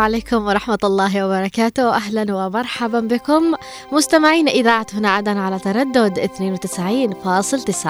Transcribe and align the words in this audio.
عليكم 0.00 0.46
ورحمة 0.46 0.78
الله 0.84 1.26
وبركاته. 1.26 1.94
أهلا 1.94 2.34
ومرحبا 2.34 3.00
بكم. 3.00 3.54
مستمعين 3.92 4.48
إذاعة 4.48 4.86
هنا 4.94 5.10
عدن 5.10 5.38
على 5.38 5.58
تردد 5.58 6.18
92.9 6.18 7.88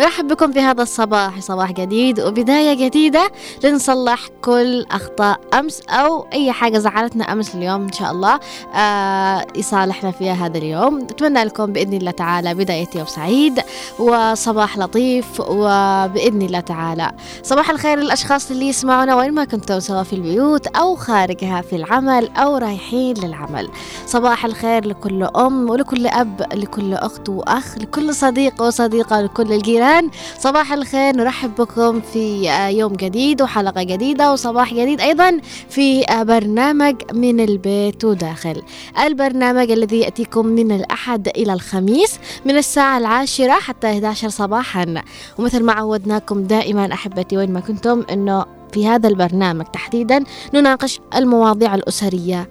نرحب 0.00 0.28
بكم 0.28 0.52
في 0.52 0.60
هذا 0.60 0.82
الصباح 0.82 1.40
صباح 1.40 1.72
جديد 1.72 2.20
وبداية 2.20 2.86
جديدة. 2.86 3.32
لنصلح 3.64 4.28
كل 4.42 4.86
أخطاء 4.90 5.40
أمس 5.54 5.80
أو 5.88 6.26
أي 6.32 6.52
حاجة 6.52 6.78
زعلتنا 6.78 7.32
أمس 7.32 7.54
اليوم 7.54 7.82
إن 7.82 7.92
شاء 7.92 8.10
الله 8.10 8.40
آه 8.74 9.46
يصالحنا 9.54 10.10
فيها 10.10 10.32
هذا 10.46 10.58
اليوم. 10.58 10.98
نتمنى 10.98 11.44
لكم 11.44 11.66
بإذن 11.66 11.92
الله 11.92 12.10
تعالى 12.10 12.54
بداية 12.54 12.88
يوم 12.94 13.06
سعيد 13.06 13.60
وصباح 13.98 14.78
لطيف 14.78 15.40
وبإذن 15.40 16.42
الله 16.42 16.60
تعالى. 16.60 17.12
صباح 17.42 17.70
الخير 17.70 17.98
للأشخاص 17.98 18.50
اللي 18.50 18.68
يسمعونا 18.68 19.16
وين 19.16 19.32
ما 19.32 19.44
كنتم 19.44 19.80
سواء 19.80 20.02
في 20.02 20.12
البيوت 20.12 20.66
أو 20.66 20.96
خارجها 20.96 21.60
في 21.60 21.76
العمل 21.76 22.28
أو 22.36 22.56
رايحين 22.56 23.16
للعمل. 23.16 23.68
صباح 24.06 24.44
الخير 24.44 24.86
لكل 24.86 25.33
أم 25.36 25.70
ولكل 25.70 26.06
أب 26.06 26.46
لكل 26.54 26.94
أخت 26.94 27.28
وأخ 27.28 27.78
لكل 27.78 28.14
صديق 28.14 28.62
وصديقة 28.62 29.20
لكل 29.20 29.52
الجيران. 29.52 30.10
صباح 30.38 30.72
الخير 30.72 31.16
نرحب 31.16 31.54
بكم 31.54 32.00
في 32.00 32.44
يوم 32.78 32.92
جديد 32.92 33.42
وحلقة 33.42 33.82
جديدة 33.82 34.32
وصباح 34.32 34.74
جديد 34.74 35.00
أيضا 35.00 35.40
في 35.68 36.04
برنامج 36.20 36.94
من 37.12 37.40
البيت 37.40 38.04
وداخل. 38.04 38.62
البرنامج 39.04 39.70
الذي 39.70 40.00
يأتيكم 40.00 40.46
من 40.46 40.72
الأحد 40.72 41.28
إلى 41.28 41.52
الخميس 41.52 42.18
من 42.44 42.56
الساعة 42.56 42.98
العاشرة 42.98 43.52
حتى 43.52 43.86
11 43.86 44.28
صباحا. 44.28 45.02
ومثل 45.38 45.62
ما 45.62 45.72
عودناكم 45.72 46.42
دائما 46.42 46.92
أحبتي 46.92 47.36
وين 47.36 47.52
ما 47.52 47.60
كنتم 47.60 48.04
أنه 48.12 48.44
في 48.72 48.86
هذا 48.86 49.08
البرنامج 49.08 49.64
تحديدا 49.64 50.24
نناقش 50.54 51.00
المواضيع 51.14 51.74
الأسرية. 51.74 52.48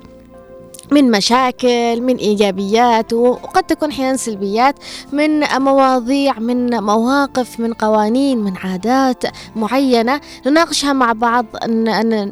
من 0.94 1.11
مشاكل 1.11 2.02
من 2.02 2.16
إيجابيات 2.16 3.13
وقد 3.13 3.63
تكون 3.63 3.89
أحيانا 3.89 4.17
سلبيات 4.17 4.75
من 5.11 5.39
مواضيع 5.59 6.39
من 6.39 6.83
مواقف 6.83 7.59
من 7.59 7.73
قوانين 7.73 8.38
من 8.38 8.58
عادات 8.58 9.23
معينة 9.55 10.21
نناقشها 10.47 10.94
مع 10.94 11.11
بعض 11.14 11.45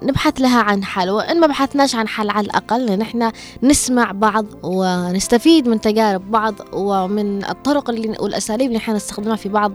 نبحث 0.03 0.41
لها 0.41 0.61
عن 0.61 0.83
حل. 0.83 1.09
وإن 1.09 1.39
ما 1.39 1.47
بحثناش 1.47 1.95
عن 1.95 2.07
حل 2.07 2.29
على 2.29 2.45
الأقل 2.45 2.97
نحن 2.97 3.31
نسمع 3.63 4.11
بعض 4.11 4.45
ونستفيد 4.63 5.67
من 5.67 5.81
تجارب 5.81 6.31
بعض 6.31 6.53
ومن 6.73 7.45
الطرق 7.45 7.89
اللي 7.89 8.16
والأساليب 8.19 8.67
اللي 8.67 8.77
إحنا 8.77 8.94
نستخدمها 8.94 9.35
في 9.35 9.50
بعض 9.50 9.71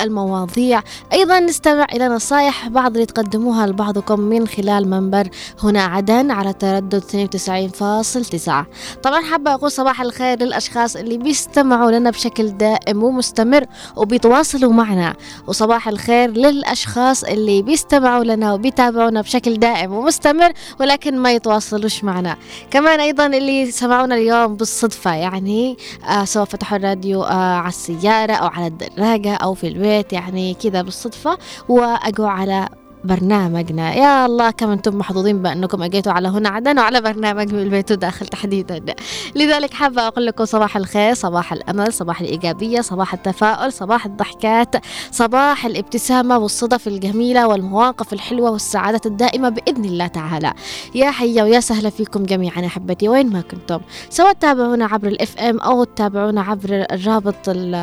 المواضيع. 0.00 0.82
أيضا 1.12 1.40
نستمع 1.40 1.86
إلى 1.92 2.08
نصائح 2.08 2.68
بعض 2.68 2.92
اللي 2.92 3.06
تقدموها 3.06 3.66
لبعضكم 3.66 4.20
من 4.20 4.48
خلال 4.48 4.90
منبر 4.90 5.28
هنا 5.62 5.82
عدن 5.84 6.30
على 6.30 6.52
تردد 6.52 6.94
92 6.94 7.68
فاصل 7.68 8.24
تسعة. 8.30 8.66
طبعا 9.02 9.20
حابة 9.20 9.54
أقول 9.54 9.70
صباح 9.70 10.00
الخير 10.00 10.42
للأشخاص 10.42 10.96
اللي 10.96 11.18
بيستمعوا 11.18 11.90
لنا 11.90 12.10
بشكل 12.10 12.48
دائم 12.48 13.02
ومستمر 13.02 13.64
وبيتواصلوا 13.96 14.72
معنا. 14.72 15.14
وصباح 15.46 15.88
الخير 15.88 16.30
للأشخاص 16.30 17.24
اللي 17.24 17.62
بيستمعوا 17.62 18.24
لنا 18.24 18.54
وبيتابعونا 18.54 19.20
بشكل 19.20 19.58
دائم 19.58 19.92
ومستمر 19.92 20.52
ولكن 20.80 21.18
ما 21.18 21.32
يتواصلوش 21.32 22.04
معنا. 22.04 22.36
كمان 22.70 23.00
أيضا 23.00 23.26
اللي 23.26 23.70
سمعونا 23.70 24.14
اليوم 24.14 24.56
بالصدفة 24.56 25.14
يعني 25.14 25.76
آه 26.08 26.24
سواء 26.24 26.44
فتحوا 26.44 26.78
الراديو 26.78 27.22
آه 27.22 27.56
على 27.56 27.68
السيارة 27.68 28.32
أو 28.32 28.46
على 28.46 28.66
الدراجة 28.66 29.34
أو 29.34 29.54
في 29.54 29.68
البيت 29.68 30.12
يعني 30.12 30.54
كذا 30.54 30.82
بالصدفة. 30.82 31.38
وأقوا 31.68 32.28
على 32.28 32.68
برنامجنا. 33.04 33.94
يا 33.94 34.26
الله 34.26 34.50
كم 34.50 34.70
أنتم 34.70 34.98
محظوظين 34.98 35.42
بأنكم 35.42 35.82
أجيتوا 35.82 36.12
على 36.12 36.28
هنا 36.28 36.48
عدن 36.48 36.78
وعلى 36.78 37.00
برنامج 37.00 37.54
من 37.54 37.62
البيت 37.62 37.92
وداخل 37.92 38.26
تحديدا. 38.26 38.94
لذلك 39.34 39.74
حابه 39.74 40.06
أقول 40.06 40.26
لكم 40.26 40.44
صباح 40.44 40.76
الخير 40.76 41.14
صباح 41.14 41.52
الأمل 41.52 41.92
صباح 41.92 42.20
الإيجابية 42.20 42.80
صباح 42.80 43.14
التفاؤل 43.14 43.72
صباح 43.72 44.06
الضحكات 44.06 44.76
صباح 45.10 45.66
الابتسامة 45.66 46.38
والصدف 46.38 46.88
الجميلة 46.88 47.48
والمواقف 47.48 48.12
الحلوة 48.12 48.50
والسعادة 48.50 49.00
الدائمة 49.06 49.48
بإذن 49.48 49.84
الله 49.84 50.06
تعالى. 50.06 50.52
يا 50.94 51.10
حيا 51.10 51.42
ويا 51.42 51.60
سهلا 51.60 51.90
فيكم 51.90 52.22
جميعا 52.22 52.66
احبتي 52.66 53.08
وين 53.08 53.32
ما 53.32 53.40
كنتم. 53.40 53.80
سواء 54.10 54.32
تتابعونا 54.32 54.84
عبر 54.84 55.08
الاف 55.08 55.38
إم 55.38 55.58
أو 55.58 55.84
تتابعونا 55.84 56.42
عبر 56.42 56.86
الرابط 56.92 57.48
ال 57.48 57.74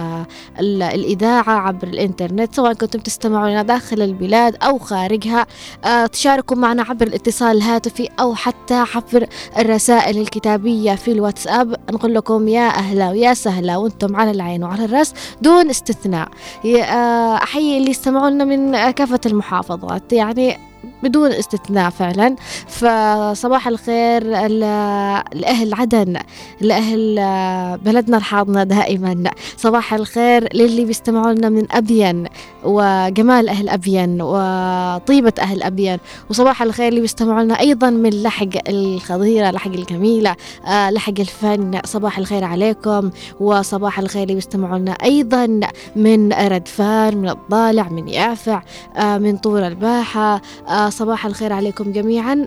ال 0.60 0.84
الإذاعة 0.84 1.50
عبر 1.50 1.88
الإنترنت 1.88 2.56
سواء 2.56 2.74
كنتم 2.74 3.00
تستمعون 3.00 3.66
داخل 3.66 4.02
البلاد 4.02 4.56
أو 4.64 4.78
خارج. 4.80 5.07
خارجها 5.08 5.48
آه، 5.86 6.06
تشاركوا 6.06 6.58
معنا 6.58 6.84
عبر 6.84 7.08
الاتصال 7.08 7.58
الهاتفي 7.58 8.10
أو 8.20 8.36
حتى 8.36 8.74
عبر 8.96 9.28
الرسائل 9.58 10.18
الكتابية 10.18 10.96
في 10.96 11.12
الواتساب. 11.12 11.76
نقول 11.92 12.14
لكم 12.16 12.48
يا 12.48 12.68
أهلا 12.68 13.10
ويا 13.10 13.34
سهلا 13.34 13.78
وأنتم 13.78 14.16
على 14.16 14.32
العين 14.32 14.64
وعلى 14.64 14.86
الرأس 14.86 15.14
دون 15.42 15.70
استثناء. 15.70 16.30
آه، 16.66 17.36
أحيي 17.36 17.78
اللي 17.78 17.90
يستمعوا 17.90 18.30
لنا 18.30 18.46
من 18.46 18.92
كافة 18.92 19.20
المحافظات. 19.26 20.14
يعني 20.14 20.58
بدون 21.04 21.32
استثناء 21.32 21.90
فعلا. 21.90 22.36
فصباح 22.68 23.68
الخير 23.68 24.24
لأهل 25.34 25.74
عدن 25.74 26.18
لأهل 26.62 27.16
بلدنا 27.86 28.18
الحاضنة 28.18 28.64
دائما. 28.64 29.32
صباح 29.58 29.94
الخير 29.94 30.54
للي 30.54 30.86
بيستمعوا 30.86 31.34
لنا 31.34 31.50
من 31.50 31.68
أبين 31.72 32.28
وجمال 32.64 33.50
أهل 33.50 33.70
أبين 33.70 34.22
وطيبة 34.22 35.34
أهل 35.40 35.64
أبين 35.64 35.98
وصباح 36.30 36.62
الخير 36.62 36.88
اللي 36.88 37.02
بيستمعوا 37.02 37.44
لنا 37.44 37.60
أيضا 37.60 37.90
من 37.90 38.24
لحق 38.24 38.48
الخضيرة 38.70 39.52
لحق 39.52 39.72
الجميلة 39.72 40.36
آه، 40.68 40.90
لحق 40.90 41.20
الفن. 41.20 41.80
صباح 41.86 42.18
الخير 42.18 42.44
عليكم. 42.44 43.10
وصباح 43.40 44.00
الخير 44.00 44.24
اللي 44.24 44.36
بيستمعوا 44.36 44.78
لنا 44.78 44.92
أيضا 44.92 45.60
من 45.96 46.34
ردفان 46.34 47.18
من 47.18 47.30
الضالع 47.30 47.90
من 47.90 48.08
يافع 48.08 48.62
آه، 48.98 49.18
من 49.18 49.38
طور 49.38 49.68
الباحة 49.68 50.42
آه، 50.68 50.87
صباح 50.90 51.26
الخير 51.26 51.54
عليكم 51.54 51.92
جميعا. 51.92 52.46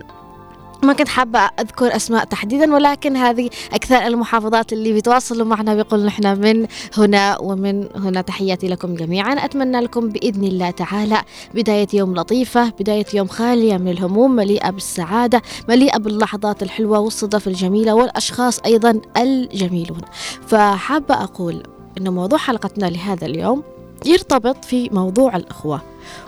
ما 0.83 0.93
كنت 0.93 1.07
حابة 1.07 1.39
أذكر 1.39 1.95
أسماء 1.95 2.23
تحديدا 2.23 2.73
ولكن 2.73 3.17
هذه 3.17 3.49
أكثر 3.73 4.07
المحافظات 4.07 4.73
اللي 4.73 4.93
بيتواصلوا 4.93 5.45
معنا 5.45 5.75
بيقولوا 5.75 6.05
نحن 6.05 6.41
من 6.41 6.67
هنا 6.97 7.37
ومن 7.41 7.87
هنا. 7.95 8.21
تحياتي 8.21 8.67
لكم 8.67 8.95
جميعا. 8.95 9.33
أتمنى 9.33 9.79
لكم 9.79 10.09
بإذن 10.09 10.43
الله 10.43 10.71
تعالى 10.71 11.21
بداية 11.53 11.87
يوم 11.93 12.15
لطيفة 12.15 12.69
بداية 12.79 13.05
يوم 13.13 13.27
خالية 13.27 13.77
من 13.77 13.87
الهموم 13.87 14.35
مليئة 14.35 14.69
بالسعادة 14.69 15.41
مليئة 15.69 15.97
باللحظات 15.97 16.63
الحلوة 16.63 16.99
والصدف 16.99 17.47
الجميلة 17.47 17.93
والأشخاص 17.93 18.59
أيضا 18.59 19.01
الجميلون. 19.17 20.01
فحابة 20.47 21.23
أقول 21.23 21.63
أن 21.97 22.09
موضوع 22.09 22.39
حلقتنا 22.39 22.85
لهذا 22.85 23.25
اليوم 23.27 23.63
يرتبط 24.05 24.65
في 24.65 24.89
موضوع 24.89 25.35
الأخوة 25.35 25.81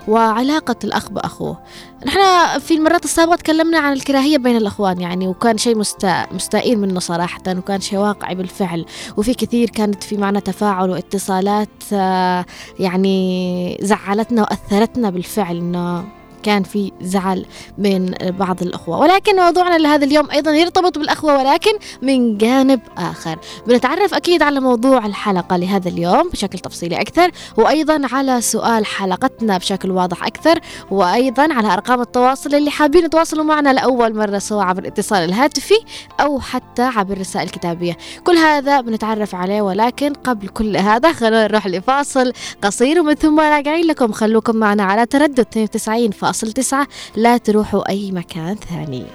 وعلاقة 0.08 0.76
الأخ 0.84 1.10
بأخوه. 1.10 1.58
نحن 2.06 2.20
في 2.60 2.74
المرات 2.74 3.06
السابقة 3.06 3.36
تكلمنا 3.36 3.80
عن 3.80 3.94
الكراهية 3.94 4.38
بين 4.38 4.58
الأخوان 4.58 5.02
يعني 5.02 5.28
وكان 5.28 5.58
شيء 5.58 5.78
مستائل 5.78 6.36
مستائين 6.36 6.80
منه 6.80 7.00
صراحة 7.00 7.42
وكان 7.48 7.82
شيء 7.82 8.00
واقعي 8.00 8.36
بالفعل. 8.36 8.86
وفي 9.18 9.34
كثير 9.34 9.70
كانت 9.70 10.04
في 10.04 10.18
معنا 10.18 10.40
تفاعل 10.40 10.90
واتصالات 10.90 11.84
آه، 11.94 12.46
يعني 12.80 13.78
زعلتنا 13.82 14.42
وأثرتنا 14.42 15.10
بالفعل 15.10 15.58
إنه 15.58 16.06
كان 16.44 16.64
في 16.64 16.92
زعل 17.02 17.46
بين 17.78 18.16
بعض 18.22 18.62
الأخوة. 18.62 18.98
ولكن 19.00 19.36
موضوعنا 19.36 19.78
لهذا 19.78 20.06
اليوم 20.06 20.32
أيضا 20.32 20.52
يرتبط 20.52 20.98
بالأخوة 20.98 21.38
ولكن 21.38 21.72
من 22.02 22.38
جانب 22.38 22.80
آخر. 22.98 23.40
بنتعرف 23.68 24.14
أكيد 24.14 24.44
على 24.44 24.60
موضوع 24.60 25.06
الحلقة 25.06 25.58
لهذا 25.58 25.90
اليوم 25.90 26.30
بشكل 26.30 26.60
تفصيلي 26.60 27.02
أكثر 27.02 27.32
وأيضا 27.58 28.02
على 28.12 28.42
سؤال 28.42 28.86
حلقتنا 28.86 29.58
بشكل 29.58 29.92
واضح 29.92 30.26
أكثر 30.26 30.60
وأيضا 30.92 31.54
على 31.54 31.74
أرقام 31.74 32.02
التواصل 32.02 32.56
اللي 32.56 32.72
حابين 32.72 33.06
يتواصلوا 33.06 33.44
معنا 33.44 33.74
لأول 33.74 34.16
مرة 34.16 34.38
سواء 34.40 34.66
عبر 34.66 34.82
الاتصال 34.82 35.24
الهاتفي 35.24 35.80
أو 36.20 36.40
حتى 36.40 36.82
عبر 36.82 37.14
الرسائل 37.14 37.46
الكتابية 37.46 37.98
كل 38.24 38.38
هذا 38.38 38.82
بنتعرف 38.82 39.36
عليه 39.36 39.62
ولكن 39.62 40.14
قبل 40.14 40.48
كل 40.48 40.78
هذا 40.78 41.14
خلونا 41.14 41.48
نروح 41.48 41.68
لفاصل 41.68 42.34
قصير 42.62 43.00
ومن 43.00 43.14
ثم 43.14 43.40
راجعين 43.40 43.86
لكم. 43.86 44.12
خلوكم 44.12 44.56
معنا 44.56 44.84
على 44.84 45.06
تردد 45.06 45.40
92 45.40 46.12
فاصل 46.34 46.52
تسعة 46.52 46.88
لا 47.16 47.38
تروحوا 47.38 47.90
أي 47.90 48.12
مكان 48.12 48.56
ثاني. 48.70 49.06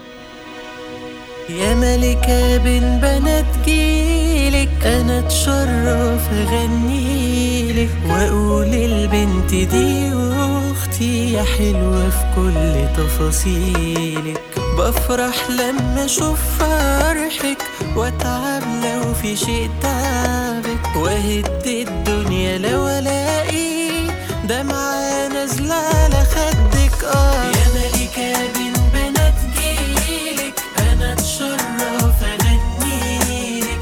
يا 1.49 1.75
ملكة 1.75 2.57
بين 2.57 3.01
بنات 3.01 3.45
جيلك 3.65 4.87
أنا 4.87 5.19
أتشرف 5.19 6.33
أغنيلك 6.33 7.91
وأقول 8.11 8.75
البنت 8.75 9.51
دي 9.51 10.13
أختي 10.73 11.33
يا 11.33 11.43
حلوة 11.43 12.11
في 12.11 12.25
كل 12.37 13.03
تفاصيلك. 13.03 14.43
بفرح 14.79 15.51
لما 15.51 16.05
أشوف 16.05 16.39
فرحك 16.59 17.63
وأتعب 17.97 18.63
لو 18.63 19.15
في 19.15 19.37
شيء 19.37 19.71
تعبك. 19.83 20.97
وأهد 20.97 21.67
الدنيا 21.67 22.59
لو 22.59 22.89
ألاقي 22.89 23.79
دمعة 24.45 25.29
نازلة 25.29 25.75
على 25.75 26.25
خدك 26.25 26.78
يا 28.19 28.53
بين 28.55 28.73
بنات 28.95 29.35
جيلك 29.59 30.55
أنا 30.79 31.13
أتشرف 31.13 32.23
أنا 32.23 32.59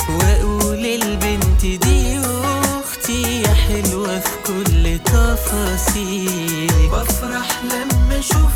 وأقول 0.09 0.87
البنت 0.87 1.61
دي 1.67 2.19
يا 3.43 3.55
حلوة 3.55 4.19
في 4.21 4.31
كل 4.47 4.99
بفرح 6.93 7.63
لما 7.65 8.19
أشوف 8.19 8.53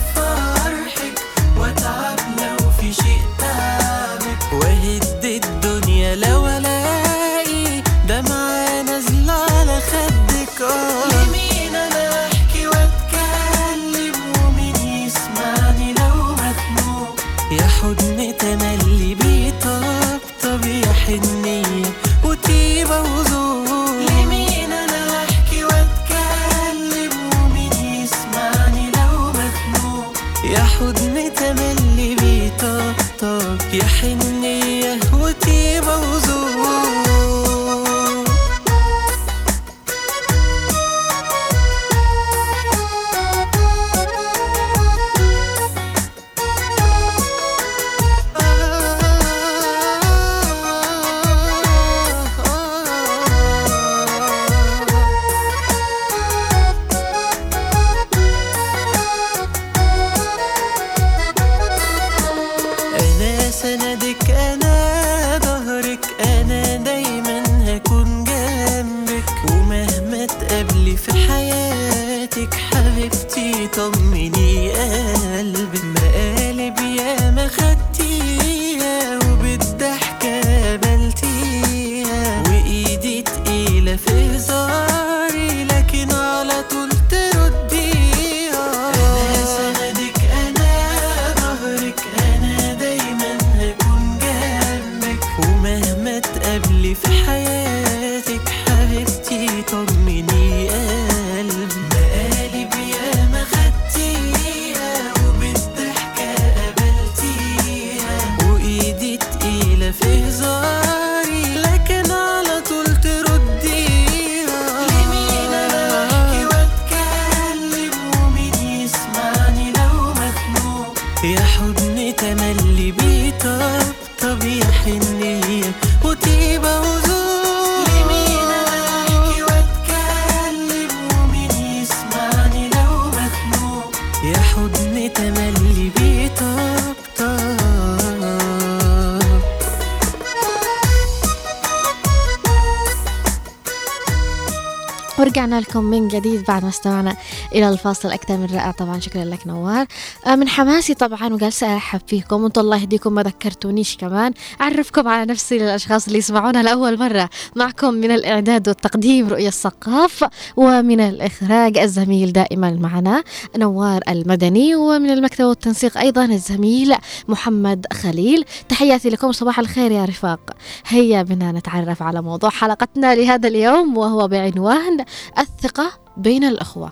ورجعنا 145.20 145.60
لكم 145.60 145.84
من 145.84 146.08
جديد 146.08 146.44
بعد 146.48 146.62
ما 146.62 146.68
استمعنا 146.68 147.16
إلى 147.54 147.68
الفاصل 147.68 148.10
أكثر 148.10 148.36
من 148.36 148.46
رائع. 148.46 148.70
طبعا 148.70 149.00
شكرا 149.00 149.24
لك 149.24 149.46
نوار. 149.46 149.86
آه، 150.26 150.36
من 150.36 150.48
حماسي 150.48 150.94
طبعا 150.94 151.34
وجالسة 151.34 151.74
أرحب 151.74 152.00
فيكم 152.06 152.42
وأنتم 152.42 152.60
الله 152.60 152.76
يهديكم 152.76 153.12
ما 153.12 153.22
ذكرتونيش 153.22 153.96
كمان. 153.96 154.32
أعرفكم 154.60 155.08
على 155.08 155.32
نفسي 155.32 155.58
للأشخاص 155.58 156.06
اللي 156.06 156.18
يسمعونا 156.18 156.62
لأول 156.62 156.98
مرة. 156.98 157.30
معكم 157.56 157.94
من 157.94 158.10
الإعداد 158.10 158.68
والتقديم 158.68 159.28
رؤية 159.28 159.48
الثقاف 159.48 160.24
ومن 160.56 161.00
الإخراج 161.00 161.78
الزميل 161.78 162.32
دائما 162.32 162.70
معنا 162.70 163.22
نوار 163.56 164.02
المدني 164.08 164.74
ومن 164.74 165.10
المكتب 165.10 165.44
والتنسيق 165.44 165.98
أيضا 165.98 166.24
الزميل 166.24 166.94
محمد 167.28 167.86
خليل. 167.92 168.44
تحياتي 168.68 169.10
لكم 169.10 169.32
صباح 169.32 169.58
الخير 169.58 169.92
يا 169.92 170.04
رفاق. 170.04 170.40
هيا 170.86 171.22
بنا 171.22 171.52
نتعرف 171.52 172.02
على 172.02 172.22
موضوع 172.22 172.50
حلقتنا 172.50 173.14
لهذا 173.14 173.48
اليوم 173.48 173.96
وهو 173.96 174.28
بعنوان 174.28 175.04
الثقة 175.38 175.92
بين 176.16 176.44
الأخوة. 176.44 176.90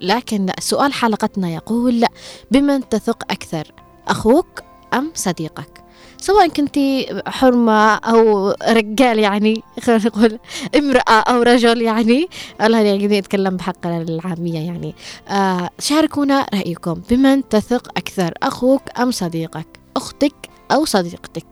لكن 0.00 0.52
سؤال 0.60 0.92
حلقتنا 0.92 1.50
يقول 1.50 2.04
بمن 2.50 2.88
تثق 2.88 3.22
أكثر 3.30 3.72
أخوك 4.08 4.62
أم 4.94 5.10
صديقك؟ 5.14 5.84
سواء 6.18 6.48
كنت 6.48 6.78
حرمة 7.26 7.94
أو 7.94 8.50
رجال 8.68 9.18
يعني 9.18 9.62
خلينا 9.82 10.04
نقول 10.06 10.38
امرأة 10.78 11.20
أو 11.20 11.42
رجل 11.42 11.82
يعني. 11.82 12.28
الله 12.60 12.78
يعني 12.78 13.16
يتكلم 13.16 13.56
بحق 13.56 13.86
العامية 13.86 14.66
يعني. 14.66 14.94
آه 15.28 15.70
شاركونا 15.78 16.46
رأيكم. 16.54 16.94
بمن 17.10 17.48
تثق 17.48 17.88
أكثر 17.96 18.34
أخوك 18.42 18.82
أم 18.98 19.10
صديقك؟ 19.10 19.66
أختك 19.96 20.34
أو 20.72 20.84
صديقتك؟ 20.84 21.46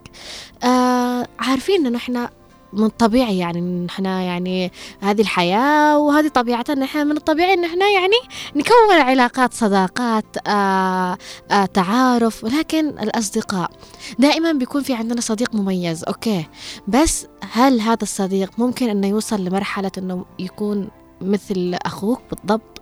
آه 0.63 1.27
عارفين 1.39 1.85
إنه 1.85 1.97
إحنا 1.97 2.29
من 2.73 2.83
الطبيعي 2.85 3.37
يعني 3.37 3.59
إن 3.59 3.85
إحنا 3.89 4.21
يعني 4.21 4.71
هذه 5.01 5.21
الحياة 5.21 5.97
وهذه 5.99 6.27
طبيعتنا 6.27 6.85
إحنا 6.85 7.03
من 7.03 7.17
الطبيعي 7.17 7.53
إن 7.53 7.63
إحنا 7.65 7.85
يعني 7.89 8.15
نكون 8.55 8.95
علاقات 8.95 9.53
صداقات 9.53 10.25
آه 10.47 11.17
آه 11.51 11.65
تعارف. 11.65 12.43
ولكن 12.43 12.87
الأصدقاء 12.87 13.71
دائما 14.19 14.51
بيكون 14.51 14.83
في 14.83 14.93
عندنا 14.93 15.21
صديق 15.21 15.55
مميز 15.55 16.03
أوكي. 16.03 16.45
بس 16.87 17.27
هل 17.51 17.81
هذا 17.81 18.03
الصديق 18.03 18.51
ممكن 18.57 18.89
إنه 18.89 19.07
يوصل 19.07 19.45
لمرحلة 19.45 19.91
إنه 19.97 20.25
يكون 20.39 20.89
مثل 21.21 21.75
أخوك 21.85 22.21
بالضبط؟ 22.31 22.72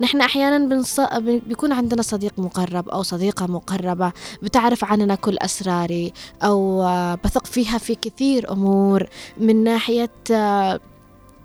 نحن 0.00 0.20
أحيانا 0.20 0.58
بنص... 0.66 1.00
بيكون 1.20 1.72
عندنا 1.72 2.02
صديق 2.02 2.32
مقرب 2.38 2.88
أو 2.88 3.02
صديقة 3.02 3.46
مقربة 3.46 4.12
بتعرف 4.42 4.84
عننا 4.84 5.14
كل 5.14 5.38
أسراري 5.38 6.12
أو 6.42 6.82
آه، 6.82 7.14
بثق 7.24 7.46
فيها 7.46 7.78
في 7.78 7.94
كثير 7.94 8.52
أمور 8.52 9.06
من 9.36 9.64
ناحية 9.64 10.10
آه، 10.32 10.80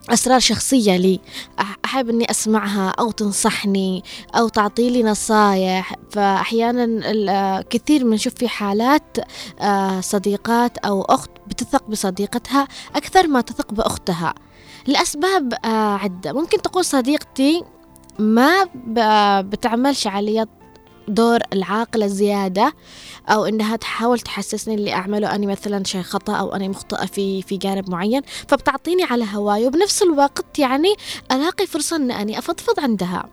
أسرار 0.09 0.39
شخصية 0.39 0.97
لي. 0.97 1.19
أح- 1.61 1.63
أحب 1.85 2.09
أني 2.09 2.31
أسمعها 2.31 2.89
أو 2.89 3.11
تنصحني 3.11 4.03
أو 4.35 4.47
تعطي 4.47 4.89
لي 4.89 5.03
نصايح. 5.03 5.93
فأحيانا 6.11 7.01
آه، 7.29 7.61
كثير 7.61 8.03
بنشوف 8.03 8.33
في 8.33 8.47
حالات 8.47 9.17
صديقات 9.99 10.77
أو 10.77 11.01
أخت 11.01 11.29
بتثق 11.47 11.83
بصديقتها 11.89 12.67
أكثر 12.95 13.27
ما 13.27 13.41
تثق 13.41 13.73
بأختها. 13.73 14.33
لأسباب 14.87 15.53
عدة. 16.01 16.33
ممكن 16.33 16.61
تقول 16.61 16.85
صديقتي 16.85 17.63
ما 18.19 18.69
بتعملش 19.41 20.07
علي 20.07 20.45
دور 21.07 21.39
العاقلة 21.53 22.07
زيادة 22.07 22.73
أو 23.29 23.45
إنها 23.45 23.75
تحاول 23.75 24.19
تحسسني 24.19 24.75
اللي 24.75 24.93
أعمله 24.93 25.35
أنا 25.35 25.47
مثلا 25.47 25.83
شيء 25.83 26.01
خطأ 26.01 26.35
أو 26.35 26.55
أنا 26.55 26.67
مخطئة 26.67 27.05
في 27.05 27.41
في 27.41 27.57
جانب 27.57 27.89
معين 27.89 28.21
فبتعطيني 28.47 29.03
على 29.03 29.25
هواي 29.33 29.67
وبنفس 29.67 30.03
الوقت 30.03 30.59
يعني 30.59 30.95
ألاقي 31.31 31.67
فرصة 31.67 31.95
إن 31.95 32.11
أني 32.11 32.39
أفضفض 32.39 32.79
عندها. 32.79 33.25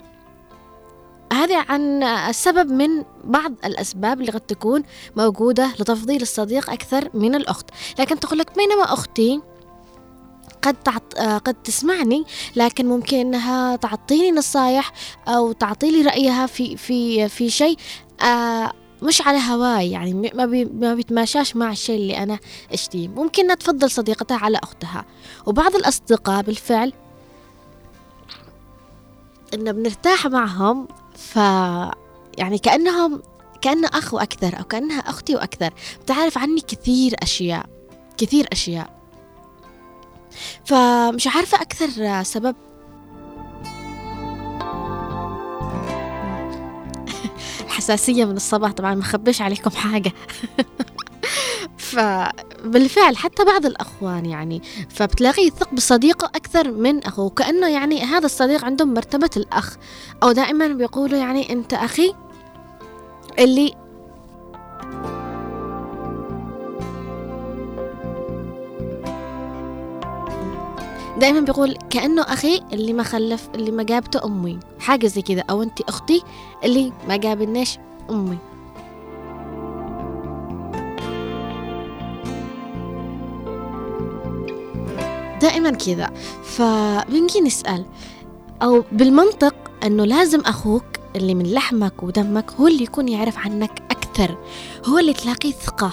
هذا 1.33 1.59
عن 1.69 2.03
السبب 2.03 2.73
من 2.73 3.05
بعض 3.25 3.53
الأسباب 3.65 4.21
اللي 4.21 4.33
قد 4.33 4.41
تكون 4.41 4.83
موجودة 5.17 5.73
لتفضيل 5.81 6.23
الصديق 6.23 6.71
أكثر 6.71 7.09
من 7.15 7.35
الأخت. 7.35 7.71
لكن 7.99 8.21
تقول 8.21 8.39
لك 8.39 8.57
بينما 8.57 8.85
أختي 8.93 9.41
قد 10.63 10.75
تعط... 10.75 11.19
آه، 11.19 11.39
قد 11.39 11.55
تسمعني 11.55 12.25
لكن 12.57 12.87
ممكن 12.87 13.17
إنها 13.17 13.77
تعطيني 13.77 14.31
نصايح 14.31 14.93
أو 15.29 15.53
تعطي 15.53 15.91
لي 15.91 16.03
رأيها 16.03 16.47
في 16.47 16.77
في 16.77 17.29
في 17.29 17.51
شيء 17.51 17.77
آه 18.23 18.73
مش 19.03 19.23
على 19.23 19.39
هواي 19.39 19.91
يعني 19.91 20.31
ما 20.35 20.47
بي 20.47 20.65
ما 20.65 20.95
بيتماشاش 20.95 21.57
مع 21.57 21.71
الشيء 21.71 21.97
اللي 21.97 22.19
أنا 22.19 22.39
اشتيه 22.73 23.09
ممكن 23.09 23.43
انها 23.43 23.55
تفضل 23.55 23.91
صديقتها 23.91 24.37
على 24.37 24.59
أختها. 24.63 25.05
وبعض 25.47 25.75
الأصدقاء 25.77 26.43
بالفعل 26.43 26.93
إنه 29.55 29.71
بنرتاح 29.71 30.27
معهم 30.27 30.89
ف 31.17 31.37
يعني 32.39 32.59
كأنهم 32.63 33.23
كأنه 33.61 33.89
أخ 33.89 34.15
وأكثر 34.15 34.59
أو 34.59 34.65
كأنها 34.65 35.01
أختي 35.01 35.35
وأكثر. 35.35 35.73
بتعرف 36.03 36.39
عني 36.39 36.61
كثير 36.61 37.15
أشياء 37.23 37.67
كثير 38.17 38.49
أشياء. 38.53 39.02
فمش 40.65 41.27
عارفة 41.27 41.63
أكثر 41.63 42.23
سبب. 42.23 42.57
الحساسية 47.83 48.25
من 48.25 48.37
الصباح 48.37 48.73
طبعا 48.73 48.95
ما 48.95 49.05
خبيش 49.05 49.43
عليكم 49.43 49.71
حاجة. 49.71 50.13
فبالفعل 51.93 53.17
حتى 53.17 53.45
بعض 53.45 53.67
الأخوان 53.67 54.27
يعني 54.27 54.63
فبتلاقيه 54.89 55.47
يثق 55.47 55.75
بصديقه 55.75 56.27
أكثر 56.27 56.71
من 56.71 57.05
أخوه. 57.05 57.31
كأنه 57.31 57.69
يعني 57.69 58.03
هذا 58.03 58.27
الصديق 58.27 58.65
عندهم 58.65 58.95
مرتبة 58.95 59.31
الأخ. 59.37 59.77
أو 60.23 60.33
دائما 60.33 60.69
بيقولوا 60.69 61.19
يعني 61.19 61.53
أنت 61.53 61.75
أخي 61.75 62.15
اللي 63.39 63.75
دائما 71.21 71.41
بيقول 71.41 71.77
كأنه 71.91 72.23
أخي 72.23 72.61
اللي 72.73 72.93
ما 72.93 73.03
خلف 73.03 73.49
اللي 73.55 73.71
ما 73.71 73.83
جابته 73.83 74.25
أمي. 74.25 74.59
حاجة 74.81 75.07
زي 75.07 75.23
كذا 75.23 75.45
أو 75.51 75.63
أنت 75.63 75.81
أختي 75.81 76.23
اللي 76.65 76.93
ما 77.09 77.17
جابناش 77.17 77.79
أمي. 78.11 78.39
دائما 85.41 85.71
كذا 85.71 86.11
فبنجي 86.45 87.41
نسأل. 87.41 87.85
أو 88.63 88.85
بالمنطق 88.93 89.55
أنه 89.85 90.05
لازم 90.05 90.41
أخوك 90.41 90.85
اللي 91.17 91.35
من 91.35 91.53
لحمك 91.53 92.03
ودمك 92.03 92.53
هو 92.53 92.67
اللي 92.67 92.83
يكون 92.83 93.09
يعرف 93.09 93.39
عنك 93.39 93.83
أكثر. 93.91 94.39
هو 94.87 94.99
اللي 94.99 95.13
تلاقيه 95.13 95.53
ثقة. 95.53 95.93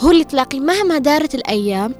هو 0.00 0.10
اللي 0.10 0.24
تلاقيه 0.24 0.60
مهما 0.60 0.98
دارت 0.98 1.34
الأيام 1.34 1.94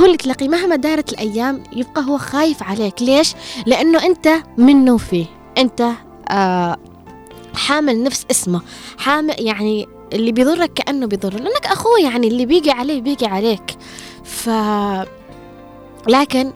هو 0.00 0.04
اللي 0.04 0.16
تلاقيه 0.16 0.48
مهما 0.48 0.76
دارت 0.76 1.12
الأيام 1.12 1.62
يبقى 1.72 2.02
هو 2.04 2.18
خايف 2.18 2.62
عليك. 2.62 3.02
ليش؟ 3.02 3.34
لأنه 3.66 4.06
أنت 4.06 4.28
منه 4.58 4.96
فيه 4.96 5.26
أنت 5.58 5.90
آه 6.30 6.76
حامل 7.54 8.02
نفس 8.02 8.26
اسمه. 8.30 8.60
حامل 8.98 9.34
يعني 9.38 9.88
اللي 10.12 10.32
بيضرك 10.32 10.72
كأنه 10.72 11.06
بيضر. 11.06 11.34
لأنك 11.34 11.66
أخوه 11.66 12.00
يعني 12.00 12.28
اللي 12.28 12.46
بيجي 12.46 12.70
عليه 12.70 13.00
بيجي 13.00 13.26
عليك. 13.26 13.76
ف 14.24 14.50
لكن 16.08 16.52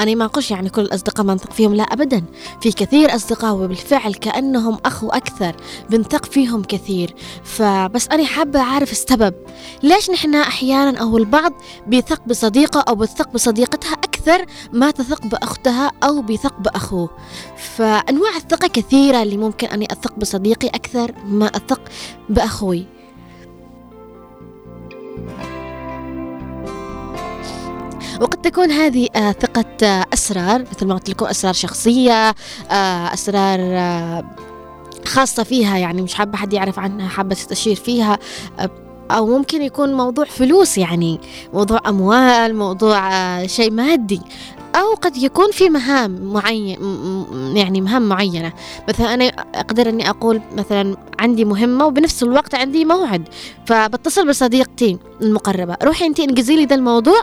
أنا 0.00 0.14
ما 0.14 0.24
أقولش 0.24 0.50
يعني 0.50 0.70
كل 0.70 0.82
الأصدقاء 0.82 1.26
ما 1.26 1.34
نثق 1.34 1.52
فيهم 1.52 1.74
لا 1.74 1.82
أبدا. 1.82 2.24
في 2.60 2.72
كثير 2.72 3.14
أصدقاء 3.14 3.54
وبالفعل 3.54 4.14
كأنهم 4.14 4.78
أخ 4.84 5.04
وأكثر 5.04 5.56
بنثق 5.90 6.24
فيهم 6.24 6.62
كثير. 6.62 7.14
فبس 7.44 8.08
أنا 8.08 8.24
حابة 8.24 8.60
أعرف 8.60 8.92
السبب. 8.92 9.34
ليش 9.82 10.10
نحن 10.10 10.34
أحيانا 10.34 10.98
أو 10.98 11.18
البعض 11.18 11.52
بيثق 11.86 12.22
بصديقة 12.26 12.80
أو 12.88 12.94
بتثق 12.94 13.28
بصديقتها 13.32 13.92
أكثر 13.92 14.46
ما 14.72 14.90
تثق 14.90 15.26
بأختها 15.26 15.92
أو 16.02 16.22
بيثق 16.22 16.60
بأخوه؟ 16.60 17.10
فأنواع 17.76 18.36
الثقة 18.36 18.68
كثيرة 18.68 19.22
اللي 19.22 19.36
ممكن 19.36 19.66
أني 19.66 19.86
أثق 19.92 20.18
بصديقي 20.18 20.68
أكثر 20.68 21.14
ما 21.26 21.46
أثق 21.46 21.80
بأخوي. 22.28 22.93
وقد 28.20 28.42
تكون 28.42 28.70
هذه 28.70 29.08
آه، 29.16 29.32
ثقة 29.32 29.64
آه، 29.82 30.04
أسرار 30.12 30.60
مثل 30.60 30.86
ما 30.86 30.94
قلت 30.94 31.08
لكم 31.08 31.26
أسرار 31.26 31.52
شخصية 31.52 32.34
آه، 32.70 33.14
أسرار 33.14 34.24
خاصة 35.04 35.42
فيها 35.42 35.78
يعني 35.78 36.02
مش 36.02 36.14
حابة 36.14 36.36
حد 36.38 36.52
يعرف 36.52 36.78
عنها 36.78 37.08
حابة 37.08 37.34
تستشير 37.34 37.76
فيها 37.76 38.18
أو 39.10 39.26
ممكن 39.26 39.62
يكون 39.62 39.94
موضوع 39.94 40.24
فلوس 40.24 40.78
يعني 40.78 41.20
موضوع 41.54 41.80
أموال 41.88 42.56
موضوع 42.56 43.46
شيء 43.46 43.70
مادي 43.70 44.20
أو 44.74 44.94
قد 44.94 45.16
يكون 45.16 45.50
في 45.50 45.68
مهام 45.68 46.32
معين 46.32 46.78
يعني 47.56 47.80
مهام 47.80 48.08
معينة. 48.08 48.52
مثلا 48.88 49.14
أنا 49.14 49.24
أقدر 49.54 49.88
أني 49.88 50.10
أقول 50.10 50.40
مثلا 50.56 50.96
عندي 51.18 51.44
مهمة 51.44 51.86
وبنفس 51.86 52.22
الوقت 52.22 52.54
عندي 52.54 52.84
موعد 52.84 53.28
فبتصل 53.66 54.28
بصديقتي 54.28 54.98
المقربة 55.22 55.76
روحي 55.82 56.06
أنت 56.06 56.20
انجزي 56.20 56.56
لي 56.56 56.64
ذا 56.64 56.76
الموضوع 56.76 57.20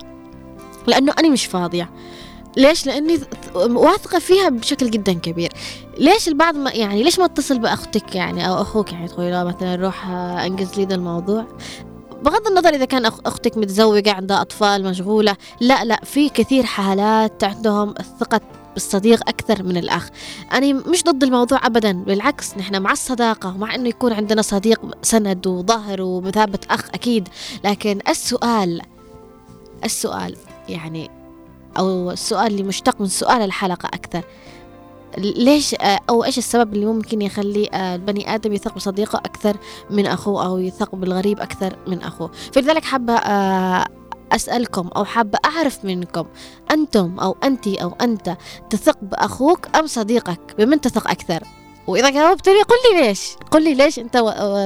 لأنه 0.87 1.13
أنا 1.19 1.29
مش 1.29 1.45
فاضية. 1.45 1.89
ليش؟ 2.57 2.85
لأني 2.85 3.19
واثقة 3.55 4.19
فيها 4.19 4.49
بشكل 4.49 4.91
جدا 4.91 5.13
كبير. 5.13 5.53
ليش 5.97 6.27
البعض 6.27 6.55
ما 6.55 6.71
يعني 6.71 7.03
ليش 7.03 7.19
ما 7.19 7.25
اتصل 7.25 7.59
بأختك 7.59 8.15
يعني 8.15 8.47
أو 8.47 8.61
أخوك؟ 8.61 8.91
يعني 8.91 9.07
تقولي 9.07 9.31
له 9.31 9.43
مثلا 9.43 9.75
روح 9.75 10.07
أنجز 10.09 10.79
لي 10.79 10.85
ذا 10.85 10.95
الموضوع. 10.95 11.45
بغض 12.23 12.47
النظر 12.47 12.69
إذا 12.69 12.85
كان 12.85 13.05
أختك 13.05 13.57
متزوجة 13.57 14.11
عندها 14.11 14.41
أطفال 14.41 14.83
مشغولة 14.83 15.35
لا 15.61 15.83
لا 15.83 15.99
في 16.03 16.29
كثير 16.29 16.63
حالات 16.63 17.43
عندهم 17.43 17.89
الثقة 17.99 18.41
بالصديق 18.73 19.29
أكثر 19.29 19.63
من 19.63 19.77
الأخ. 19.77 20.09
أنا 20.53 20.73
مش 20.73 21.03
ضد 21.03 21.23
الموضوع 21.23 21.65
أبدا 21.65 21.91
بالعكس 21.91 22.57
نحن 22.57 22.81
مع 22.81 22.91
الصداقة 22.91 23.49
ومع 23.55 23.75
أنه 23.75 23.89
يكون 23.89 24.13
عندنا 24.13 24.41
صديق 24.41 24.81
سند 25.01 25.47
وظهر 25.47 26.01
ومثابة 26.01 26.59
أخ 26.69 26.89
أكيد. 26.93 27.27
لكن 27.63 27.99
السؤال 28.09 28.81
السؤال 29.83 30.35
يعني 30.69 31.09
أو 31.77 32.11
السؤال 32.11 32.47
اللي 32.47 32.63
مشتق 32.63 33.01
من 33.01 33.07
سؤال 33.07 33.41
الحلقة 33.41 33.87
أكثر. 33.87 34.23
ليش 35.17 35.75
أو 36.09 36.23
إيش 36.23 36.37
السبب 36.37 36.73
اللي 36.73 36.85
ممكن 36.85 37.21
يخلي 37.21 37.69
البني 37.73 38.35
آدم 38.35 38.53
يثق 38.53 38.75
بصديقه 38.75 39.17
أكثر 39.17 39.57
من 39.89 40.05
أخوه 40.05 40.45
أو 40.45 40.57
يثق 40.57 40.95
بالغريب 40.95 41.39
أكثر 41.39 41.75
من 41.87 42.01
أخوه؟ 42.01 42.31
فلذلك 42.53 42.83
حابة 42.83 43.13
أسألكم 44.31 44.87
أو 44.87 45.05
حابة 45.05 45.39
أعرف 45.45 45.85
منكم 45.85 46.25
أنتم 46.71 47.19
أو 47.19 47.35
أنت 47.43 47.67
أو 47.67 47.93
أنت 48.01 48.37
تثق 48.69 48.97
بأخوك 49.01 49.75
أم 49.75 49.87
صديقك؟ 49.87 50.55
بمن 50.57 50.81
تثق 50.81 51.09
أكثر؟ 51.09 51.43
وإذا 51.87 52.09
جاوبت 52.09 52.49
لي 52.49 52.61
قل 52.61 52.75
لي 52.93 53.01
ليش. 53.01 53.35
قل 53.51 53.63
لي 53.63 53.73
ليش 53.73 53.99
أنت 53.99 54.17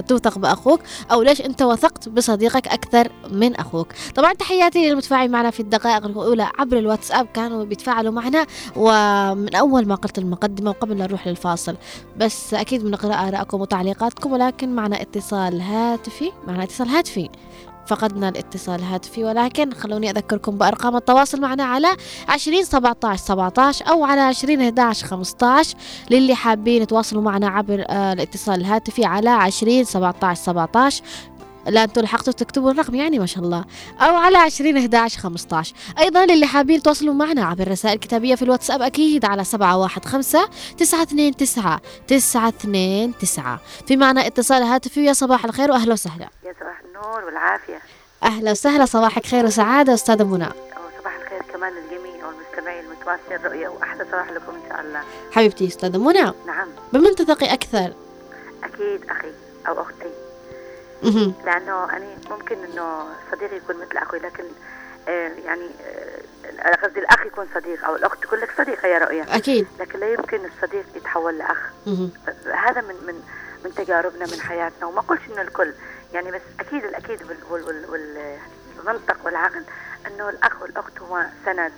توثق 0.07 0.37
بأخوك 0.37 0.79
أو 1.11 1.21
ليش 1.21 1.41
أنت 1.41 1.61
وثقت 1.61 2.09
بصديقك 2.09 2.67
أكثر 2.67 3.11
من 3.31 3.55
أخوك. 3.55 3.87
طبعا 4.15 4.33
تحياتي 4.33 4.89
للمتفاعل 4.89 5.31
معنا 5.31 5.51
في 5.51 5.59
الدقائق 5.59 6.05
الأولى 6.05 6.49
عبر 6.59 6.77
الواتساب 6.77 7.27
كانوا 7.33 7.63
بيتفاعلوا 7.63 8.11
معنا 8.11 8.45
ومن 8.75 9.55
أول 9.55 9.87
ما 9.87 9.95
قلت 9.95 10.17
المقدمة 10.17 10.69
وقبل 10.69 10.97
لا 10.97 11.05
نروح 11.05 11.27
للفاصل. 11.27 11.75
بس 12.17 12.53
أكيد 12.53 12.83
بنقرا 12.83 13.13
ارائكم 13.13 13.61
وتعليقاتكم 13.61 14.31
ولكن 14.31 14.75
معنا 14.75 15.01
اتصال 15.01 15.61
هاتفي 15.61 16.31
معنا 16.47 16.63
اتصال 16.63 16.87
هاتفي. 16.87 17.29
فقدنا 17.87 18.29
الاتصال 18.29 18.79
الهاتفي 18.79 19.23
ولكن 19.23 19.73
خلوني 19.73 20.09
أذكركم 20.09 20.57
بأرقام 20.57 20.95
التواصل 20.95 21.41
معنا 21.41 21.63
على 21.63 21.87
عشرين 22.29 22.63
سبعة 22.63 22.97
عشر 23.03 23.23
سبعة 23.23 23.53
أو 23.89 24.03
على 24.05 24.21
عشرين 24.21 24.79
أحد 24.79 24.95
خمسة 24.95 25.61
للي 26.11 26.35
حابين 26.35 26.81
يتواصلوا 26.81 27.21
معنا 27.21 27.47
عبر 27.47 27.85
آه، 27.89 28.13
الاتصال 28.13 28.61
الهاتفي 28.61 29.05
على 29.05 29.29
عشرين 29.29 29.83
سبعة 29.83 30.33
سبعة 30.33 30.89
لا 31.67 31.83
أنتوا 31.83 32.03
لحقتوا 32.03 32.33
تكتبوا 32.33 32.71
الرقم 32.71 32.95
يعني 32.95 33.19
ما 33.19 33.25
شاء 33.25 33.43
الله. 33.43 33.65
أو 33.99 34.15
على 34.15 34.37
عشرين 34.37 34.77
احداش 34.77 35.17
خمسطاش 35.17 35.73
أيضا 35.99 36.25
للي 36.25 36.45
حابين 36.45 36.81
تواصلوا 36.81 37.13
معنا 37.13 37.45
عبر 37.45 37.67
رسائل 37.67 37.97
كتابية 37.97 38.35
في 38.35 38.41
الواتساب 38.41 38.81
أكيد 38.81 39.25
على 39.25 39.43
سبعة 39.43 39.77
واحد 39.77 40.05
خمسة 40.05 40.49
تسعة 40.77 41.01
اثنين 41.01 41.35
تسعة 41.35 41.81
تسعة 42.07 42.47
اثنين 42.47 43.17
تسعة. 43.17 43.59
في 43.87 43.97
معنا 43.97 44.27
اتصال 44.27 44.63
هاتفي. 44.63 45.05
يا 45.05 45.13
صباح 45.13 45.45
الخير 45.45 45.71
واهلا 45.71 45.93
وسهلا. 45.93 46.29
يا 46.45 46.53
صباح 46.59 46.81
النور 46.85 47.25
والعافية. 47.25 47.81
أهلا 48.23 48.51
وسهلا. 48.51 48.85
صباحك 48.85 49.25
خير 49.25 49.45
وسعادة 49.45 49.93
أستاذة 49.93 50.23
منى. 50.23 50.49
صباح 50.99 51.15
الخير 51.23 51.41
كمان 51.53 51.73
للجميع 51.73 52.27
والمستمعين 52.27 52.85
المتواصلين 52.85 53.39
الرؤية. 53.45 53.67
وأحلى 53.67 54.05
صباح 54.11 54.29
لكم 54.29 54.51
إن 54.51 54.69
شاء 54.69 54.81
الله. 54.81 55.01
حبيبتي 55.31 55.67
أستاذة 55.67 55.97
منى. 55.97 56.31
نعم. 56.47 56.67
بمن 56.93 57.15
تثقي 57.15 57.53
أكثر. 57.53 57.93
أكيد 58.63 59.09
أخي 59.09 59.31
أو 59.67 59.81
أختي. 59.81 60.24
لأنه 61.45 61.83
أنا 61.97 62.05
ممكن 62.29 62.55
إنه 62.63 63.05
صديقي 63.31 63.55
يكون 63.55 63.75
مثل 63.77 63.97
أخوي 63.97 64.19
لكن 64.19 64.43
آه، 65.07 65.31
يعني 65.45 65.69
آه، 66.59 66.75
قصدي 66.75 66.99
الأخ 66.99 67.25
يكون 67.25 67.47
صديق 67.55 67.85
أو 67.85 67.95
الأخت 67.95 68.23
تكون 68.23 68.39
لك 68.39 68.53
صديقة 68.57 68.87
يا 68.87 68.97
رؤيا 68.97 69.25
أكيد. 69.35 69.67
لكن 69.79 69.99
لا 69.99 70.13
يمكن 70.13 70.39
الصديق 70.45 70.85
يتحول 70.95 71.37
لأخ. 71.37 71.57
هذا 72.53 72.81
من 72.81 72.95
من 73.07 73.23
من 73.65 73.75
تجاربنا 73.75 74.25
من 74.25 74.41
حياتنا. 74.41 74.85
وما 74.87 74.99
أقولش 74.99 75.21
إنه 75.33 75.41
الكل 75.41 75.73
يعني 76.13 76.31
بس 76.31 76.41
أكيد 76.59 76.83
الأكيد 76.85 77.19
والمنطق 77.51 79.17
والعقل 79.25 79.63
إنه 80.07 80.29
الأخ 80.29 80.61
والأخت 80.61 80.99
هو 80.99 81.25
سند. 81.45 81.71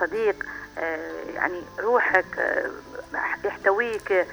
صديق 0.00 0.46
آه، 0.78 1.22
يعني 1.34 1.62
روحك 1.80 2.24
يحتويك 3.44 4.26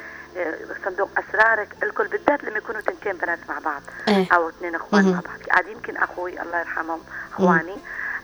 صندوق 0.86 1.10
أسرارك 1.20 1.70
الكل 1.84 2.08
بالذات 2.08 2.44
لما 2.44 2.58
يكونوا 2.58 2.82
تنتين 2.82 3.14
بنات 3.14 3.40
مع 3.50 3.60
بعض 3.60 3.82
إيه. 4.08 4.28
أو 4.34 4.50
اثنين 4.50 4.76
إخوان 4.76 5.06
مع 5.12 5.20
بعض. 5.20 5.38
عاد 5.52 5.68
يمكن 5.68 5.98
أخوي 5.98 6.42
الله 6.42 6.60
يرحمهم 6.60 7.00
إخواني. 7.32 7.78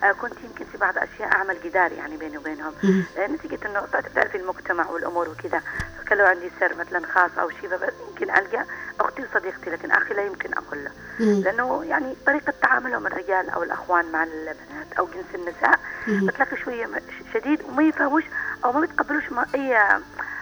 آه، 0.03 0.11
كنت 0.11 0.33
يمكن 0.43 0.65
في 0.71 0.77
بعض 0.77 0.97
الاشياء 0.97 1.31
أعمل 1.31 1.57
جدار 1.63 1.91
يعني 1.91 2.17
بيني 2.17 2.37
وبينهم. 2.37 2.73
آه، 3.17 3.27
نتيجة 3.27 3.59
إنه 3.65 3.81
تعرفي 4.15 4.37
المجتمع 4.37 4.89
والأمور 4.89 5.29
وكذا. 5.29 5.61
فكان 5.99 6.17
لو 6.17 6.25
عندي 6.25 6.51
سر 6.59 6.75
مثلا 6.75 7.07
خاص 7.07 7.31
أو 7.39 7.49
شيء 7.49 7.69
يمكن 8.09 8.35
ألقى 8.35 8.65
أختي 8.99 9.23
وصديقتي 9.23 9.69
لكن 9.69 9.91
أخي 9.91 10.13
لا 10.13 10.21
يمكن 10.25 10.53
أقول 10.53 10.83
له. 10.83 10.91
لأنه 11.19 11.83
يعني 11.85 12.15
طريقة 12.25 12.53
تعاملهم 12.61 13.07
الرجال 13.07 13.49
أو 13.49 13.63
الأخوان 13.63 14.11
مع 14.11 14.23
البنات 14.23 14.93
أو 14.99 15.05
جنس 15.05 15.35
النساء 15.35 15.79
بتلاقي 16.07 16.57
شوية 16.57 16.89
شديد 17.33 17.61
وما 17.63 17.83
يفهموش 17.83 18.23
أو 18.65 18.71
ما 18.71 18.79
بيتقبلوش 18.79 19.31
ما 19.31 19.45
أي 19.55 19.99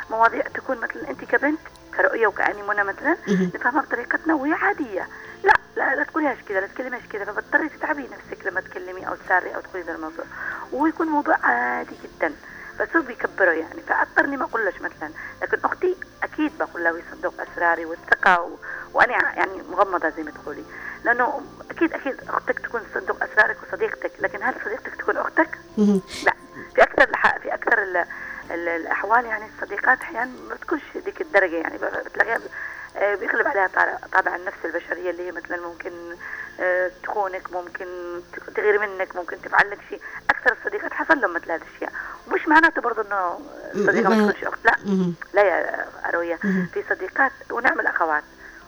مواضيع 0.09 0.41
تكون 0.41 0.77
مثلا 0.77 1.09
أنت 1.09 1.23
كبنت 1.23 1.59
كرؤية 1.97 2.27
وكأني 2.27 2.63
منى 2.63 2.83
مثلا 2.83 3.17
نفهمها 3.27 3.81
بطريقتنا 3.81 4.33
وهي 4.33 4.53
عادية. 4.53 5.07
لا 5.43 5.53
لا 5.75 5.95
لا 5.95 6.03
تقوليهاش 6.03 6.37
كذا 6.49 6.59
لا 6.59 6.67
تكلميهاش 6.67 7.03
كذا 7.09 7.25
فبتضطري 7.25 7.69
تتعبي 7.69 8.03
نفسك 8.03 8.45
لما 8.45 8.61
تكلمي 8.61 9.07
أو 9.07 9.15
تساري 9.15 9.55
أو 9.55 9.61
تقولي 9.61 9.85
ذا 9.85 9.95
الموضوع. 9.95 10.25
وهو 10.71 10.87
يكون 10.87 11.07
موضوع 11.07 11.37
عادي 11.43 11.95
جدا 12.03 12.33
بس 12.79 12.87
هو 12.95 13.01
بيكبره 13.01 13.51
يعني. 13.51 13.81
فأضطرني 13.81 14.37
ما 14.37 14.43
أقولش 14.43 14.75
مثلا 14.75 15.09
لكن 15.41 15.57
أختي 15.63 15.95
أكيد 16.23 16.51
بقول 16.57 16.83
لها 16.83 16.93
يصدق 16.97 17.33
أسراري 17.41 17.85
والثقة 17.85 18.41
و... 18.41 18.49
وأنا 18.93 19.13
يعني 19.13 19.63
مغمضة 19.71 20.09
زي 20.09 20.23
ما 20.23 20.31
تقولي. 20.31 20.63
لأنه 21.03 21.41
أكيد 21.71 21.93
أكيد 21.93 22.15
أختك 22.29 22.59
تكون 22.59 22.81
تصدق 22.93 23.23
أسرارك 23.23 23.57
وصديقتك 23.63 24.11
لكن 24.19 24.43
هل 24.43 24.53
صديقتك 24.65 24.95
تكون 24.95 25.17
أختك؟ 25.17 25.57
لا. 26.25 26.33
في 26.75 26.83
أكثر. 26.83 27.07
في 27.41 27.53
أكثر 27.53 27.83
ال... 27.83 28.05
الأحوال 28.51 29.25
يعني 29.25 29.45
الصديقات 29.45 30.01
أحيانا 30.01 30.31
ما 30.49 30.55
تكونش 30.55 30.81
ديك 31.05 31.21
الدرجة 31.21 31.55
يعني 31.55 31.77
بتلاقيها 32.05 32.39
آه، 32.97 33.15
بيغلب 33.15 33.47
عليها 33.47 33.69
طابع 34.13 34.35
النفس 34.35 34.57
البشرية 34.65 35.09
اللي 35.09 35.27
هي 35.27 35.31
مثلا 35.31 35.61
ممكن 35.67 35.91
آه، 36.59 36.91
تخونك 37.03 37.53
ممكن 37.53 37.85
تغير 38.55 38.79
منك 38.79 39.15
ممكن 39.15 39.41
تفعل 39.41 39.71
لك 39.71 39.79
شيء. 39.89 40.01
أكثر 40.29 40.55
الصديقات 40.59 40.93
حصل 40.93 41.21
لهم 41.21 41.33
مثل 41.33 41.51
هذه 41.51 41.61
الاشياء 41.61 41.91
ومش 42.27 42.47
معناته 42.47 42.81
برضه 42.81 43.01
إنه 43.01 43.39
الصديقة 43.75 44.09
ما 44.09 44.31
تكونش 44.31 44.43
أخت 44.43 44.65
لا. 44.65 44.75
لا 45.33 45.41
يا 45.41 45.85
أروية. 46.09 46.35
في 46.73 46.83
صديقات 46.89 47.31
ونعمل 47.51 47.87
اخوات 47.87 48.23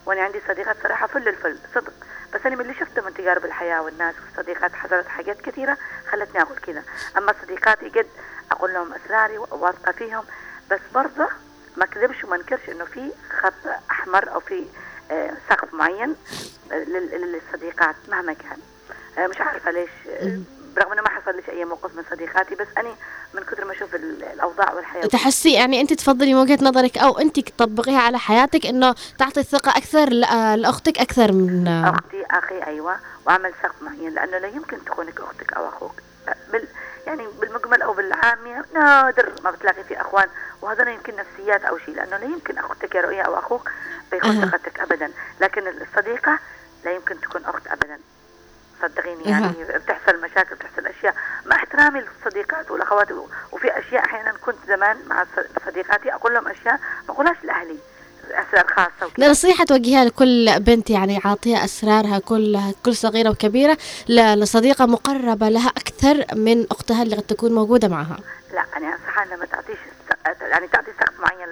وأنا 0.05 0.21
عندي 0.21 0.41
صديقات 0.47 0.75
صراحة 0.83 1.07
فل 1.07 1.27
الفل 1.27 1.57
صدق. 1.75 1.93
بس 2.35 2.45
أنا 2.45 2.55
من 2.55 2.61
اللي 2.61 2.73
شفته 2.73 3.01
من 3.01 3.13
تجارب 3.13 3.45
الحياة 3.45 3.81
والناس 3.81 4.15
والصديقات 4.25 4.73
حصلت 4.73 5.07
حاجات 5.07 5.41
كثيرة 5.41 5.77
خلتني 6.11 6.41
أقول 6.41 6.57
كذا 6.57 6.83
أما 7.17 7.33
صديقاتي 7.41 7.89
قد 7.89 8.07
أقول 8.51 8.73
لهم 8.73 8.93
أسراري 8.93 9.37
واثقه 9.37 9.91
فيهم 9.91 10.23
بس 10.71 10.79
برضه 10.93 11.27
ما 11.77 11.85
كذبش 11.85 12.23
وما 12.23 12.35
أنكرش 12.35 12.69
إنه 12.69 12.85
في 12.85 13.11
خط 13.41 13.67
أحمر 13.91 14.33
أو 14.33 14.39
في 14.39 14.65
آه، 15.11 15.33
سقف 15.49 15.73
معين 15.73 16.15
آه، 16.71 16.75
للصديقات 17.15 17.95
مهما 18.09 18.33
كان. 18.33 18.57
آه، 19.17 19.27
مش 19.27 19.41
عارفة 19.41 19.71
ليش. 19.71 19.89
برغم 20.75 20.91
إنه 20.91 21.01
ما 21.01 21.09
حصل 21.09 21.35
ليش 21.35 21.49
أي 21.49 21.65
موقف 21.65 21.95
من 21.95 22.03
صديقاتي 22.11 22.55
بس 22.55 22.67
أنا 22.77 22.95
من 23.33 23.43
كثر 23.43 23.65
ما 23.65 23.71
أشوف 23.71 23.95
الأوضاع 23.95 24.73
والحياة. 24.73 25.05
تحسي 25.05 25.53
يعني 25.53 25.81
أنت 25.81 25.93
تفضلي 25.93 26.33
من 26.33 26.39
وجهة 26.39 26.59
نظرك 26.61 26.97
أو 26.97 27.19
أنت 27.19 27.39
تطبقيها 27.39 27.99
على 27.99 28.19
حياتك 28.19 28.65
إنه 28.65 28.95
تعطي 29.19 29.39
الثقة 29.39 29.71
أكثر 29.71 30.09
لأختك 30.55 30.99
أكثر 30.99 31.31
من 31.31 31.67
أختي 31.67 32.25
أخي 32.31 32.63
أيوه 32.63 32.99
وأعمل 33.25 33.53
سقف 33.63 33.81
معين 33.81 34.13
لأنه 34.13 34.37
لا 34.37 34.47
يمكن 34.47 34.85
تخونك 34.85 35.19
أختك 35.19 35.53
أو 35.53 35.69
أخوك. 35.69 35.93
بال 36.51 36.67
يعني 37.07 37.27
بالمجمل 37.41 37.81
أو 37.81 37.93
بالعاميه 37.93 38.65
نادر 38.73 39.31
ما 39.43 39.51
بتلاقي 39.51 39.83
في 39.83 40.01
أخوان 40.01 40.27
وهذا 40.61 40.91
يمكن 40.91 41.13
نفسيات 41.15 41.65
أو 41.65 41.77
شيء 41.77 41.95
لأنه 41.95 42.17
لا 42.17 42.25
يمكن 42.25 42.57
أختك 42.57 42.95
يا 42.95 43.01
رؤيا 43.01 43.23
أو 43.23 43.39
أخوك 43.39 43.71
بيخون 44.11 44.49
ثقتك 44.49 44.79
ابدا. 44.79 45.11
لكن 45.41 45.61
الصديقة 45.67 46.39
لا 46.85 46.91
يمكن 46.91 47.21
تكون 47.21 47.45
أخت 47.45 47.67
ابدا. 47.67 47.99
صدقيني 48.87 49.23
يعني 49.23 49.53
بتحصل 49.75 50.21
مشاكل 50.21 50.55
بتحصل 50.55 50.87
أشياء. 50.87 51.15
مع 51.45 51.55
احترامي 51.55 52.01
للصديقات 52.01 52.71
والأخوات 52.71 53.07
وفي 53.51 53.79
أشياء 53.79 54.05
أحيانا 54.05 54.33
كنت 54.45 54.55
زمان 54.67 54.97
مع 55.07 55.25
صديقاتي 55.65 56.13
أقول 56.13 56.33
لهم 56.33 56.47
أشياء 56.47 56.79
ما 57.07 57.13
أقولهاش 57.13 57.37
لأهلي 57.43 57.77
أسرار 58.31 58.67
خاصة 58.67 59.05
وكذا. 59.11 59.29
نصيحة 59.29 59.63
توجهيها 59.65 60.05
لكل 60.05 60.59
بنت 60.59 60.89
يعني 60.89 61.19
عاطيها 61.25 61.65
أسرارها 61.65 62.19
كلها 62.19 62.73
كل 62.85 62.95
صغيرة 62.95 63.29
وكبيرة 63.29 63.77
لصديقة 64.09 64.85
مقربة 64.85 65.49
لها 65.49 65.69
أكثر 65.69 66.25
من 66.35 66.67
أختها 66.71 67.03
اللي 67.03 67.15
قد 67.15 67.23
تكون 67.23 67.51
موجودة 67.53 67.87
معها. 67.87 68.17
لا 68.53 68.65
أنا 68.77 68.93
أنصحها 68.93 69.25
لما 69.25 69.45
تعطيش 69.45 69.77
يعني 70.41 70.67
تعطي 70.67 70.91
سقف 70.99 71.19
معين 71.19 71.47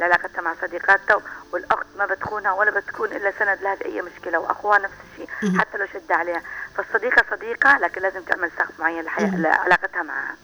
لعلاقتها 0.00 0.40
مع 0.42 0.54
صديقاتها 0.62 1.16
والأخت 1.52 1.86
ما 1.98 2.06
بتخونها 2.06 2.52
ولا 2.52 2.70
بتكون 2.70 3.12
إلا 3.12 3.32
سند 3.38 3.58
لها 3.62 3.74
في 3.74 3.84
اي 3.84 4.02
مشكلة 4.02 4.38
وأخوها 4.38 4.78
نفس 4.78 4.94
الشيء 5.12 5.58
حتى 5.58 5.78
لو 5.78 5.86
شد 5.86 6.12
عليها. 6.12 6.42
فالصديقة 6.76 7.24
صديقة 7.30 7.78
لكن 7.78 8.02
لازم 8.02 8.20
تعمل 8.22 8.50
سقف 8.58 8.80
معين 8.80 9.04
لعلاقتها 9.20 10.02
معها. 10.02 10.36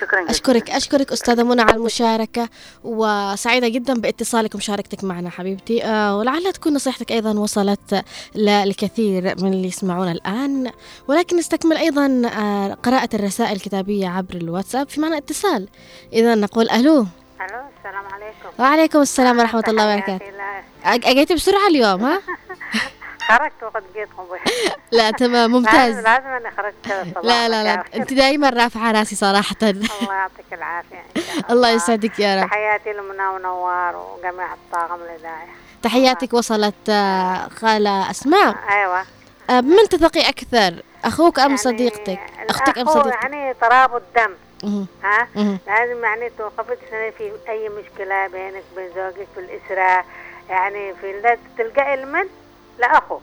شكرا 0.00 0.20
جدا 0.22 0.30
أشكرك 0.30 0.70
أشكرك 0.70 1.12
أستاذة 1.12 1.42
منى 1.42 1.62
على 1.62 1.76
المشاركة 1.76 2.48
وسعيدة 2.84 3.68
جدا 3.68 3.94
باتصالك 3.94 4.54
ومشاركتك 4.54 5.04
معنا 5.04 5.30
حبيبتي. 5.30 5.84
آه 5.84 6.18
ولعلها 6.18 6.50
تكون 6.50 6.74
نصيحتك 6.74 7.12
أيضا 7.12 7.38
وصلت 7.38 8.04
للكثير 8.34 9.22
من 9.22 9.52
اللي 9.52 9.68
يسمعونا 9.68 10.12
الآن. 10.12 10.70
ولكن 11.08 11.36
نستكمل 11.36 11.76
أيضا 11.76 12.22
آه 12.38 12.74
قراءة 12.74 13.08
الرسائل 13.14 13.52
الكتابية 13.52 14.08
عبر 14.08 14.34
الواتساب 14.34 14.88
في 14.88 15.00
معنا 15.00 15.16
اتصال. 15.18 15.68
إذا 16.12 16.34
نقول 16.34 16.70
ألو. 16.70 16.92
ألو 16.92 17.06
السلام 17.78 18.04
عليكم. 18.12 18.48
وعليكم 18.58 19.00
السلام 19.00 19.38
ورحمة 19.38 19.64
الله 19.68 19.94
وبركاته. 19.94 20.26
أجيتي 20.84 21.34
بسرعة 21.34 21.66
اليوم 21.66 22.04
ها؟ 22.04 22.20
خرجت 23.28 23.62
وقد 23.62 23.82
جيتكم 23.94 24.26
لا 24.92 25.10
تمام 25.10 25.50
ممتاز. 25.50 25.94
لازم 25.98 26.26
أني 26.26 26.50
خرجت 26.50 26.74
لا 27.22 27.48
لا 27.48 27.64
لا. 27.64 27.84
أنت 27.94 28.12
دائما 28.12 28.50
رافعة 28.50 28.92
راسي 28.92 29.16
صراحة. 29.16 29.56
الله 29.62 30.14
يعطيك 30.14 30.52
العافية 30.52 31.04
الله. 31.50 31.70
يسعدك 31.70 32.18
يا 32.18 32.42
رب. 32.42 32.48
تحياتي 32.48 32.92
لمنى 32.92 33.26
ونوار 33.28 33.96
وجميع 33.96 34.52
الطاقم 34.54 35.00
الإذاعي 35.02 35.46
تحياتك 35.82 36.32
وصلت 36.34 36.88
آه، 36.88 37.48
خالة 37.48 38.10
أسماء. 38.10 38.56
أيوة. 38.70 39.04
آه، 39.50 39.60
من 39.60 39.88
تثقي 39.90 40.28
أكثر 40.28 40.82
أخوك 41.04 41.38
أم 41.38 41.44
يعني 41.44 41.56
صديقتك؟ 41.56 42.20
أختك 42.50 42.78
أم 42.78 42.86
صديقتك؟ 42.86 43.22
يعني 43.24 43.54
ترابط 43.54 44.02
دم 44.16 44.34
ها؟ 45.04 45.28
لازم 45.66 46.04
يعني 46.04 46.30
توقفت 46.38 46.78
في 47.18 47.32
أي 47.48 47.68
مشكلة 47.68 48.26
بينك 48.26 48.62
وبين 48.72 48.88
زوجك 48.96 49.28
في 49.34 49.40
الإسرة 49.40 50.04
يعني 50.50 50.94
في 50.94 51.36
تلقى 51.58 51.94
المن 51.94 52.28
لاخوك 52.78 53.22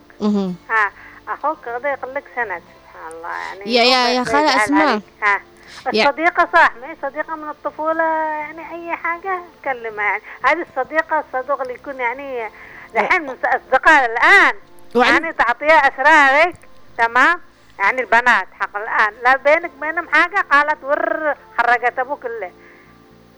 ها 0.70 0.92
أخوك 1.28 1.68
غدا 1.68 1.90
يقول 1.92 2.14
لك 2.16 2.24
سند. 2.36 2.62
سبحان 2.84 3.12
الله 3.18 3.30
يعني 3.30 3.74
يا 3.74 3.84
يا 3.84 4.08
يا 4.20 4.24
خالة 4.24 4.64
اسماء 4.64 5.02
ها. 5.24 5.42
الصديقة 5.88 6.48
صح 6.54 6.72
ما 6.82 6.96
صديقة 7.10 7.36
من 7.36 7.50
الطفولة 7.50 8.04
يعني 8.04 8.72
أي 8.72 8.96
حاجة 8.96 9.40
تكلمها 9.62 10.04
يعني 10.06 10.22
هذه 10.44 10.66
الصديقة 10.70 11.24
الصدوق 11.34 11.62
اللي 11.62 11.74
يكون 11.74 12.00
يعني 12.00 12.50
الحين 12.98 13.30
أصدقاء 13.30 14.06
الآن. 14.06 14.54
يعني 14.96 15.34
تعطيها 15.34 15.74
أسرارك. 15.78 16.56
تمام؟ 16.98 17.42
يعني 17.80 18.02
البنات 18.02 18.48
حق 18.60 18.78
الآن. 18.78 19.14
لا 19.24 19.36
بينك 19.38 19.72
بينهم 19.82 20.08
حاجة؟ 20.08 20.46
قالت 20.52 20.84
ور 20.84 21.36
خرجت 21.58 22.00
أبوك 22.00 22.20
كله 22.24 22.52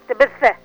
تبثه. 0.10 0.56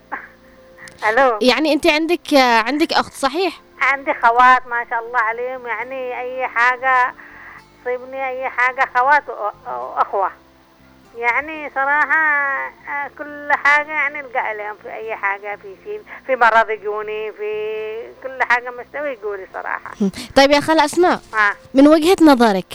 ألو. 1.08 1.38
يعني 1.42 1.72
أنت 1.72 1.86
عندك 1.86 2.34
عندك 2.66 2.92
أخت 2.92 3.12
صحيح؟ 3.12 3.60
عندي 3.80 4.14
خوات 4.14 4.66
ما 4.66 4.86
شاء 4.90 5.06
الله 5.06 5.18
عليهم 5.18 5.66
يعني 5.66 6.20
أي 6.20 6.46
حاجة 6.48 7.14
تصيبني 7.84 8.28
أي 8.28 8.48
حاجة 8.48 8.88
خوات 8.96 9.22
واخوه 9.66 10.30
يعني 11.16 11.70
صراحة 11.74 12.16
آه، 12.88 13.10
كل 13.18 13.52
حاجة 13.52 13.90
يعني 13.92 14.20
ألقى 14.20 14.38
عليهم 14.38 14.76
في 14.82 14.92
أي 14.94 15.16
حاجة 15.16 15.56
في 15.56 15.76
شيء 15.84 16.02
في 16.26 16.36
مرض 16.36 16.70
يجوني 16.70 17.32
في 17.32 17.52
كل 18.22 18.42
حاجة 18.42 18.70
مستوي 18.70 19.08
يقولي 19.08 19.46
صراحة 19.54 19.90
طيب 20.36 20.50
يا 20.50 20.60
خالة 20.60 20.84
أسماء 20.84 21.20
آه. 21.34 21.52
من 21.74 21.88
وجهة 21.88 22.16
نظرك. 22.22 22.66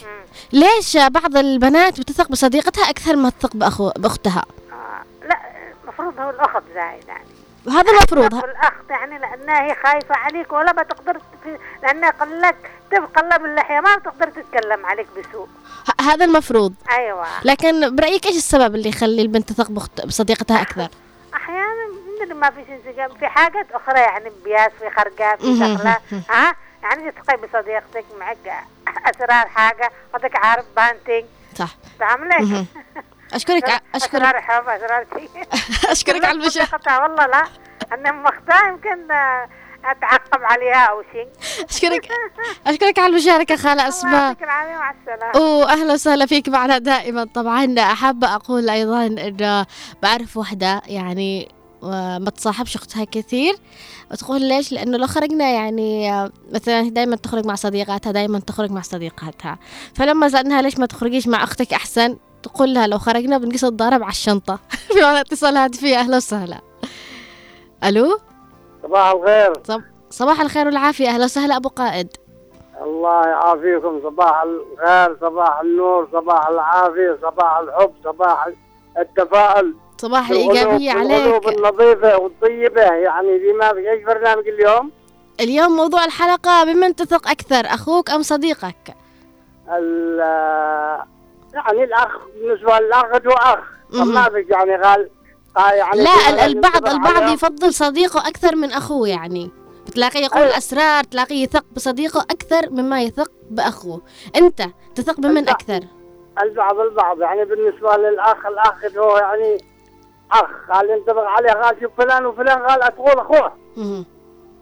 ليش 0.54 0.98
بعض 0.98 1.38
البنات 1.38 2.00
بتثق 2.00 2.28
بصديقتها 2.32 2.90
أكثر 2.90 3.16
ما 3.16 3.30
تثق 3.30 3.56
بأخو 3.56 3.92
بأختها؟ 3.98 4.46
آه. 4.72 5.26
لا 5.28 5.40
المفروض 5.84 6.20
هو 6.20 6.30
الأخت 6.30 6.64
زايد 6.74 7.08
يعني 7.08 7.26
هذا 7.72 7.92
المفروض. 7.92 8.34
الاخت 8.44 8.90
يعني 8.90 9.20
لأنها 9.20 9.64
هي 9.64 9.76
خايفة 9.84 10.16
عليك 10.16 10.54
ولا 10.54 10.72
بتقدر 10.72 11.18
لأنها 11.84 12.10
قال 12.10 12.42
لك 12.42 12.56
تقلب 12.92 13.46
اللحيه 13.46 13.80
ما 13.80 13.96
بتقدر 13.96 14.30
تتكلم 14.30 14.86
عليك 14.86 15.08
بسوء. 15.18 15.48
هذا 16.02 16.26
المفروض. 16.26 16.74
أيوه. 16.90 17.26
لكن 17.44 17.96
برأيك 17.96 18.26
إيش 18.26 18.36
السبب 18.36 18.76
اللي 18.76 18.90
يخلي 18.90 19.22
البنت 19.22 19.52
تثق 19.52 19.72
بصديقتها 20.06 20.62
أكثر؟ 20.62 20.88
أحيانا 21.34 21.86
ما 22.34 22.50
في 22.50 22.60
انسجام 22.60 23.10
في 23.20 23.28
حاجات 23.28 23.72
أخرى 23.72 24.00
يعني 24.00 24.32
بياس 24.44 24.72
في 24.80 24.90
خرقة 24.90 25.36
في 25.36 25.60
شغلة. 25.60 25.98
ها؟ 26.30 26.56
يعني 26.84 27.12
تثقي 27.12 27.38
بصديقتك 27.38 28.06
معك 28.20 28.64
أسرار 29.06 29.48
حاجة 29.48 29.92
ودك 30.14 30.36
عارف 30.36 30.66
بانتين 30.76 31.26
صح. 31.56 31.70
تعملي 32.00 32.66
أشكرك 33.34 33.64
أشكرك 33.96 34.36
أشكرك 35.90 36.26
على 36.26 36.38
المشاركه 36.38 37.02
والله 37.02 37.26
لا. 37.26 37.44
أنا 37.94 38.12
مختار 38.12 38.68
يمكن 38.70 39.12
أتعقب 39.86 40.44
عليها 40.44 40.86
أو 40.86 41.04
شيء. 41.12 41.28
اشكرك 41.70 42.10
أشكرك 42.68 43.00
على 43.00 43.10
المشاركة 43.10 43.56
خالة 43.56 43.88
أسماء. 43.88 44.24
يعطيك 44.24 44.44
العافية 44.44 44.76
مع 44.76 44.92
السلامة. 44.92 45.40
وأهلا 45.60 45.94
وسهلا 45.94 46.26
فيك 46.26 46.50
معنا 46.50 46.78
دائما. 46.78 47.28
طبعا 47.34 47.76
حابه 47.80 48.36
أقول 48.36 48.70
أيضا 48.70 49.06
انه 49.06 49.66
بعرف 50.04 50.38
وحدة 50.38 50.82
يعني 50.88 51.52
ما 52.20 52.32
تصاحبش 52.38 52.76
اختها 52.76 53.04
كثير. 53.12 53.56
وتقول 54.12 54.42
ليش؟ 54.42 54.72
لأنه 54.72 54.98
لو 54.98 55.08
خرجنا 55.08 55.50
يعني 55.50 56.12
مثلا 56.52 56.90
دائما 56.90 57.16
تخرج 57.16 57.46
مع 57.46 57.56
صديقاتها 57.56 58.12
دائما 58.12 58.40
تخرج 58.40 58.72
مع 58.72 58.82
صديقاتها. 58.82 59.60
فلما 59.96 60.30
سألناها 60.30 60.62
ليش 60.62 60.80
ما 60.80 60.86
تخرجيش 60.86 61.28
مع 61.28 61.44
أختك 61.44 61.74
أحسن؟ 61.74 62.18
تقول 62.46 62.74
لها 62.74 62.88
لو 62.88 62.98
خرجنا 62.98 63.38
بنقص 63.38 63.64
الضرب 63.64 64.04
على 64.04 64.12
الشنطة. 64.12 64.60
في 64.94 65.22
اتصال 65.22 65.58
هاتفي 65.58 65.96
أهلا 65.98 66.18
وسهلا. 66.18 66.62
ألو؟ 67.84 68.20
صباح 68.84 69.12
الخير. 69.12 69.54
صب... 69.64 69.82
صباح 70.10 70.42
الخير 70.42 70.66
والعافية. 70.66 71.10
أهلا 71.10 71.24
وسهلا 71.24 71.56
أبو 71.56 71.70
قائد. 71.70 72.08
الله 72.82 73.28
يعافيكم. 73.28 74.02
صباح 74.04 74.44
الخير 74.44 75.18
صباح 75.22 75.60
النور 75.60 76.08
صباح 76.14 76.48
العافية 76.48 77.18
صباح 77.22 77.58
الحب 77.58 77.92
صباح 78.04 78.48
التفاؤل. 78.98 79.76
صباح 79.98 80.30
الإيجابية 80.30 80.92
عليك. 80.92 81.12
القلوب 81.12 81.48
النظيفة 81.48 82.18
والطيبة. 82.18 82.82
يعني 82.82 83.38
بما 83.40 83.74
في 83.74 83.92
إيش 83.92 84.04
برنامج 84.04 84.48
اليوم؟ 84.48 84.92
اليوم 85.40 85.72
موضوع 85.72 86.06
الحلقة 86.06 86.64
بمن 86.64 86.96
تثق 86.96 87.28
أكثر 87.30 87.66
أخوك 87.66 88.10
أم 88.10 88.22
صديقك؟ 88.22 88.96
يعني 91.56 91.84
الأخ 91.84 92.18
بالنسبة 92.36 92.80
للأخ 92.80 93.06
هو 93.06 93.32
أخ. 93.32 93.60
ما 93.94 94.30
يعني 94.50 94.76
قال 94.84 95.10
يعني 95.58 96.04
لا 96.04 96.46
البعض 96.46 96.88
البعض 96.88 97.34
يفضل 97.34 97.74
صديقه 97.74 98.28
أكثر 98.28 98.56
من 98.56 98.72
أخوه 98.72 99.10
يعني. 99.10 99.52
بتلاقيه 99.88 100.26
يقول 100.26 100.42
أيوة. 100.42 100.58
أسرار 100.58 101.04
تلاقيه 101.04 101.44
يثق 101.44 101.66
بصديقه 101.76 102.22
أكثر 102.22 102.70
مما 102.70 103.02
يثق 103.02 103.32
بأخوه. 103.50 104.02
أنت 104.36 104.62
تثق 104.96 105.20
بمن 105.20 105.50
أكثر؟ 105.50 105.80
البعض 106.44 106.80
البعض. 106.80 107.22
يعني 107.22 107.46
بالنسبة 107.46 107.98
للأخ 107.98 108.46
الأخ 108.46 108.98
هو 108.98 109.18
يعني 109.18 109.58
أخ. 110.32 110.50
قال 110.74 110.90
ينطبق 110.90 111.24
عليه 111.24 111.52
قال 111.52 111.78
شوف 111.82 111.92
فلان 111.98 112.26
وفلان 112.26 112.60
قال 112.60 112.80
تقول 112.96 113.20
أخوه. 113.20 113.54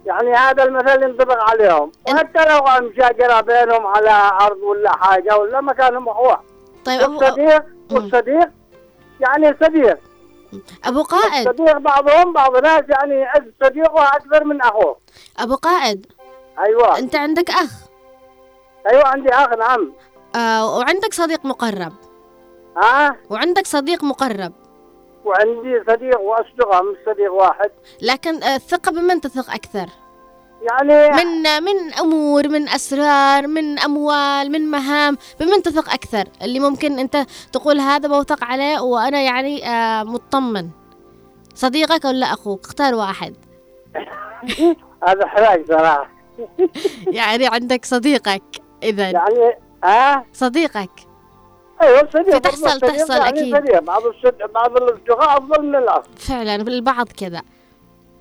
يعني 0.06 0.34
هذا 0.34 0.64
المثل 0.64 1.04
ينطبق 1.04 1.44
عليهم. 1.44 1.92
وحتى 2.08 2.46
لو 2.50 2.88
مشاجره 2.90 3.42
بينهم 3.42 3.88
على 3.88 4.32
أرض 4.42 4.58
ولا 4.58 4.92
حاجة 4.92 5.38
ولا 5.38 5.62
مكانهم 5.62 6.10
اخوه 6.10 6.53
طيب 6.86 7.10
والصديق 7.10 7.64
والصديق 7.92 8.50
يعني 9.20 9.56
صديق. 9.64 9.98
أبو 10.86 11.04
قائد. 11.04 11.50
صديق 11.50 11.78
بعضهم 11.78 12.34
بعض 12.34 12.56
الناس 12.56 12.84
يعني 12.90 13.16
يعز 13.16 13.44
صديقه 13.64 14.04
أكثر 14.04 14.44
من 14.44 14.62
أخوه. 14.62 14.98
أبو 15.40 15.56
قائد. 15.56 16.06
أيوه. 16.60 16.98
أنت 16.98 17.16
عندك 17.16 17.50
أخ؟ 17.50 17.72
أيوه 18.90 19.08
عندي 19.08 19.30
أخ 19.30 19.50
نعم. 19.50 19.94
آه 20.36 20.78
وعندك 20.78 21.14
صديق 21.14 21.46
مقرب. 21.46 21.94
ها؟ 22.78 23.16
وعندك 23.30 23.68
صديق 23.68 24.04
مقرب. 24.04 24.54
وعندي 25.26 25.84
صديق 25.88 26.20
وأصدقاء 26.20 26.84
مش 26.84 26.98
صديق 27.06 27.34
واحد. 27.34 27.72
لكن 28.02 28.44
الثقة 28.44 28.92
بمن 28.92 29.22
تثق 29.22 29.54
أكثر؟ 29.54 29.88
يعني 30.64 31.10
من 31.26 31.64
من 31.64 31.94
أمور 31.94 32.48
من 32.48 32.70
أسرار 32.70 33.48
من 33.48 33.80
أموال 33.80 34.52
من 34.52 34.72
مهام 34.72 35.18
بمن 35.40 35.64
تثق 35.64 35.94
أكثر. 35.94 36.24
اللي 36.42 36.60
ممكن 36.60 37.00
أنت 37.00 37.26
تقول 37.52 37.80
هذا 37.80 38.08
بوثق 38.08 38.44
عليه 38.44 38.80
وأنا 38.80 39.22
يعني 39.22 39.68
آه 39.70 40.04
مطمن. 40.04 40.70
صديقك 41.56 42.06
ولا 42.06 42.26
أخوك؟ 42.26 42.66
اختار 42.66 42.96
واحد. 42.96 43.36
هذا 45.08 45.28
حراج 45.28 45.68
صراحة. 45.68 46.10
يعني 47.20 47.48
عندك 47.48 47.86
صديقك 47.86 48.44
اذا 48.84 49.10
يعني 49.10 49.56
ها؟ 49.84 50.26
صديقك. 50.34 50.90
أيوه 51.82 52.10
صديق. 52.14 52.38
تحصل 52.38 52.80
تحصل 52.80 53.14
يعني 53.14 53.58
أكيد. 53.58 53.84
بعض 53.84 54.02
الصد... 54.06 54.38
بعض 54.54 54.78
الأصدقاء 54.78 55.38
أفضل 55.38 55.66
من 55.66 55.76
الآخر 55.76 56.10
فعلا 56.18 56.58
بالبعض 56.58 57.08
كذا. 57.08 57.42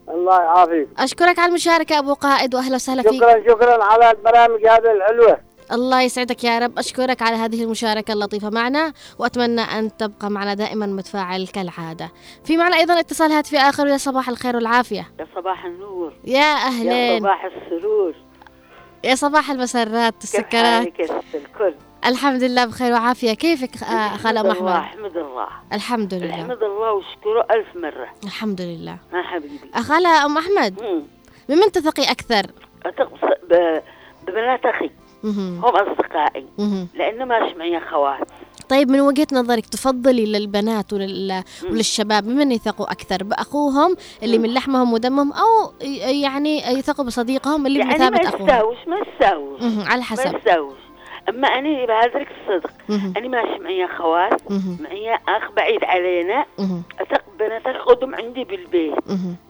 الله 0.08 0.42
يعافيك. 0.42 0.88
أشكرك 0.98 1.38
على 1.38 1.48
المشاركة 1.48 1.98
أبو 1.98 2.14
قائد 2.14 2.54
وأهلا 2.54 2.74
وسهلا 2.74 3.02
فيك. 3.02 3.12
شكرا 3.12 3.42
شكرا 3.48 3.84
على 3.84 4.10
البرامج 4.10 4.66
هذه 4.66 4.92
الحلوة. 4.92 5.40
الله 5.72 6.02
يسعدك 6.02 6.44
يا 6.44 6.58
رب. 6.58 6.78
أشكرك 6.78 7.22
على 7.22 7.36
هذه 7.36 7.64
المشاركة 7.64 8.12
اللطيفة 8.12 8.50
معنا 8.50 8.92
وأتمنى 9.18 9.60
أن 9.60 9.96
تبقى 9.96 10.30
معنا 10.30 10.54
دائما 10.54 10.86
متفاعل 10.86 11.46
كالعادة. 11.46 12.12
في 12.44 12.56
معنا 12.56 12.76
أيضا 12.76 13.00
اتصال 13.00 13.32
هاتفي 13.32 13.56
آخر 13.56 13.86
يا 13.86 13.96
صباح 13.96 14.28
الخير 14.28 14.56
والعافية. 14.56 15.12
يا 15.20 15.26
صباح 15.34 15.64
النور. 15.64 16.12
يا 16.24 16.54
أهلين. 16.54 16.90
يا 16.90 17.18
صباح 17.18 17.44
السرور. 17.44 18.14
يا 19.04 19.14
صباح 19.14 19.50
المسرات 19.50 20.14
السكرات. 20.22 20.88
كيف 20.88 21.12
الكل 21.34 21.74
الحمد 22.06 22.42
لله 22.42 22.64
بخير 22.64 22.92
وعافية. 22.92 23.32
كيفك 23.32 23.76
خالة 24.16 24.40
أم 24.40 24.46
أحمد 24.46 24.68
أحمد 24.68 25.16
الله. 25.16 25.46
الحمد 25.72 26.14
لله. 26.14 26.34
الحمد 26.34 26.62
الله 26.62 26.92
وشكره 26.92 27.46
ألف 27.50 27.76
مرة. 27.76 28.08
الحمد 28.24 28.60
لله. 28.60 28.96
ما 29.12 29.22
حبيبي. 29.22 29.60
خالة 29.74 30.24
أم 30.24 30.38
أحمد؟ 30.38 31.04
بمن 31.48 31.72
تثقي 31.72 32.10
أكثر؟ 32.10 32.46
أثق 32.86 33.10
ببنات 34.26 34.60
أخي. 34.64 34.90
هم 35.24 35.62
أصدقائي. 35.64 36.46
لأنه 36.94 37.24
ما 37.24 37.54
معي 37.54 37.78
أخوات. 37.78 38.28
طيب 38.68 38.90
من 38.90 39.00
وجهة 39.00 39.26
نظرك 39.32 39.66
تفضلي 39.66 40.26
للبنات 40.26 40.92
ولل... 40.92 41.42
وللشباب 41.64 42.24
بمن 42.24 42.52
يثقوا 42.52 42.92
أكثر؟ 42.92 43.22
بأخوهم 43.22 43.96
اللي 44.22 44.38
من 44.38 44.54
لحمهم 44.54 44.92
ودمهم 44.92 45.32
أو 45.32 45.72
يعني 46.22 46.58
يثقوا 46.58 47.04
بصديقهم 47.04 47.66
اللي 47.66 47.78
يعني 47.78 47.92
بمثابة 47.92 48.28
أخوهم؟ 48.28 48.48
يعني 48.48 48.64
ما 48.64 48.72
يساوش 48.72 48.88
ما 48.88 48.96
يساوش 48.96 49.88
على 49.88 50.02
حسب. 50.02 50.32
ما 50.32 50.38
يساوش 50.38 50.78
أما 51.28 51.48
أنا 51.48 51.86
بهذاك 51.86 52.28
الصدق. 52.40 52.70
أنا 53.16 53.28
ماشي 53.28 53.58
معي 53.58 53.84
اخوات 53.84 54.40
معي 54.80 55.14
أخ 55.28 55.50
بعيد 55.56 55.84
علينا. 55.84 56.44
أثق 57.00 57.24
بنات 57.38 57.66
اخذهم 57.66 58.14
عندي 58.14 58.44
بالبيت 58.44 58.94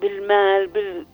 بالمال 0.00 0.66
بال 0.66 1.06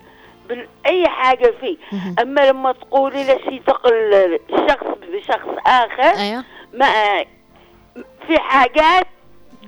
بأي 0.49 1.09
حاجة 1.09 1.55
فيه. 1.61 1.77
أما 2.23 2.41
لما 2.51 2.73
تقولي 2.73 3.25
لا 3.25 3.35
يثق 3.53 3.87
الشخص 3.87 4.87
بشخص 5.13 5.49
آخر 5.67 6.21
أيوه. 6.21 6.45
ما 6.75 6.87
في 8.27 8.39
حاجات 8.39 9.07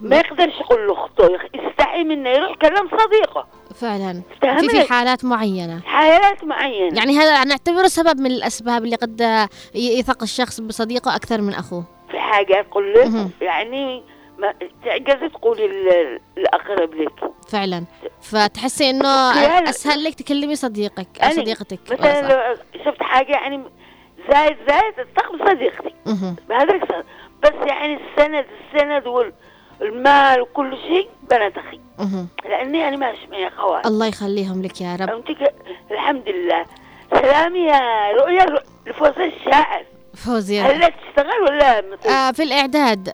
ما 0.02 0.16
يقدرش 0.16 0.60
يقول 0.60 0.88
لاخته 0.88 1.38
يستحي 1.54 2.04
منه 2.04 2.30
يروح 2.30 2.50
يكلم 2.50 2.88
صديقه. 2.88 3.46
فعلا. 3.74 4.22
في 4.40 4.68
في 4.68 4.92
حالات 4.92 5.24
معينة. 5.24 5.80
حالات 5.80 6.44
معينة. 6.44 6.98
يعني 6.98 7.18
هذا 7.18 7.44
نعتبره 7.44 7.86
سبب 7.86 8.20
من 8.20 8.30
الأسباب 8.30 8.84
اللي 8.84 8.96
قد 8.96 9.48
يثق 9.74 10.22
الشخص 10.22 10.60
بصديقه 10.60 11.16
أكثر 11.16 11.40
من 11.40 11.54
أخوه. 11.54 11.84
في 12.10 12.18
حاجات 12.18 12.66
قل 12.70 12.94
لك؟ 12.94 13.30
يعني 13.40 14.04
ما 14.38 14.54
تعجزي 14.84 15.28
تقولي 15.28 15.64
الأقرب 16.38 16.94
لك. 16.94 17.32
فعلا. 17.48 17.84
فتحسي 18.22 18.90
إنه 18.90 19.08
أسهل 19.68 20.04
لك 20.04 20.14
تكلمي 20.14 20.56
صديقك 20.56 21.08
أو 21.22 21.30
صديقتك. 21.30 21.78
مثلا 21.90 22.48
لو 22.48 22.56
شفت 22.84 23.02
حاجة 23.02 23.32
يعني 23.32 23.64
زايد 24.32 24.56
زايد 24.68 24.94
تستقبل 24.94 25.48
صديقتي 25.48 25.94
بهذا 26.48 27.04
بس 27.42 27.68
يعني 27.68 27.94
السند 27.94 28.46
السند 28.74 29.06
وال 29.06 29.32
المال 29.82 30.40
وكل 30.40 30.76
شيء 30.76 31.08
بنات 31.30 31.52
أخي 31.58 31.80
لأني 32.44 32.88
أنا 32.88 32.96
ماشي 32.96 33.26
معي 33.30 33.48
اخوات 33.48 33.86
الله 33.86 34.06
يخليهم 34.06 34.62
لك 34.62 34.80
يا 34.80 34.96
رب. 34.96 35.24
الحمد 35.90 36.28
لله. 36.28 36.64
سلامي 37.10 37.58
يا 37.58 38.10
رؤيا 38.12 38.46
لفوزي 38.86 39.24
الشاعر. 39.24 39.84
فوزي 40.14 40.60
هل 40.60 40.92
تشتغل 40.92 41.42
ولا 41.42 41.78
آه 42.08 42.32
في 42.32 42.42
الإعداد. 42.42 43.12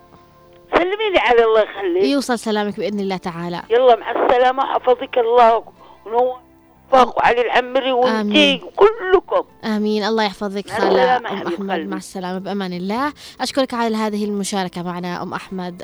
سلمي 0.74 1.10
لي 1.12 1.18
على 1.18 1.44
الله 1.44 1.60
يخليك. 1.60 2.04
يوصل 2.04 2.38
سلامك 2.38 2.76
بإذن 2.76 3.00
الله 3.00 3.16
تعالى. 3.16 3.62
يلا 3.70 3.96
مع 3.96 4.10
السلامة 4.10 4.74
حفظك 4.74 5.18
الله. 5.18 5.64
ونور 6.06 6.45
وفاق 6.88 7.18
وعلي 7.18 7.40
العمري 7.40 7.92
وانتي 7.92 8.62
كلكم. 8.76 9.42
آمين. 9.64 10.04
الله 10.04 10.24
يحفظك 10.24 10.70
خالة 10.70 11.16
أم 11.16 11.26
أحمد. 11.26 11.80
مع 11.80 11.96
السلامة 11.96 12.38
بأمان 12.38 12.72
الله. 12.72 13.12
أشكرك 13.40 13.74
على 13.74 13.96
هذه 13.96 14.24
المشاركة 14.24 14.82
معنا 14.82 15.22
أم 15.22 15.34
أحمد. 15.34 15.82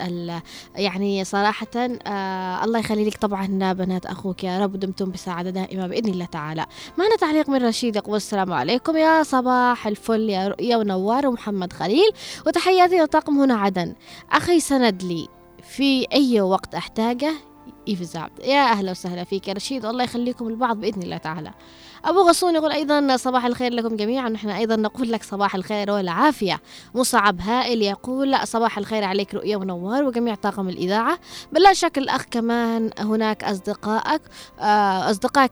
يعني 0.75 1.25
صراحة 1.25 1.67
آه 1.77 2.65
الله 2.65 2.79
يخلي 2.79 3.05
لك 3.05 3.17
طبعا 3.17 3.73
بنات 3.73 4.07
أخوك 4.07 4.45
يا 4.45 4.59
رب 4.59 4.77
دمتم 4.77 5.11
بسعادة 5.11 5.51
دائمة 5.51 5.87
بإذن 5.87 6.09
الله 6.09 6.25
تعالى. 6.25 6.67
معنا 6.99 7.17
تعليق 7.17 7.51
من 7.51 7.67
رشيد 7.67 7.97
يقول 7.97 8.17
السلام 8.17 8.53
عليكم. 8.53 8.97
يا 8.97 9.23
صباح 9.23 9.87
الفل 9.87 10.31
يا 10.31 10.49
رؤيا 10.49 10.77
ونوار 10.77 11.27
ومحمد 11.27 11.73
خليل 11.73 12.11
وتحياتي 12.47 13.01
لطاقم 13.01 13.41
هنا 13.41 13.55
عدن. 13.55 13.95
أخي 14.33 14.61
سند 14.61 15.03
لي 15.03 15.29
في 15.77 16.07
أي 16.13 16.41
وقت 16.41 16.75
احتاجه 17.83 17.93
يفزع 17.93 18.29
يا 18.45 18.71
أهلا 18.73 18.91
وسهلا 18.91 19.25
فيك 19.25 19.49
يا 19.49 19.53
رشيد. 19.53 19.87
والله 19.87 20.05
يخليكم 20.05 20.49
البعض 20.49 20.77
بإذن 20.81 21.03
الله 21.03 21.17
تعالى. 21.17 21.53
أبو 22.05 22.21
غصون 22.29 22.55
يقول 22.55 22.73
أيضا 22.73 23.17
صباح 23.17 23.45
الخير 23.47 23.73
لكم 23.73 23.97
جميعا. 23.97 24.29
نحن 24.29 24.49
أيضا 24.49 24.77
نقول 24.77 25.13
لك 25.13 25.23
صباح 25.23 25.55
الخير 25.55 25.91
والعافية. 25.91 26.61
مصعب 26.95 27.41
هائل 27.41 27.83
يقول 27.83 28.47
صباح 28.47 28.79
الخير 28.79 29.05
عليك 29.05 29.35
رؤية 29.35 29.57
ونوار 29.57 30.05
وجميع 30.05 30.35
طاقم 30.35 30.69
الإذاعة. 30.69 31.19
بلا 31.53 31.73
شك 31.73 31.99
الأخ 31.99 32.25
كمان 32.31 32.91
هناك 32.99 33.45
أصدقائك 33.45 34.23
آه، 34.61 35.11
أصدقاء 35.11 35.47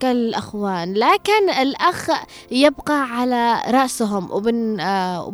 كالأخوان. 0.00 0.94
لكن 0.94 1.50
الأخ 1.50 2.10
يبقى 2.50 3.02
على 3.02 3.62
رأسهم. 3.68 4.30
وبن 4.30 4.80
آه، 4.80 5.26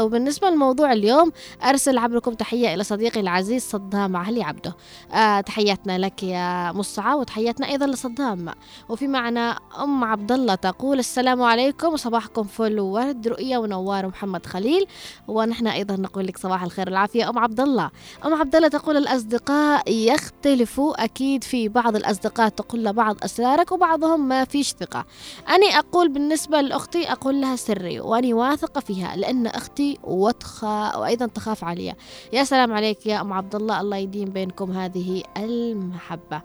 وبالنسبة 0.00 0.50
لموضوع 0.50 0.92
اليوم 0.92 1.32
أرسل 1.64 1.98
عبركم 1.98 2.34
تحية 2.34 2.74
إلى 2.74 2.84
صديقي 2.84 3.20
العزيز 3.20 3.62
صدام 3.62 4.16
علي 4.16 4.42
عبده. 4.42 4.76
آه، 5.12 5.40
تحياتنا 5.40 5.98
لك 5.98 6.22
يا 6.22 6.72
مصعب 6.72 7.18
وتحياتنا 7.18 7.68
أيضا 7.68 7.86
لصدام. 7.86 8.54
وفي 8.88 9.08
معنا 9.08 9.58
أم 9.82 9.89
عبد 10.04 10.32
الله 10.32 10.54
تقول 10.54 10.98
السلام 10.98 11.42
عليكم 11.42 11.88
وصباحكم 11.92 12.42
فل 12.42 12.80
وورد 12.80 13.28
رؤية 13.28 13.58
ونوار 13.58 14.06
محمد 14.06 14.46
خليل. 14.46 14.86
ونحن 15.28 15.66
أيضا 15.66 15.96
نقول 15.96 16.26
لك 16.26 16.38
صباح 16.38 16.62
الخير 16.62 16.86
والعافية. 16.86 17.28
أم 17.28 17.38
عبد 17.38 17.60
الله 17.60 17.90
أم 18.24 18.34
عبد 18.34 18.56
الله 18.56 18.68
تقول 18.68 18.96
الأصدقاء 18.96 19.92
يختلفوا. 19.92 21.04
أكيد 21.04 21.44
في 21.44 21.68
بعض 21.68 21.96
الأصدقاء 21.96 22.48
تقول 22.48 22.84
لبعض 22.84 23.16
أسرارك 23.24 23.72
وبعضهم 23.72 24.28
ما 24.28 24.44
فيش 24.44 24.72
ثقة. 24.72 25.04
أنا 25.48 25.66
أقول 25.66 26.08
بالنسبة 26.08 26.60
لأختي 26.60 27.12
أقول 27.12 27.40
لها 27.40 27.56
سري 27.56 28.00
وأني 28.00 28.34
واثقة 28.34 28.80
فيها 28.80 29.16
لأن 29.16 29.46
أختي 29.46 29.98
وتخا 30.04 30.96
وأيضا 30.96 31.26
تخاف 31.26 31.64
عليها. 31.64 31.94
يا 32.32 32.44
سلام 32.44 32.72
عليك 32.72 33.06
يا 33.06 33.20
أم 33.20 33.32
عبد 33.32 33.54
الله 33.54 33.80
الله 33.80 33.96
يديم 33.96 34.30
بينكم 34.30 34.72
هذه 34.72 35.22
المحبة. 35.36 36.42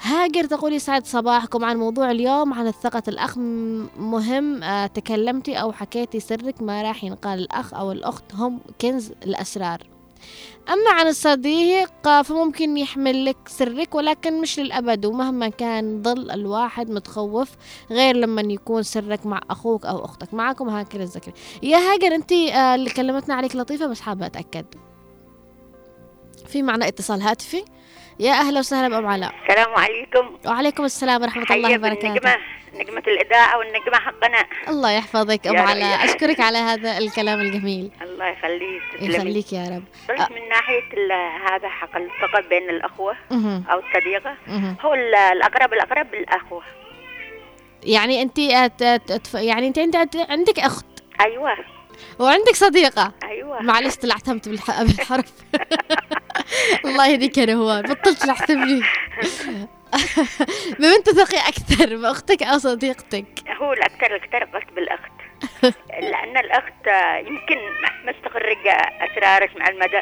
هاجر 0.00 0.44
تقول 0.44 0.72
يسعد 0.72 1.06
صباحكم 1.06 1.64
عن 1.64 1.76
موضوع 1.76 2.10
اليوم 2.10 2.52
عن 2.54 2.66
الثقة 2.66 3.02
الأخ 3.08 3.38
مهم 3.98 4.62
آه، 4.62 4.86
تكلمتي 4.86 5.54
أو 5.60 5.72
حكيتي 5.72 6.20
سرك 6.20 6.62
ما 6.62 6.82
راح 6.82 7.04
ينقال 7.04 7.38
الأخ 7.38 7.74
أو 7.74 7.92
الأخت 7.92 8.34
هم 8.34 8.60
كنز 8.80 9.12
الأسرار. 9.22 9.82
أما 10.68 10.90
عن 10.90 11.06
الصديق 11.06 12.22
فممكن 12.22 12.76
يحمل 12.76 13.24
لك 13.24 13.36
سرك 13.46 13.94
ولكن 13.94 14.40
مش 14.40 14.60
للأبد 14.60 15.06
ومهما 15.06 15.48
كان 15.48 16.02
ظل 16.02 16.30
الواحد 16.30 16.90
متخوف 16.90 17.50
غير 17.90 18.16
لما 18.16 18.42
يكون 18.42 18.82
سرك 18.82 19.26
مع 19.26 19.40
أخوك 19.50 19.86
أو 19.86 20.04
أختك. 20.04 20.34
معكم 20.34 20.68
هاكر 20.68 21.00
الذكر 21.00 21.32
يا 21.62 21.76
هاجر 21.78 22.14
أنت 22.14 22.32
آه، 22.32 22.74
اللي 22.74 22.90
كلمتنا 22.90 23.34
عليك 23.34 23.56
لطيفة 23.56 23.86
بس 23.86 24.00
حابة 24.00 24.26
أتأكد. 24.26 24.66
في 26.46 26.62
معنا 26.62 26.88
اتصال 26.88 27.22
هاتفي؟ 27.22 27.64
يا 28.18 28.32
أهلا 28.32 28.58
وسهلا 28.58 28.88
بأم 28.88 29.06
علاء. 29.06 29.34
السلام 29.48 29.74
عليكم. 29.74 30.38
وعليكم 30.46 30.84
السلام 30.84 31.22
ورحمة 31.22 31.46
الله 31.50 31.74
وبركاته. 31.74 32.08
النجمة 32.08 32.36
نجمة 32.74 33.02
الإذاعة 33.06 33.58
والنجمة 33.58 33.98
حقنا. 33.98 34.46
الله 34.68 34.90
يحفظك 34.90 35.46
أم 35.46 35.56
علاء. 35.56 36.04
أشكرك 36.04 36.40
على 36.40 36.58
هذا 36.58 36.98
الكلام 36.98 37.40
الجميل. 37.40 37.90
الله 38.02 38.26
يخليك 38.26 38.82
يخليك 39.00 39.52
يا 39.52 39.68
رب. 39.68 39.84
أ... 40.20 40.28
من 40.32 40.48
ناحية 40.48 40.82
هذا 41.50 41.68
حق 41.68 41.96
الثقة 41.96 42.48
بين 42.48 42.70
الأخوة. 42.70 43.16
أو 43.70 43.78
الصديقة. 43.78 44.36
هو 44.80 44.94
الأقرب 44.94 45.72
الأقرب 45.72 46.10
بالأخوة 46.10 46.62
يعني 47.82 48.22
أنت 48.22 48.38
يعني 49.34 49.66
أنت 49.66 50.16
عندك 50.30 50.58
أخت. 50.58 50.86
أيوة. 51.20 51.56
وعندك 52.18 52.54
صديقة. 52.54 53.12
أيوة. 53.24 53.62
معلش 53.62 53.96
طلعت 53.96 54.28
همت 54.28 54.48
بالحرف. 54.48 55.32
الله 56.84 57.08
يهديك 57.08 57.38
يا 57.38 57.46
نهوان 57.46 57.82
بطلت 57.82 58.22
تحسبني 58.22 58.82
بمن 60.78 61.02
تثقي 61.04 61.48
أكثر 61.48 61.96
بأختك 61.96 62.42
أو 62.42 62.58
صديقتك؟ 62.58 63.26
هو 63.60 63.72
الأكثر 63.72 64.06
الأكثر 64.06 64.44
قلت 64.44 64.72
بالأخت. 64.74 65.12
لأن 66.10 66.36
الأخت 66.36 66.86
يمكن 67.26 67.58
ما 68.04 68.10
استخرج 68.10 68.68
أسرارك 69.00 69.56
مع 69.56 69.68
المدى. 69.68 70.00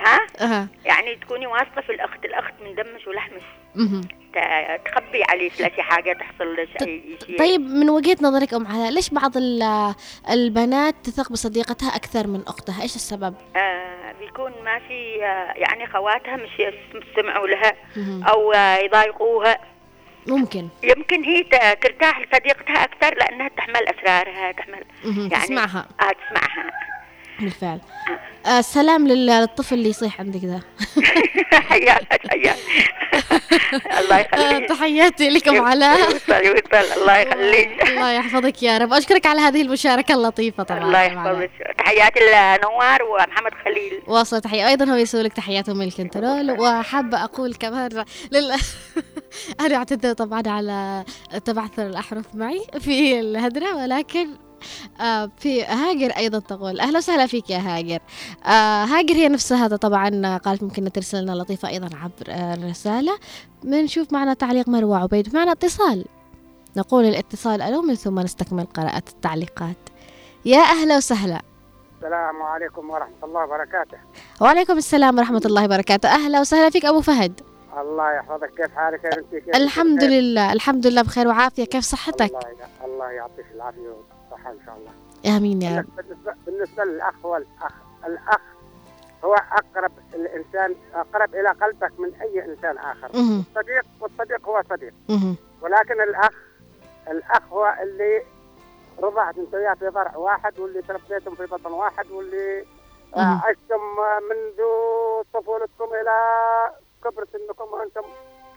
ها؟ 0.00 0.26
أه. 0.40 0.68
يعني 0.84 1.14
تكوني 1.14 1.46
واثقة 1.46 1.80
في 1.80 1.92
الأخت 1.92 2.24
الأخت 2.24 2.54
من 2.64 2.74
دمش 2.74 3.06
ولحمش. 3.06 3.42
تخبي 4.84 5.22
عليه 5.28 5.50
شي 5.50 5.82
حاجة 5.82 6.12
تحصل 6.12 6.56
له 6.56 6.66
شيء 6.78 7.16
طيب 7.38 7.60
من 7.60 7.90
وجهة 7.90 8.16
نظرك 8.22 8.54
أم 8.54 8.66
علاء 8.66 8.90
ليش 8.90 9.10
بعض 9.10 9.32
البنات 10.30 10.94
تثق 11.04 11.32
بصديقتها 11.32 11.96
أكثر 11.96 12.26
من 12.26 12.42
أختها؟ 12.46 12.82
إيش 12.82 12.96
السبب؟ 12.96 13.34
آه 13.56 14.12
بيكون 14.20 14.52
ما 14.64 14.78
في 14.78 15.24
آه 15.24 15.52
يعني 15.56 15.86
خواتها 15.86 16.36
مش 16.36 16.50
يستمعوا 16.94 17.46
لها 17.46 17.72
أو 18.28 18.52
آه 18.52 18.76
يضايقوها. 18.76 19.58
ممكن. 20.26 20.68
يمكن 20.82 21.24
هي 21.24 21.42
ترتاح 21.82 22.20
لصديقتها 22.20 22.84
أكثر 22.84 23.14
لأنها 23.14 23.48
تحمل 23.48 23.88
أسرارها 23.88 24.52
تحمل 24.52 24.84
يعني 25.04 25.28
تسمعها. 25.44 25.88
آه 26.00 26.12
تسمعها. 26.12 26.70
بالفعل. 27.40 27.80
آه 28.46 28.60
سلام 28.60 29.08
للطفل 29.08 29.74
اللي 29.74 29.88
يصيح 29.88 30.20
عندك 30.20 30.40
ذا 30.44 30.60
حياك 31.70 32.20
حياك. 32.30 32.56
الله 34.00 34.18
يخليك. 34.18 34.62
آه، 34.62 34.66
تحياتي 34.74 35.28
لكم 35.30 35.60
علاء 35.64 35.98
الله 36.96 37.16
يخليك. 37.22 37.82
الله 37.88 38.12
يحفظك 38.12 38.62
يا 38.62 38.78
رب. 38.78 38.92
أشكرك 38.92 39.26
على 39.26 39.40
هذه 39.40 39.62
المشاركة 39.62 40.14
اللطيفة 40.14 40.62
طبعا. 40.62 40.82
الله 40.84 41.02
يحفظك. 41.02 41.50
تحياتي 41.78 42.20
لنوار 42.20 43.02
ومحمد 43.02 43.50
خليل. 43.64 44.02
واصل 44.06 44.40
تحية. 44.40 44.68
أيضا 44.68 44.92
هو 44.92 44.94
يسوي 44.96 45.22
لك 45.22 45.32
تحياتهم 45.32 45.76
من 45.78 45.86
الكنترول. 45.86 46.50
وحابه 46.60 47.24
أقول 47.24 47.54
كمان 47.54 48.04
لل 48.32 48.52
أنا 49.60 49.76
أعتذر 49.76 50.12
طبعا 50.12 50.42
على 50.46 51.04
تبعثر 51.44 51.86
الأحرف 51.86 52.24
معي 52.34 52.60
في 52.80 53.20
الهدرة 53.20 53.76
ولكن 53.76 54.28
آه 55.00 55.30
في 55.38 55.64
هاجر 55.64 56.10
أيضا 56.10 56.38
تقول 56.38 56.80
أهلا 56.80 56.98
وسهلا 56.98 57.26
فيك 57.26 57.50
يا 57.50 57.58
هاجر. 57.58 57.98
آه 58.44 58.84
هاجر 58.84 59.14
هي 59.14 59.28
نفسها 59.28 59.66
هذا 59.66 59.76
طبعا 59.76 60.36
قالت 60.36 60.62
ممكن 60.62 60.92
ترسل 60.92 61.22
لنا 61.22 61.32
لطيفة 61.32 61.68
أيضا 61.68 61.88
عبر 61.96 62.26
الرسالة. 62.28 63.18
بنشوف 63.62 64.12
معنا 64.12 64.34
تعليق 64.34 64.68
مروة 64.68 64.98
عبيد. 64.98 65.34
معنا 65.34 65.52
اتصال. 65.52 66.04
نقول 66.76 67.04
الاتصال 67.04 67.62
ألو 67.62 67.82
من 67.82 67.94
ثم 67.94 68.20
نستكمل 68.20 68.64
قراءة 68.64 69.02
التعليقات. 69.08 69.76
يا 70.44 70.60
أهلا 70.60 70.96
وسهلا. 70.96 71.42
السلام 71.96 72.42
عليكم 72.42 72.90
ورحمة 72.90 73.24
الله 73.24 73.44
وبركاته. 73.44 73.98
وعليكم 74.40 74.76
السلام 74.76 75.18
ورحمة 75.18 75.42
الله 75.46 75.64
وبركاته. 75.64 76.08
أهلا 76.08 76.40
وسهلا 76.40 76.70
فيك 76.70 76.84
أبو 76.84 77.00
فهد. 77.00 77.40
الله 77.80 78.12
يحفظك. 78.12 78.52
كيف 78.56 78.74
حالك 78.74 79.04
يا 79.04 79.10
بنتي؟ 79.10 79.40
كيف 79.40 79.56
الحمد 79.56 80.04
لله 80.04 80.52
الحمد 80.52 80.86
لله 80.86 81.02
بخير 81.02 81.28
وعافية. 81.28 81.64
كيف 81.64 81.84
صحتك؟ 81.84 82.30
الله, 82.30 82.40
الله 82.84 83.10
يعطيك 83.10 83.46
العافية. 83.54 84.15
والصحة 84.46 84.52
إن 84.52 84.58
شاء 84.66 84.76
الله. 84.76 85.36
آمين 85.36 85.62
يا 85.62 85.78
رب. 85.78 85.86
بالنسبة, 85.96 86.34
بالنسبة 86.46 86.84
للأخ 86.84 87.24
والأخ 87.24 87.72
الأخ 88.06 88.40
هو 89.24 89.34
أقرب 89.34 89.92
الإنسان 90.14 90.74
أقرب 90.94 91.34
إلى 91.34 91.48
قلبك 91.48 92.00
من 92.00 92.14
أي 92.14 92.44
إنسان 92.44 92.78
آخر. 92.78 93.10
الصديق 93.14 93.84
والصديق 94.00 94.48
هو 94.48 94.62
صديق. 94.70 94.94
ولكن 95.62 96.00
الأخ 96.00 96.32
الأخ 97.08 97.42
هو 97.52 97.76
اللي 97.82 98.22
رضعت 98.98 99.38
انت 99.38 99.54
وياه 99.54 99.74
في 99.74 99.88
ضرع 99.88 100.16
واحد 100.16 100.58
واللي 100.58 100.82
تربيتم 100.82 101.34
في 101.34 101.46
بطن 101.46 101.72
واحد 101.72 102.10
واللي 102.10 102.64
عشتم 103.14 103.80
منذ 104.30 104.62
طفولتكم 105.34 105.94
إلى 106.00 106.16
كبر 107.04 107.26
سنكم 107.32 107.64
وأنتم 107.64 108.02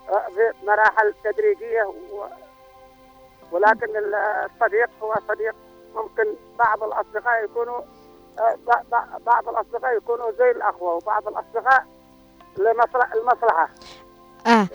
في 0.07 0.53
مراحل 0.67 1.13
تدريجية. 1.23 1.83
و... 1.83 2.25
ولكن 3.51 3.87
الصديق 3.95 4.89
هو 5.03 5.15
صديق 5.27 5.55
ممكن 5.95 6.35
بعض 6.59 6.83
الأصدقاء 6.83 7.43
يكونوا 7.43 7.81
بعض 9.25 9.49
الأصدقاء 9.49 9.97
يكونوا 9.97 10.31
زي 10.39 10.51
الأخوة 10.51 10.93
وبعض 10.93 11.27
الأصدقاء 11.27 11.85
لمصلحة 12.57 13.13
المصلحة 13.13 13.69
آه. 14.47 14.67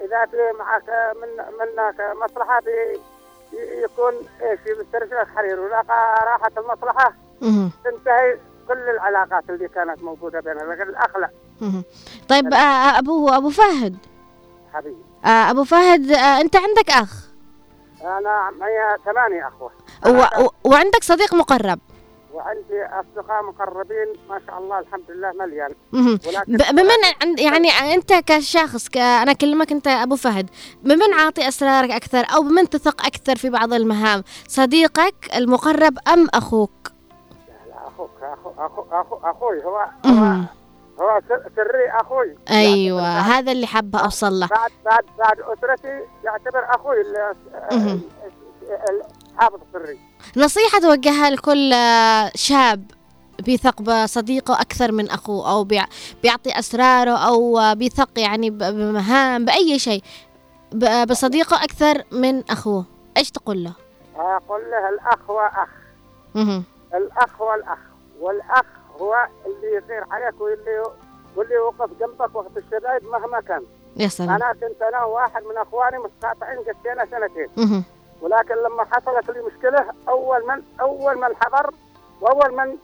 إذا 0.00 0.26
في 0.30 0.36
معك 0.58 0.84
من 1.22 1.28
منك 1.60 2.16
مصلحة 2.24 2.60
بي 2.60 3.00
يكون 3.84 4.12
إيش 4.42 4.60
يسترسل 4.60 5.16
لك 5.20 5.28
حرير 5.28 5.58
راحت 6.26 6.58
المصلحة. 6.58 7.12
تنتهي 7.84 8.38
كل 8.68 8.78
العلاقات 8.78 9.50
اللي 9.50 9.68
كانت 9.68 10.02
موجودة 10.02 10.40
بيننا 10.40 10.60
لكن 10.62 10.82
الأخ 10.82 11.16
لا 11.16 11.30
طيب 12.28 12.54
آه 12.54 12.98
أبو 12.98 13.28
أبو 13.28 13.50
فهد. 13.50 13.96
حبيبي. 14.74 15.04
آه 15.24 15.50
أبو 15.50 15.64
فهد 15.64 16.10
آه 16.10 16.40
أنت 16.40 16.56
عندك 16.56 16.90
أخ. 16.90 17.31
أنا 18.04 18.50
معي 18.58 18.98
ثمانية 19.04 19.48
أخوة. 19.48 19.70
و... 20.06 20.44
و... 20.44 20.48
وعندك 20.64 21.02
صديق 21.04 21.34
مقرب؟ 21.34 21.78
وعندي 22.34 22.84
أصدقاء 22.84 23.42
مقربين 23.42 24.06
ما 24.28 24.40
شاء 24.46 24.58
الله 24.58 24.78
الحمد 24.78 25.10
لله 25.10 25.32
مليان. 25.32 25.74
بمن 26.48 26.90
عند 27.22 27.40
يعني 27.40 27.68
أنت 27.94 28.12
كشخص 28.12 28.88
ك... 28.88 28.96
أنا 28.96 29.30
أكلمك 29.30 29.72
أنت 29.72 29.86
أبو 29.86 30.16
فهد 30.16 30.50
بمن 30.82 31.14
عاطي 31.14 31.48
أسرارك 31.48 31.90
أكثر 31.90 32.24
أو 32.34 32.42
بمن 32.42 32.68
تثق 32.68 33.06
أكثر 33.06 33.36
في 33.36 33.50
بعض 33.50 33.72
المهام؟ 33.72 34.24
صديقك 34.48 35.14
المقرب 35.36 35.98
أم 36.08 36.28
أخوك؟ 36.34 36.70
لا, 37.48 37.68
لا 37.68 37.88
أخوك 37.88 38.10
اخو 38.22 38.50
اخو 38.58 38.82
اخو 38.92 39.16
أخوي 39.16 39.64
هو 39.64 39.86
هو, 40.06 40.40
هو 41.02 41.20
سري 41.56 41.90
أخوي. 41.90 42.36
أيوه 42.50 43.18
هذا 43.18 43.52
اللي 43.52 43.66
حابة 43.66 43.98
أوصل 43.98 44.32
له. 44.40 44.46
بعد 44.46 44.70
بعد 44.84 45.04
بعد 45.18 45.40
أسرتي 45.40 46.00
يعتبر 46.24 46.64
أخوي 46.74 46.96
حافظ 49.36 49.60
سري. 49.72 49.98
نصيحة 50.36 50.78
توجهها 50.78 51.30
لكل 51.30 51.74
شاب 52.34 52.84
بيثق 53.38 53.82
بصديقه 53.82 54.60
أكثر 54.60 54.92
من 54.92 55.10
أخوه 55.10 55.50
أو 55.50 55.64
بيعطي 56.22 56.58
أسراره 56.58 57.16
أو 57.28 57.60
بيثق 57.74 58.18
يعني 58.18 58.50
بمهام 58.50 59.44
بأي 59.44 59.78
شيء 59.78 60.02
بصديقه 61.08 61.64
أكثر 61.64 62.02
من 62.12 62.50
أخوه. 62.50 62.84
إيش 63.16 63.30
تقول 63.30 63.64
له؟ 63.64 63.72
أقول 64.16 64.60
له 64.70 64.88
الأخ 64.88 65.30
هو 65.30 65.40
أخ. 65.40 65.68
الأخ 66.94 67.40
هو 67.40 67.54
الأخ 67.54 67.78
والأخ 68.20 68.64
هو 69.00 69.26
اللي 69.62 69.76
يغير 69.76 70.04
عليك 70.10 70.40
واللي 70.40 70.82
واللي 71.36 71.54
يوقف 71.54 71.90
جنبك 72.00 72.34
وقت 72.34 72.56
الشدائد 72.56 73.04
مهما 73.04 73.40
كان. 73.40 73.62
يا 73.96 74.08
سلام. 74.08 74.30
أنا 74.30 74.52
كنت 74.52 74.82
أنا 74.82 75.04
وواحد 75.04 75.42
من 75.42 75.56
أخواني 75.56 75.98
مستقطعين 75.98 76.58
قسينا 76.58 77.04
سنتين. 77.04 77.84
ولكن 78.20 78.54
لما 78.54 78.84
حصلت 78.84 79.30
لي 79.30 79.42
مشكلة 79.42 79.86
أول 80.08 80.46
من 80.46 80.62
أول 80.80 81.18
من 81.18 81.36
حضر 81.36 81.70
وأول 82.20 82.56
من 82.56 82.76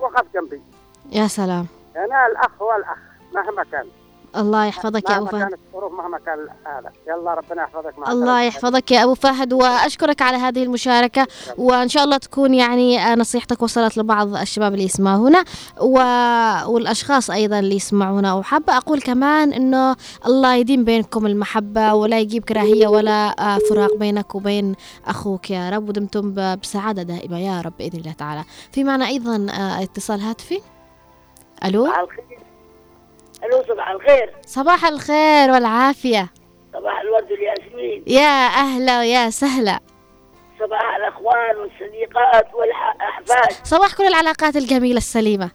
وقف 0.00 0.24
جنبي. 0.34 0.62
يا 1.10 1.26
سلام. 1.26 1.66
أنا 1.96 2.26
الأخ 2.26 2.62
هو 2.62 2.76
الأخ 2.76 2.98
مهما 3.34 3.64
كان. 3.64 3.86
الله 4.36 4.64
يحفظك 4.64 5.10
يا 5.10 5.16
أبو 5.16 5.26
فهد. 5.26 5.40
كانت 5.40 5.54
الظروف 5.68 5.92
مهما 5.92 6.18
كان 6.18 6.48
هذا 6.64 6.92
يلا 7.08 7.34
ربنا 7.34 7.62
يحفظك 7.62 7.98
مع 7.98 8.12
الله 8.12 8.42
يحفظك 8.42 8.90
يا 8.90 9.04
أبو 9.04 9.14
فهد 9.14 9.52
وأشكرك 9.52 10.22
على 10.22 10.36
هذه 10.36 10.62
المشاركة. 10.62 11.26
وإن 11.58 11.88
شاء 11.88 12.04
الله 12.04 12.16
تكون 12.16 12.54
يعني 12.54 13.14
نصيحتك 13.14 13.62
وصلت 13.62 13.98
لبعض 13.98 14.36
الشباب 14.36 14.72
اللي 14.74 14.84
يسمعونا 14.84 15.44
و... 15.80 15.98
والأشخاص 16.66 17.30
أيضا 17.30 17.58
اللي 17.58 17.76
يسمعونا. 17.76 18.34
وحابه 18.34 18.76
أقول 18.76 19.00
كمان 19.00 19.52
إنه 19.52 19.96
الله 20.26 20.54
يديم 20.54 20.84
بينكم 20.84 21.26
المحبة 21.26 21.94
ولا 21.94 22.18
يجيب 22.18 22.44
كراهية 22.44 22.88
ولا 22.88 23.34
فراق 23.70 23.96
بينك 23.96 24.34
وبين 24.34 24.74
أخوك 25.06 25.50
يا 25.50 25.70
رب. 25.70 25.88
ودمتم 25.88 26.34
بسعادة 26.56 27.02
دائمة 27.02 27.38
يا 27.38 27.60
رب 27.60 27.72
بإذن 27.78 27.98
الله 27.98 28.12
تعالى. 28.12 28.44
في 28.72 28.84
معنا 28.84 29.06
أيضا 29.06 29.46
اتصال 29.82 30.20
هاتفي. 30.20 30.60
ألو؟ 31.64 31.88
ألو 33.44 33.62
صباح 33.68 33.90
الخير. 33.90 34.34
صباح 34.46 34.84
الخير 34.84 35.50
والعافية. 35.50 36.28
صباح 36.72 37.00
الورد 37.00 37.32
والياسمين 37.32 38.02
يا 38.06 38.46
أهلا 38.46 38.98
ويا 38.98 39.30
سهلا. 39.30 39.80
صباح 40.60 40.96
الأخوان 40.96 41.56
والصديقات 41.56 42.54
والأحفاد 42.54 43.66
صباح 43.66 43.94
كل 43.96 44.06
العلاقات 44.06 44.56
الجميلة 44.56 44.96
السليمة. 44.96 45.50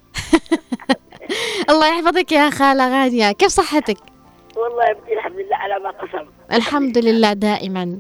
الله 1.69 1.88
يحفظك 1.88 2.32
يا 2.32 2.50
خالة 2.50 2.89
غانية. 3.04 3.32
كيف 3.32 3.48
صحتك؟ 3.48 3.98
والله 4.56 4.84
يا 4.86 5.13
الحمد 5.13 5.36
لله 5.39 5.56
على 5.56 5.80
ما 5.80 5.89
قسم. 5.89 6.26
الحمد 6.52 6.98
لله 6.98 7.34
دائما. 7.34 8.00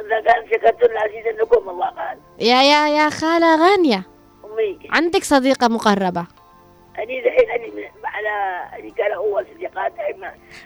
إذا 0.00 0.20
كان 0.20 0.46
شكرت 0.46 0.82
العزيز 0.82 1.26
أنكم 1.40 1.68
الله 1.70 1.86
قال. 1.86 2.18
يا 2.40 2.62
يا 2.62 2.88
يا 2.88 3.10
خالة 3.10 3.56
غانية. 3.70 4.02
أمي. 4.44 4.78
عندك 4.90 5.24
صديقة 5.24 5.68
مقربة؟ 5.68 6.26
أني 6.98 7.20
دحين 7.20 7.50
أني 7.50 7.83
على 8.28 8.90
كان 8.90 9.12
أول 9.12 9.46
صديقات 9.54 9.92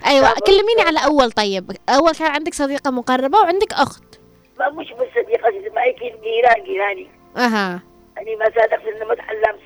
أيوة 0.05 0.33
كلميني 0.47 0.81
على 0.81 1.05
أول 1.05 1.31
طيب. 1.31 1.71
أول 1.89 2.11
كان 2.11 2.31
عندك 2.31 2.53
صديقة 2.53 2.91
مقربة 2.91 3.37
وعندك 3.37 3.73
أخت. 3.73 4.03
ما 4.59 4.69
مش 4.69 4.91
بس 4.91 5.07
صديقة 5.23 5.73
معي 5.75 5.93
كيف 5.93 6.13
جيران 6.21 6.63
جيراني. 6.63 7.07
أها. 7.37 7.81
أني 8.17 8.35
ما 8.35 8.45
صادقت 8.45 8.87
إنه 8.87 9.05
ما 9.05 9.15
تعلمت. 9.15 9.59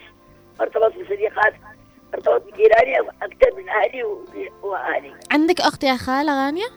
ارتبطت 0.62 0.98
بصديقات 0.98 1.54
ارتبطت 2.14 2.54
بجيراني 2.54 3.00
أكثر 3.00 3.56
من 3.58 3.70
أهلي 3.70 4.04
وأهلي. 4.64 5.14
عندك 5.32 5.62
أخت 5.62 5.84
يا 5.84 5.98
خالة 5.98 6.46
غانية؟ 6.46 6.68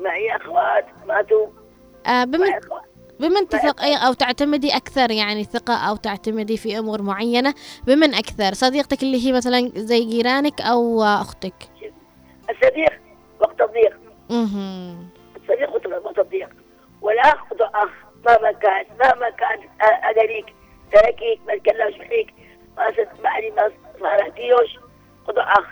معي 0.00 0.36
أخوات 0.36 0.86
ماتوا. 1.06 1.46
آه 2.06 2.24
بمن 2.24 2.52
بمن 3.22 3.48
تثق 3.48 3.84
أو 3.84 4.12
تعتمدي 4.12 4.76
أكثر 4.76 5.10
يعني 5.10 5.44
ثقة 5.44 5.74
أو 5.74 5.96
تعتمدي 5.96 6.56
في 6.56 6.78
أمور 6.78 7.02
معينة 7.02 7.54
بمن 7.86 8.14
أكثر؟ 8.14 8.54
صديقتك 8.54 9.02
اللي 9.02 9.26
هي 9.26 9.32
مثلا 9.32 9.72
زي 9.76 10.04
جيرانك 10.04 10.60
أو 10.60 11.02
أختك. 11.02 11.54
الصديق 12.50 12.92
وقت 13.40 13.60
الضيق 13.60 13.98
أها 14.30 14.96
الصديق 15.36 15.70
وقت 16.04 16.18
الضيق 16.18 16.48
والأخ 17.02 17.38
أخ 17.60 17.90
مهما 18.26 18.52
كان 18.52 18.84
مهما 19.00 19.30
كان 19.30 19.58
أدريك 19.80 20.54
تركيك 20.92 21.40
ما 21.46 21.56
تكلمش 21.56 22.08
فيك 22.08 22.34
ما 22.76 22.84
سمعني 23.18 23.50
ما 23.50 23.70
صالحتيوش 24.00 24.78
خذ 25.26 25.34
أخ. 25.36 25.64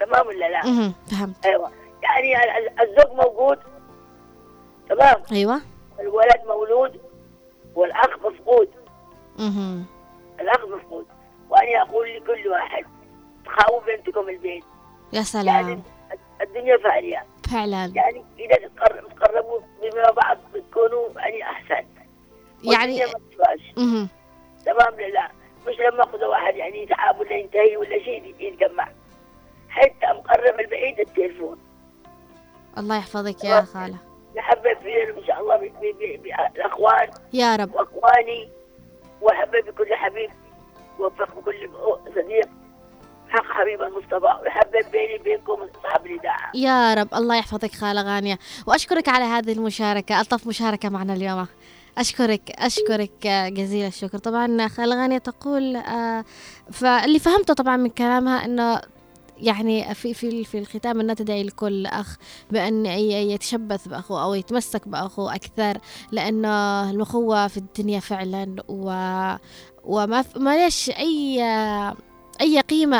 تمام 0.00 0.26
ولا 0.26 0.48
لا؟ 0.48 0.64
أها 0.64 0.92
فهمت. 1.10 1.46
أيوة. 1.46 1.70
يعني 2.02 2.58
الزوج 2.82 3.16
موجود. 3.16 3.58
تمام؟ 4.88 5.16
أيوة. 5.32 5.60
الولد 6.00 6.40
مولود 6.46 7.00
والأخ 7.74 8.18
مفقود. 8.18 8.68
الأخ 10.40 10.64
مفقود. 10.64 11.06
وأنا 11.50 11.82
أقول 11.82 12.16
لكل 12.16 12.48
واحد 12.48 12.84
تخاووا 13.44 13.80
بنتكم 13.80 14.28
البيت. 14.28 14.64
يا 15.12 15.22
سلام. 15.22 15.46
يعني 15.46 15.82
الدنيا 16.42 16.76
فانية 16.76 17.24
فعلا. 17.50 17.92
يعني 17.94 18.24
إذا 18.38 18.68
تقربوا 19.16 19.60
بما 19.82 20.10
بعض 20.10 20.38
بتكونوا 20.54 21.08
يعني 21.16 21.42
أحسن. 21.42 21.86
يعني 22.62 23.00
ما 23.38 24.08
تمام 24.64 25.00
لا؟ 25.00 25.30
مش 25.66 25.74
لما 25.78 26.04
أخذ 26.04 26.24
واحد 26.24 26.56
يعني 26.56 26.82
يتعب 26.82 27.20
ولا 27.20 27.32
ينتهي 27.32 27.76
ولا 27.76 27.98
شيء 27.98 28.34
يتجمع. 28.40 28.88
حتى 29.68 30.06
مقرب 30.06 30.60
البعيد 30.60 31.00
التليفون. 31.00 31.58
الله 32.78 32.96
يحفظك 32.96 33.44
يا 33.44 33.60
خالة. 33.60 33.98
نحبب 34.46 34.78
فيهم 34.82 35.18
إن 35.18 35.26
شاء 35.26 35.40
الله 35.40 35.56
بالاخوان 36.54 37.10
يا 37.32 37.56
رب. 37.56 37.74
وأخواني 37.74 38.48
وأحبب 39.20 39.66
بكل 39.66 39.94
حبيب 39.94 40.30
وفق 40.98 41.38
بكل 41.38 41.70
صديق. 42.14 42.48
حق 43.28 43.44
حبيب 43.44 43.82
المصطفى 43.82 44.40
ويحبب 44.42 44.90
بيني 44.92 45.18
بينكم 45.18 45.66
صاحب 45.82 46.06
الإذاعة. 46.06 46.50
يا 46.54 46.94
رب. 46.94 47.14
الله 47.14 47.36
يحفظك 47.36 47.74
خالة 47.74 48.02
غانية. 48.02 48.38
وأشكرك 48.66 49.08
على 49.08 49.24
هذه 49.24 49.52
المشاركة. 49.52 50.20
ألطف 50.20 50.46
مشاركة 50.46 50.88
معنا 50.88 51.14
اليوم. 51.14 51.46
أشكرك 51.98 52.50
أشكرك 52.50 53.26
جزيل 53.52 53.86
الشكر. 53.86 54.18
طبعا 54.18 54.68
خالة 54.68 55.02
غانية 55.02 55.18
تقول 55.18 55.76
آه 55.76 56.24
فاللي 56.72 57.18
فهمته 57.18 57.54
طبعا 57.54 57.76
من 57.76 57.90
كلامها 57.90 58.44
أنه 58.44 58.80
يعني 59.38 59.94
في 59.94 60.14
في 60.14 60.44
في 60.44 60.58
الختام 60.58 61.00
أنها 61.00 61.14
تدعي 61.14 61.42
لكل 61.42 61.86
أخ 61.86 62.16
بأن 62.50 62.86
يتشبث 62.86 63.88
باخوه 63.88 64.22
أو 64.22 64.34
يتمسك 64.34 64.88
باخوه 64.88 65.34
أكثر 65.34 65.78
لأنه 66.12 66.90
الاخوه 66.90 67.48
في 67.48 67.56
الدنيا 67.56 68.00
فعلا 68.00 68.56
و 68.68 68.90
وما 69.84 70.24
ما 70.36 70.64
ليش 70.64 70.90
أي 70.90 71.42
أي 72.40 72.60
قيمة 72.60 72.98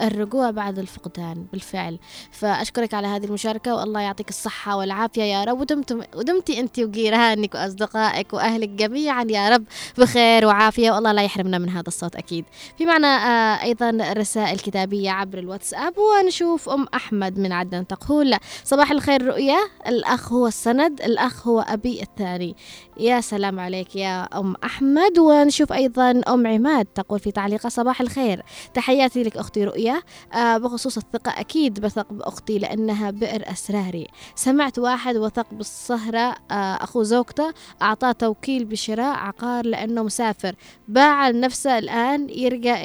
الرجوع 0.00 0.50
بعد 0.50 0.78
الفقدان 0.78 1.46
بالفعل. 1.52 1.98
فأشكرك 2.30 2.94
على 2.94 3.06
هذه 3.06 3.24
المشاركة 3.24 3.74
والله 3.74 4.00
يعطيك 4.00 4.28
الصحة 4.28 4.76
والعافية 4.76 5.22
يا 5.22 5.44
رب. 5.44 5.60
ودمتم 5.60 6.00
ودمتي 6.16 6.60
أنت 6.60 6.78
وجيرانك 6.78 7.54
وأصدقائك 7.54 8.32
وأهلك 8.32 8.68
جميعا 8.68 9.24
يا 9.30 9.48
رب 9.48 9.64
بخير 9.98 10.46
وعافية 10.46 10.90
والله 10.90 11.12
لا 11.12 11.22
يحرمنا 11.22 11.58
من 11.58 11.68
هذا 11.68 11.88
الصوت 11.88 12.16
أكيد. 12.16 12.44
في 12.78 12.86
معنا 12.86 13.08
آه 13.08 13.62
أيضا 13.62 14.12
رسائل 14.12 14.58
كتابية 14.58 15.10
عبر 15.10 15.38
الواتساب 15.38 15.94
ونشوف 15.98 16.68
أم 16.68 16.86
أحمد 16.94 17.38
من 17.38 17.52
عدن 17.52 17.86
تقول 17.86 18.36
صباح 18.64 18.90
الخير 18.90 19.26
رؤيا. 19.26 19.58
الأخ 19.86 20.32
هو 20.32 20.46
السند 20.46 21.00
الأخ 21.00 21.48
هو 21.48 21.60
أبي 21.60 22.02
الثاني. 22.02 22.56
يا 23.00 23.20
سلام 23.20 23.60
عليك 23.60 23.96
يا 23.96 24.22
أم 24.22 24.54
أحمد 24.64 25.18
ونشوف 25.18 25.72
أيضا 25.72 26.10
أم 26.28 26.46
عماد 26.46 26.84
تقول 26.84 27.20
في 27.20 27.30
تعليقها 27.32 27.68
صباح 27.68 28.00
الخير. 28.00 28.42
تحياتي 28.74 29.22
لك 29.22 29.36
أختي 29.36 29.64
رؤيا. 29.64 30.02
آه 30.34 30.56
بخصوص 30.56 30.96
الثقة 30.96 31.40
أكيد 31.40 31.80
بثق 31.80 32.12
بأختي 32.12 32.58
لأنها 32.58 33.10
بئر 33.10 33.52
أسراري. 33.52 34.06
سمعت 34.34 34.78
واحد 34.78 35.16
وثق 35.16 35.46
بالصهرة 35.52 36.34
آه 36.50 36.54
أخو 36.54 37.02
زوجته 37.02 37.54
أعطاه 37.82 38.12
توكيل 38.12 38.64
بشراء 38.64 39.16
عقار 39.16 39.66
لأنه 39.66 40.02
مسافر. 40.02 40.54
باع 40.88 41.28
لنفسه 41.28 41.78
الآن 41.78 42.30
يرجع 42.30 42.78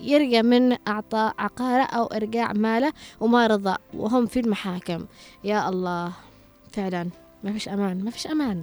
يرجع 0.00 0.42
من 0.42 0.76
أعطى 0.88 1.32
عقاره 1.38 1.82
أو 1.82 2.06
إرجاع 2.06 2.52
ماله 2.52 2.92
وما 3.20 3.46
رضى 3.46 3.76
وهم 3.94 4.26
في 4.26 4.40
المحاكم. 4.40 5.06
يا 5.44 5.68
الله 5.68 6.12
فعلا 6.72 7.08
ما 7.44 7.52
فيش 7.52 7.68
أمان 7.68 8.04
ما 8.04 8.10
فيش 8.10 8.26
أمان. 8.26 8.62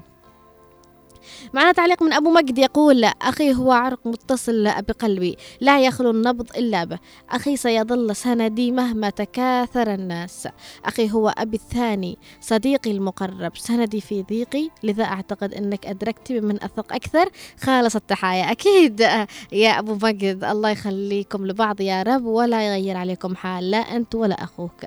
معنا 1.53 1.71
تعليق 1.71 2.03
من 2.03 2.13
أبو 2.13 2.31
مجد 2.31 2.57
يقول 2.57 3.03
أخي 3.03 3.53
هو 3.53 3.71
عرق 3.71 3.99
متصل 4.05 4.63
بقلبي 4.63 5.37
لا 5.61 5.85
يخلو 5.85 6.11
النبض 6.11 6.47
إلا 6.57 6.83
به. 6.83 6.99
أخي 7.29 7.57
سيظل 7.57 8.15
سندي 8.15 8.71
مهما 8.71 9.09
تكاثر 9.09 9.93
الناس. 9.93 10.47
أخي 10.85 11.11
هو 11.11 11.29
أبي 11.37 11.57
الثاني 11.57 12.17
صديقي 12.41 12.91
المقرب. 12.91 13.57
سندي 13.57 14.01
في 14.01 14.23
ضيقي 14.23 14.69
لذا 14.83 15.03
أعتقد 15.03 15.53
أنك 15.53 15.85
أدركت 15.85 16.31
بمن 16.31 16.63
أثق 16.63 16.93
أكثر. 16.93 17.29
خالص 17.63 17.95
التحايا. 17.95 18.51
أكيد 18.51 18.99
يا 19.51 19.79
أبو 19.79 19.97
مجد 20.03 20.43
الله 20.43 20.69
يخليكم 20.69 21.47
لبعض 21.47 21.81
يا 21.81 22.03
رب 22.03 22.25
ولا 22.25 22.67
يغير 22.67 22.97
عليكم 22.97 23.35
حال 23.35 23.71
لا 23.71 23.77
أنت 23.77 24.15
ولا 24.15 24.43
أخوك. 24.43 24.81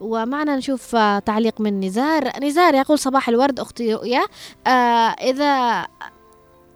ومعنا 0.00 0.56
نشوف 0.56 0.96
تعليق 1.26 1.60
من 1.60 1.80
نزار. 1.80 2.40
نزار 2.42 2.74
يقول 2.74 2.98
صباح 2.98 3.28
الورد 3.28 3.60
أختي 3.60 3.94
رؤيا. 3.94 4.24
آه 4.66 4.70
إذا 5.20 5.86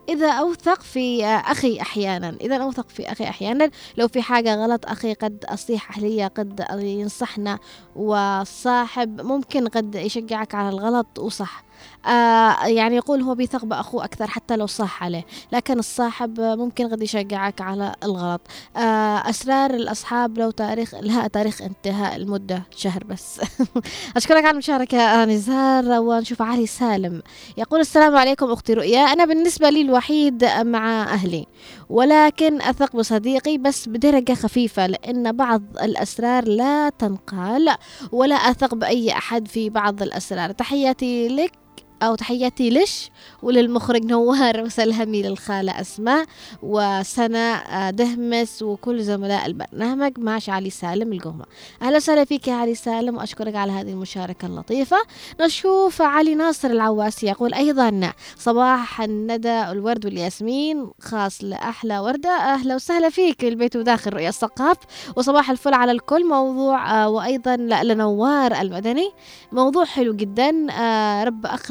إذا 0.09 0.33
أوثق 0.33 0.83
في 0.83 1.25
أخي 1.27 1.81
أحيانا. 1.81 2.37
إذا 2.41 2.57
أوثق 2.57 2.89
في 2.89 3.12
أخي 3.12 3.25
أحيانا. 3.25 3.70
لو 3.97 4.09
في 4.09 4.22
حاجة 4.22 4.55
غلط 4.55 4.87
أخي 4.87 5.14
قد 5.14 5.45
أصيح 5.45 5.97
أهلية 5.97 6.27
قد 6.27 6.66
ينصحنا. 6.72 7.59
والصاحب 7.97 9.20
ممكن 9.20 9.68
قد 9.68 9.95
يشجعك 9.95 10.55
على 10.55 10.68
الغلط 10.68 11.18
وصح 11.18 11.64
آه 12.07 12.66
يعني 12.66 12.96
يقول 12.96 13.22
هو 13.22 13.34
بيثق 13.34 13.64
بأخوه 13.64 14.05
أكثر 14.05 14.26
حتى 14.26 14.57
لو 14.57 14.66
صح 14.66 15.02
عليه 15.02 15.26
لكن 15.52 15.78
الصاحب 15.78 16.40
ممكن 16.40 16.88
قد 16.88 17.02
يشجعك 17.02 17.61
على 17.61 17.94
الغلط. 18.05 18.40
آه 18.76 19.30
أسرار 19.30 19.70
الأصحاب 19.70 20.38
لو 20.38 20.50
تاريخ 20.50 20.94
لها 20.94 21.28
تاريخ 21.28 21.62
انتهاء 21.62 22.16
المدة 22.16 22.62
شهر 22.76 23.05
بس. 23.05 23.40
أشكرك 24.16 24.44
على 24.44 24.50
المشاركة 24.50 25.24
نزار 25.24 26.00
ونشوف 26.00 26.42
علي 26.42 26.66
سالم. 26.66 27.22
يقول 27.57 27.80
السلام 27.80 28.16
عليكم 28.16 28.50
أختي 28.52 28.74
رؤيا 28.74 29.00
أنا 29.00 29.24
بالنسبة 29.24 29.70
لي 29.70 29.80
الوحيد 29.80 30.44
مع 30.44 31.02
أهلي 31.02 31.46
ولكن 31.88 32.62
أثق 32.62 32.96
بصديقي 32.96 33.59
بس 33.59 33.88
بدرجة 33.88 34.34
خفيفة 34.34 34.86
لأن 34.86 35.32
بعض 35.32 35.62
الأسرار 35.82 36.48
لا 36.48 36.88
تنقال 36.88 37.74
ولا 38.12 38.34
أثق 38.34 38.74
بأي 38.74 39.12
أحد 39.12 39.48
في 39.48 39.70
بعض 39.70 40.02
الأسرار. 40.02 40.52
تحياتي 40.52 41.28
لك. 41.28 41.52
أو 42.03 42.14
تحياتي 42.14 42.70
لش 42.70 43.11
وللمخرج 43.43 44.05
نوار 44.05 44.62
وسلهمي 44.62 45.22
للخالة 45.22 45.81
أسماء 45.81 46.25
وسنة 46.62 47.39
آه، 47.39 47.91
دهمس 47.91 48.62
وكل 48.62 49.03
زملاء 49.03 49.47
البرنامج 49.47 50.12
ماشي 50.18 50.51
علي 50.51 50.70
سالم 50.70 51.12
القهمة 51.12 51.45
أهلا 51.83 51.97
وسهلا 51.97 52.25
فيك 52.25 52.49
يا 52.49 52.55
علي 52.55 52.75
سالم 52.75 53.16
وأشكرك 53.16 53.55
على 53.55 53.72
هذه 53.72 53.91
المشاركة 53.91 54.47
اللطيفة. 54.47 54.97
نشوف 55.41 56.03
علي 56.03 56.35
ناصر 56.35 56.70
العواسي 56.70 57.27
يقول 57.27 57.55
أيضا 57.55 58.12
صباح 58.39 59.01
الندى 59.01 59.62
الورد 59.70 60.05
والياسمين 60.07 60.91
خاص 61.01 61.45
لأحلى 61.45 61.99
وردة. 61.99 62.31
أهلا 62.31 62.75
وسهلا 62.75 63.11
فيك 63.11 63.45
البيت 63.45 63.77
وداخل 63.77 64.12
رؤيا 64.12 64.29
الثقاف 64.29 64.77
وصباح 65.16 65.51
الفل 65.51 65.75
على 65.75 65.93
الكل 65.93 66.29
موضوع 66.29 67.05
آه، 67.05 67.09
وأيضا 67.09 67.57
لنوار 67.57 68.61
المدني. 68.61 69.11
موضوع 69.53 69.85
حلو 69.85 70.12
جدا 70.14 70.66
آه، 70.72 71.25
رب 71.25 71.47
أخلم 71.47 71.64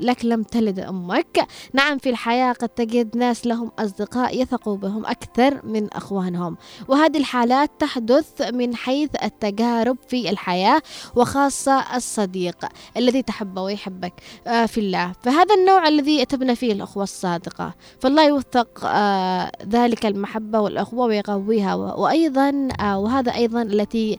لك 0.00 0.24
لم 0.24 0.42
تلد 0.42 0.80
أمك. 0.80 1.46
نعم 1.72 1.98
في 1.98 2.10
الحياة 2.10 2.52
قد 2.52 2.68
تجد 2.68 3.16
ناس 3.16 3.46
لهم 3.46 3.70
أصدقاء 3.78 4.42
يثقوا 4.42 4.76
بهم 4.76 5.06
أكثر 5.06 5.66
من 5.66 5.92
أخوانهم. 5.92 6.56
وهذه 6.88 7.18
الحالات 7.18 7.70
تحدث 7.78 8.42
من 8.52 8.76
حيث 8.76 9.10
التجارب 9.22 9.96
في 10.08 10.30
الحياة 10.30 10.82
وخاصة 11.16 11.96
الصديق 11.96 12.56
الذي 12.96 13.22
تحبه 13.22 13.62
ويحبك 13.62 14.12
آه، 14.46 14.66
في 14.66 14.80
الله. 14.80 15.12
فهذا 15.22 15.54
النوع 15.54 15.88
الذي 15.88 16.24
تبنى 16.24 16.54
فيه 16.56 16.72
الأخوة 16.72 17.02
الصادقة. 17.02 17.74
فالله 18.00 18.26
يوثق 18.26 18.84
آه، 18.84 19.52
ذلك 19.68 20.06
المحبة 20.06 20.60
والأخوة 20.60 21.06
ويقويها. 21.06 21.74
وأيضا 21.74 22.68
آه، 22.80 22.98
وهذا 22.98 23.34
أيضا 23.34 23.62
التي 23.62 24.18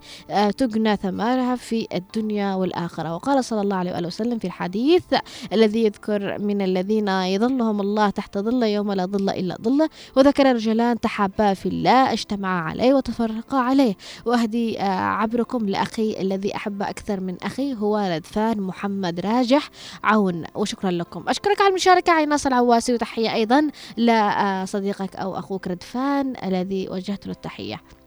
تجنى 0.58 0.96
ثمارها 0.96 1.56
في 1.56 1.88
الدنيا 1.94 2.56
والآخرة. 2.56 3.16
وقال 3.16 3.46
صلى 3.46 3.62
الله 3.62 3.76
عليه 3.76 4.08
وسلم 4.08 4.40
في 4.40 4.48
الحديث 4.48 5.04
الذي 5.54 5.86
يذكر 5.86 6.40
من 6.40 6.62
الذين 6.62 7.08
يظلهم 7.08 7.82
الله 7.82 8.10
تحت 8.10 8.38
ظله 8.38 8.68
يوم 8.68 8.94
لا 8.94 9.06
ظل 9.06 9.30
إلا 9.30 9.58
ظله 9.62 9.90
وذكر 10.16 10.56
رجلان 10.56 11.00
تحابا 11.00 11.54
في 11.54 11.66
الله 11.66 12.14
اجتمعا 12.14 12.62
عليه 12.62 12.94
وتفرقا 12.94 13.58
عليه. 13.58 13.96
وأهدي 14.26 14.80
آه، 14.80 14.84
عبركم 15.00 15.70
لأخي 15.70 16.22
الذي 16.22 16.56
أحب 16.56 16.82
أكثر 16.82 17.20
من 17.20 17.38
أخي 17.44 17.74
هو 17.74 18.00
لدفان 18.00 18.62
محمد 18.62 19.20
راجح. 19.20 19.70
عون 20.04 20.44
وشكرا 20.56 20.92
لكم. 20.92 21.24
أشكرك 21.30 21.62
على 21.62 21.70
المشاركة. 21.70 22.14
عين 22.14 22.30
ناصر 22.30 22.50
العواسي 22.50 22.94
وتحية 22.94 23.34
أيضا 23.34 23.68
لصديقك 23.98 25.16
أو 25.16 25.40
أخوك 25.40 25.68
ردفان 25.68 26.34
الذي 26.44 26.90
وجهت 26.90 27.26
له 27.28 27.32
التحية. 27.34 28.01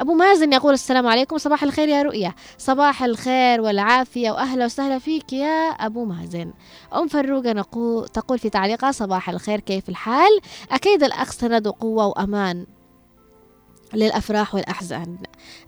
أبو 0.00 0.14
مازن 0.14 0.52
يقول 0.52 0.74
السلام 0.74 1.06
عليكم 1.06 1.38
صباح 1.38 1.62
الخير 1.62 1.88
يا 1.88 2.02
رؤيا. 2.02 2.34
صباح 2.58 3.02
الخير 3.02 3.60
والعافية 3.60 4.30
وأهلا 4.30 4.64
وسهلا 4.64 4.98
فيك 4.98 5.32
يا 5.32 5.68
أبو 5.70 6.04
مازن. 6.04 6.52
أم 6.94 7.08
فروقة 7.08 7.52
نقول 7.52 8.08
تقول 8.08 8.38
في 8.38 8.50
تعليقها 8.50 8.92
صباح 8.92 9.30
الخير 9.30 9.60
كيف 9.60 9.88
الحال؟ 9.88 10.40
أكيد 10.70 11.02
الأخ 11.02 11.32
سند 11.32 11.66
وقوة 11.66 12.06
وأمان 12.06 12.66
للأفراح 13.94 14.54
والأحزان. 14.54 15.18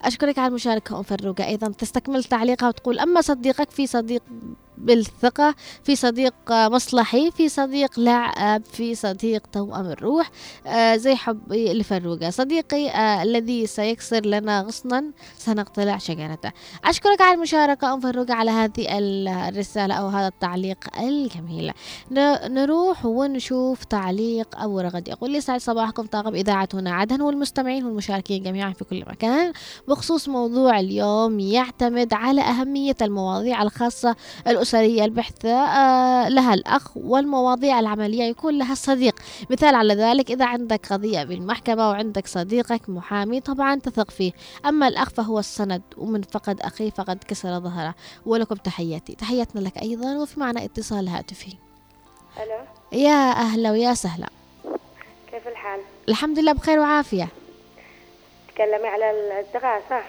أشكرك 0.02 0.38
على 0.38 0.48
المشاركة 0.48 0.98
أم 0.98 1.02
فروقة. 1.02 1.46
أيضا 1.46 1.68
تستكمل 1.68 2.24
تعليقها 2.24 2.68
وتقول 2.68 2.98
أما 2.98 3.20
صديقك 3.20 3.70
في 3.70 3.86
صديق 3.86 4.22
بالثقة 4.80 5.54
في 5.84 5.96
صديق 5.96 6.34
مصلحي 6.50 7.30
في 7.30 7.48
صديق 7.48 8.00
لعب 8.00 8.62
في 8.64 8.94
صديق 8.94 9.46
توأم 9.52 9.86
الروح 9.86 10.30
آه، 10.66 10.96
زي 10.96 11.14
حبي 11.14 11.72
لفروقة 11.72 12.30
صديقي 12.30 12.88
آه، 12.90 13.22
الذي 13.22 13.66
سيكسر 13.66 14.26
لنا 14.26 14.60
غصنا 14.62 15.04
سنقتلع 15.38 15.98
شجرته. 15.98 16.52
أشكرك 16.84 17.20
على 17.20 17.34
المشاركة 17.34 17.94
أم 17.94 18.00
فروقة 18.00 18.34
على 18.34 18.50
هذه 18.50 18.98
الرسالة 19.48 19.94
أو 19.94 20.08
هذا 20.08 20.26
التعليق 20.26 20.78
الجميل. 20.98 21.72
نروح 22.50 23.06
ونشوف 23.06 23.84
تعليق 23.84 24.60
أبو 24.60 24.80
رغد 24.80 25.08
يقول 25.08 25.30
لي 25.30 25.40
سعد 25.40 25.60
صباحكم 25.60 26.06
طاقم 26.06 26.34
إذاعة 26.34 26.68
هنا 26.74 26.94
عدن 26.94 27.20
والمستمعين 27.20 27.84
والمشاركين 27.84 28.42
جميعا 28.42 28.72
في 28.72 28.84
كل 28.84 29.04
مكان. 29.06 29.52
بخصوص 29.88 30.28
موضوع 30.28 30.80
اليوم 30.80 31.40
يعتمد 31.40 32.14
على 32.14 32.40
أهمية 32.40 32.96
المواضيع 33.02 33.62
الخاصة 33.62 34.16
الأسرية 34.74 35.04
البحث 35.04 35.44
آه، 35.44 36.28
لها 36.28 36.54
الأخ 36.54 36.96
والمواضيع 36.96 37.80
العملية 37.80 38.22
يكون 38.22 38.58
لها 38.58 38.72
الصديق. 38.72 39.14
مثال 39.50 39.74
على 39.74 39.94
ذلك 39.94 40.30
إذا 40.30 40.44
عندك 40.44 40.92
قضية 40.92 41.24
بالمحكمة 41.24 41.88
وعندك 41.88 42.26
صديقك 42.26 42.88
محامي 42.88 43.40
طبعا 43.40 43.74
تثق 43.74 44.10
فيه. 44.10 44.32
أما 44.66 44.88
الأخ 44.88 45.10
فهو 45.10 45.38
السند 45.38 45.82
ومن 45.96 46.22
فقد 46.22 46.60
أخيه 46.60 46.90
فقد 46.90 47.24
كسر 47.28 47.60
ظهره. 47.60 47.94
ولكم 48.26 48.54
تحياتي. 48.54 49.14
تحياتنا 49.14 49.60
لك 49.60 49.82
أيضا 49.82 50.16
وفي 50.16 50.40
معنا 50.40 50.64
اتصال 50.64 51.08
هاتفي. 51.08 51.54
ألو؟ 52.36 53.00
يا 53.00 53.30
أهلا 53.30 53.70
ويا 53.70 53.94
سهلا. 53.94 54.28
كيف 55.30 55.48
الحال؟ 55.48 55.80
الحمد 56.08 56.38
لله 56.38 56.52
بخير 56.52 56.78
وعافية. 56.78 57.28
تكلمي 58.54 58.88
على 58.88 59.10
الأصدقاء 59.10 59.82
صح؟ 59.90 60.04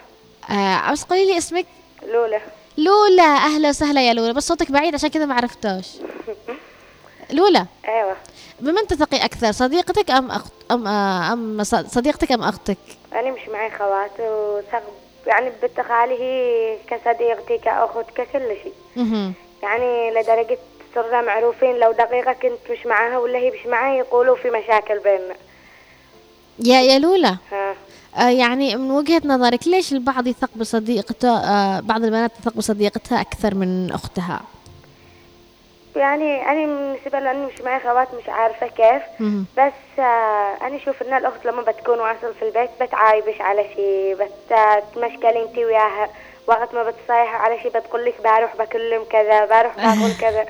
آه 0.50 0.92
بس 0.92 1.04
قولي 1.04 1.26
لي 1.26 1.38
اسمك؟ 1.38 1.66
لولا 2.12 2.40
لولا 2.78 3.22
أهلا 3.22 3.68
وسهلا 3.68 4.00
يا 4.08 4.12
لولا 4.14 4.32
بس 4.32 4.48
صوتك 4.48 4.70
بعيد 4.70 4.94
عشان 4.94 5.08
كذا 5.08 5.24
ما 5.26 5.34
عرفتوش. 5.34 5.86
لولا 7.32 7.66
أيوه. 7.88 8.16
بمن 8.60 8.86
تثقي 8.86 9.24
أكثر 9.24 9.52
صديقتك 9.52 10.10
أم 10.10 10.30
اخت 10.30 10.52
أم 10.70 10.86
أم 10.88 11.64
صديقتك 11.64 12.32
أم 12.32 12.42
أختك؟ 12.42 12.78
أنا 13.12 13.30
مش 13.30 13.48
معي 13.52 13.70
خوات 13.70 14.10
وثق 14.20 14.82
يعني 15.26 15.50
بنت 15.62 15.80
هي 15.90 16.76
كصديقتي 16.90 17.58
كأخت 17.58 18.10
ككل 18.14 18.56
شيء. 18.62 18.74
يعني 19.62 20.10
لدرجة 20.10 20.58
صرنا 20.94 21.20
معروفين 21.22 21.76
لو 21.78 21.92
دقيقة 21.92 22.32
كنت 22.32 22.70
مش 22.70 22.86
معاها 22.86 23.18
ولا 23.18 23.38
هي 23.38 23.50
مش 23.50 23.66
معاها 23.66 23.96
يقولوا 23.98 24.36
في 24.36 24.50
مشاكل 24.50 24.98
بيننا. 24.98 25.34
يا 26.64 26.80
يا 26.80 26.98
لولا. 26.98 27.36
ها. 27.52 27.70
آه، 27.70 27.74
يعني 28.18 28.76
من 28.76 28.90
وجهة 28.90 29.22
نظرك 29.24 29.68
ليش 29.68 29.92
البعض 29.92 30.26
يثق 30.26 30.50
بصديقته 30.56 31.28
آه، 31.38 31.80
بعض 31.80 32.04
البنات 32.04 32.32
تثق 32.42 32.54
بصديقتها 32.56 33.20
أكثر 33.20 33.54
من 33.54 33.92
أختها؟ 33.92 34.40
يعني 35.96 36.50
أنا 36.50 36.66
بالنسبة 36.66 37.18
لأني 37.20 37.46
مش 37.46 37.60
معي 37.60 37.80
خوات 37.80 38.08
مش 38.14 38.28
عارفة 38.28 38.66
كيف. 38.66 39.02
بس 39.58 39.98
آه، 39.98 40.56
أنا 40.66 40.76
أشوف 40.76 41.02
إن 41.02 41.14
الأخت 41.16 41.44
لما 41.44 41.62
بتكون 41.62 41.98
واصل 42.00 42.34
في 42.38 42.44
البيت 42.48 42.70
بتعايبش 42.80 43.40
على 43.40 43.64
شيء 43.76 44.16
بتمشكل 44.16 45.26
أنت 45.26 45.58
وياها. 45.58 46.08
وقت 46.46 46.74
ما 46.74 46.82
بتصيح 46.82 47.34
على 47.34 47.60
شيء 47.62 47.70
بتقول 47.78 48.04
لك 48.04 48.14
بروح 48.24 48.56
بكلم 48.56 49.04
كذا 49.10 49.44
بروح 49.44 49.76
بقول 49.76 50.12
كذا. 50.20 50.46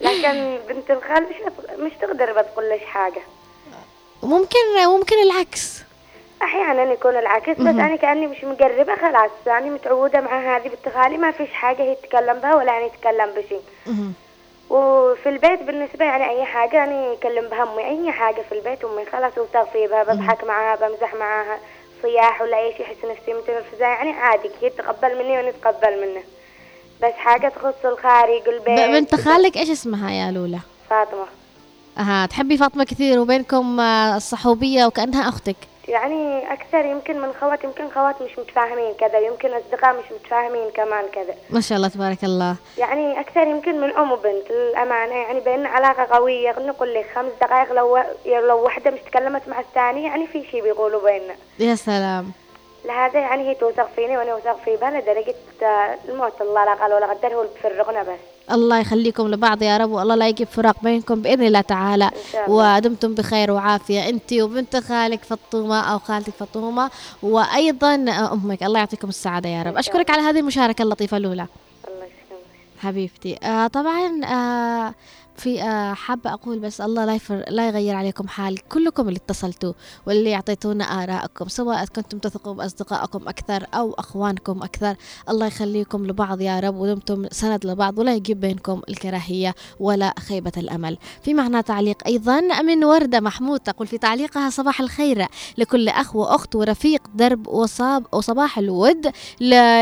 لكن 0.00 0.58
بنت 0.68 0.90
الخال 0.90 1.22
مش 1.22 1.36
مش 1.78 1.92
تقدر 2.00 2.42
بتقول 2.42 2.70
لك 2.70 2.80
حاجة. 2.84 3.20
ممكن 4.22 4.86
ممكن 4.86 5.16
العكس. 5.22 5.85
أحيانا 6.42 6.92
يكون 6.92 7.16
العكس 7.16 7.60
بس 7.60 7.66
أنا 7.66 7.96
كأني 7.96 8.26
مش 8.26 8.44
مقربة 8.44 8.94
خلاص 8.96 9.30
يعني 9.46 9.70
متعودة 9.70 10.20
مع 10.20 10.56
هذه 10.56 10.68
بنت 10.68 10.94
خالي 10.94 11.16
ما 11.18 11.30
فيش 11.30 11.52
حاجة 11.52 11.82
هي 11.82 11.94
تتكلم 11.94 12.38
بها 12.38 12.54
ولا 12.54 12.78
أنا 12.78 12.86
أتكلم 12.86 13.30
بشيء 13.36 13.62
وفي 14.70 15.28
البيت 15.28 15.62
بالنسبة 15.62 16.04
يعني 16.04 16.30
أي 16.30 16.44
حاجة 16.44 16.76
يعني 16.76 17.12
أكلم 17.12 17.48
بها 17.48 17.62
أمي 17.62 17.84
أي 17.84 18.12
حاجة 18.12 18.42
في 18.48 18.58
البيت 18.58 18.84
أمي 18.84 19.04
خلاص 19.12 19.38
وتغفي 19.38 19.86
بها 19.86 20.02
بضحك 20.02 20.44
معاها 20.44 20.76
بمزح 20.76 21.14
معاها 21.14 21.58
صياح 22.02 22.42
ولا 22.42 22.58
أي 22.58 22.74
شيء 22.76 22.86
أحس 22.86 22.96
نفسي 23.04 23.34
متنرفزة 23.34 23.86
يعني 23.86 24.10
عادي 24.10 24.50
هي 24.62 24.70
تقبل 24.70 25.18
مني 25.18 25.36
وأنا 25.36 25.48
أتقبل 25.48 26.00
منه 26.00 26.22
بس 27.02 27.14
حاجة 27.16 27.48
تخص 27.48 27.84
الخارج 27.84 28.48
البيت. 28.48 28.80
بنت 28.90 29.14
خالك 29.14 29.56
إيش 29.56 29.70
اسمها 29.70 30.10
يا 30.10 30.30
لولا؟ 30.30 30.58
فاطمة. 30.90 31.26
أها 31.98 32.26
تحبي 32.26 32.56
فاطمة 32.56 32.84
كثير 32.84 33.18
وبينكم 33.18 33.80
الصحوبية 33.80 34.84
آه، 34.84 34.86
وكأنها 34.86 35.28
أختك؟ 35.28 35.56
يعني 35.88 36.52
أكثر 36.52 36.84
يمكن 36.84 37.20
من 37.20 37.32
خوات 37.40 37.64
يمكن 37.64 37.88
خوات 37.94 38.22
مش 38.22 38.38
متفاهمين 38.38 38.94
كذا 39.00 39.18
يمكن 39.18 39.48
أصدقاء 39.54 39.92
مش 39.98 40.12
متفاهمين 40.12 40.70
كمان 40.74 41.04
كذا. 41.12 41.34
ما 41.50 41.60
شاء 41.60 41.76
الله 41.76 41.88
تبارك 41.88 42.24
الله. 42.24 42.56
يعني 42.78 43.20
أكثر 43.20 43.46
يمكن 43.46 43.80
من 43.80 43.90
أم 43.90 44.12
وبنت 44.12 44.50
للأمانة 44.50 45.14
يعني 45.14 45.40
بيننا 45.40 45.68
علاقة 45.68 46.16
قوية 46.16 46.54
نقول 46.58 46.94
لك 46.94 47.06
خمس 47.14 47.32
دقائق 47.40 47.72
لو 47.72 47.98
لو 48.26 48.64
واحدة 48.64 48.90
مش 48.90 49.00
تكلمت 49.00 49.48
مع 49.48 49.60
الثانية 49.60 50.06
يعني 50.06 50.26
في 50.26 50.44
شيء 50.50 50.62
بيقولوا 50.62 51.10
بيننا. 51.10 51.34
يا 51.58 51.74
سلام. 51.74 52.32
لهذا 52.86 53.20
يعني 53.20 53.48
هي 53.48 53.54
توثق 53.54 53.88
فيني 53.96 54.18
وأنا 54.18 54.32
أوثق 54.32 54.56
فيها 54.64 54.90
لدرجة 54.90 55.34
الموت. 56.08 56.40
الله 56.40 56.64
لا 56.64 56.74
قال 56.74 56.92
ولا 56.92 57.06
قدر 57.06 57.34
هو 57.34 57.42
اللي 57.42 57.52
بفرقنا 57.58 58.02
بس. 58.02 58.18
الله 58.52 58.78
يخليكم 58.78 59.28
لبعض 59.28 59.62
يا 59.62 59.76
رب 59.76 59.90
والله 59.90 60.14
لا 60.14 60.28
يجيب 60.28 60.48
فراق 60.48 60.76
بينكم 60.82 61.22
بإذن 61.22 61.46
الله 61.46 61.60
تعالى. 61.60 62.10
ودمتم 62.48 63.14
بخير 63.14 63.50
وعافية. 63.50 64.08
أنت 64.08 64.32
وبنت 64.32 64.76
خالك 64.76 65.24
فطومة 65.24 65.92
أو 65.92 65.98
خالتك 65.98 66.32
فطومة 66.32 66.90
وأيضا 67.22 67.94
أمك. 68.32 68.62
الله 68.62 68.78
يعطيكم 68.78 69.08
السعادة 69.08 69.48
يا 69.48 69.62
رب. 69.62 69.76
أشكرك 69.76 70.10
على 70.10 70.22
هذه 70.22 70.38
المشاركة 70.38 70.82
اللطيفة 70.82 71.16
الأولى. 71.16 71.46
الله 71.88 72.04
يسلمك. 72.04 72.82
حبيبتي. 72.82 73.38
آه 73.42 73.66
طبعا 73.66 74.24
آه 74.24 74.94
في 75.36 75.62
آه، 75.62 75.94
حابة 75.94 76.32
أقول 76.32 76.58
بس 76.58 76.80
الله 76.80 77.04
لا 77.04 77.14
يفر 77.14 77.44
لا 77.48 77.68
يغير 77.68 77.94
عليكم 77.94 78.28
حال 78.28 78.68
كلكم 78.68 79.08
اللي 79.08 79.16
اتصلتوا 79.16 79.72
واللي 80.06 80.34
أعطيتونا 80.34 80.84
آراءكم 80.84 81.48
سواء 81.48 81.84
كنتم 81.84 82.18
تثقوا 82.18 82.54
بأصدقائكم 82.54 83.28
أكثر 83.28 83.66
أو 83.74 83.94
أخوانكم 83.98 84.62
أكثر. 84.62 84.96
الله 85.28 85.46
يخليكم 85.46 86.06
لبعض 86.06 86.40
يا 86.40 86.60
رب 86.60 86.76
ودمتم 86.76 87.26
سند 87.30 87.66
لبعض 87.66 87.98
ولا 87.98 88.14
يجيب 88.14 88.40
بينكم 88.40 88.82
الكراهية 88.88 89.54
ولا 89.80 90.14
خيبة 90.18 90.52
الأمل. 90.56 90.98
في 91.22 91.34
معنى 91.34 91.62
تعليق 91.62 92.06
أيضا 92.06 92.40
من 92.62 92.84
وردة 92.84 93.20
محمود 93.20 93.60
تقول 93.60 93.86
في 93.86 93.98
تعليقها 93.98 94.50
صباح 94.50 94.80
الخير 94.80 95.26
لكل 95.58 95.88
أخ 95.88 96.16
وأخت 96.16 96.56
ورفيق 96.56 97.02
درب 97.14 97.48
وصاب 97.48 98.06
وصباح 98.12 98.58
الود 98.58 99.12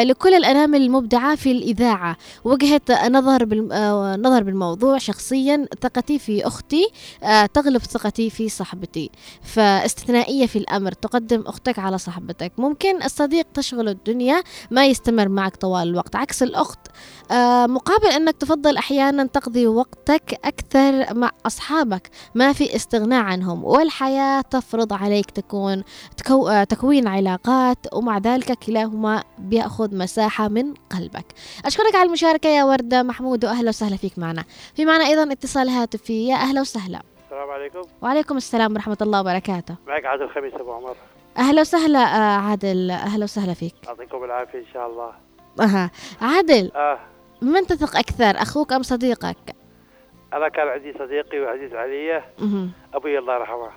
لكل 0.04 0.34
الأنامل 0.34 0.82
المبدعة 0.82 1.36
في 1.36 1.52
الإذاعة. 1.52 2.16
وجهة 2.44 3.08
نظر 3.08 3.68
آه، 3.72 4.16
نظر 4.16 4.42
بالموضوع 4.42 4.98
شخصيا 4.98 5.43
شخصيا 5.44 5.66
ثقتي 5.80 6.18
في 6.18 6.46
أختي 6.46 6.88
آه، 7.22 7.46
تغلب 7.46 7.82
ثقتي 7.82 8.30
في 8.30 8.48
صاحبتي. 8.48 9.10
فاستثنائية 9.42 10.46
في 10.46 10.58
الأمر 10.58 10.92
تقدم 10.92 11.44
أختك 11.46 11.78
على 11.78 11.98
صاحبتك. 11.98 12.52
ممكن 12.58 13.02
الصديق 13.02 13.46
تشغل 13.54 13.88
الدنيا 13.88 14.42
ما 14.70 14.86
يستمر 14.86 15.28
معك 15.28 15.56
طوال 15.56 15.88
الوقت. 15.88 16.16
عكس 16.16 16.42
الأخت 16.42 16.78
آه، 17.30 17.66
مقابل 17.66 18.06
أنك 18.06 18.36
تفضل 18.36 18.76
أحيانا 18.76 19.24
تقضي 19.26 19.66
وقتك 19.66 20.40
أكثر 20.44 21.14
مع 21.14 21.30
أصحابك 21.46 22.10
ما 22.34 22.52
في 22.52 22.76
استغناء 22.76 23.22
عنهم. 23.22 23.64
والحياة 23.64 24.40
تفرض 24.40 24.92
عليك 24.92 25.30
تكون 25.30 25.82
تكو 26.16 26.48
آه، 26.48 26.64
تكوين 26.64 27.08
علاقات 27.08 27.78
ومع 27.92 28.18
ذلك 28.18 28.52
كلاهما 28.52 29.24
بيأخذ 29.38 29.96
مساحة 29.96 30.48
من 30.48 30.74
قلبك. 30.74 31.26
أشكرك 31.64 31.94
على 31.94 32.06
المشاركة 32.06 32.48
يا 32.48 32.64
وردة 32.64 33.02
محمود 33.02 33.44
وأهلا 33.44 33.68
وسهلا 33.68 33.96
فيك 33.96 34.18
معنا. 34.18 34.44
في 34.74 34.84
معنا 34.84 35.06
أيضا 35.06 35.24
اتصال 35.34 35.68
هاتفي. 35.68 36.28
يا 36.28 36.34
أهلا 36.34 36.60
وسهلا. 36.60 37.02
السلام 37.24 37.50
عليكم. 37.50 37.82
وعليكم 38.02 38.36
السلام 38.36 38.72
ورحمة 38.72 38.96
الله 39.02 39.20
وبركاته. 39.20 39.76
معك 39.86 40.04
عادل 40.04 40.30
خميس 40.30 40.54
أبو 40.54 40.72
عمر. 40.72 40.96
أهلا 41.38 41.60
وسهلا 41.60 41.98
آه 41.98 42.40
عادل. 42.40 42.90
أهلا 42.90 43.24
وسهلا 43.24 43.54
فيك. 43.54 43.74
يعطيكم 43.86 44.24
العافية 44.24 44.58
إن 44.58 44.66
شاء 44.74 44.86
الله. 44.86 45.12
أها. 45.60 45.90
عادل 46.22 46.70
آه. 46.76 46.98
من 47.42 47.66
تثق 47.66 47.96
أكثر 47.96 48.42
أخوك 48.42 48.72
أم 48.72 48.82
صديقك؟ 48.82 49.36
أنا 50.32 50.48
كان 50.48 50.68
عندي 50.68 50.94
صديقي 50.98 51.40
وعزيز 51.40 51.74
علي. 51.74 52.22
أبوي 52.94 53.18
الله 53.18 53.34
يرحمه. 53.34 53.70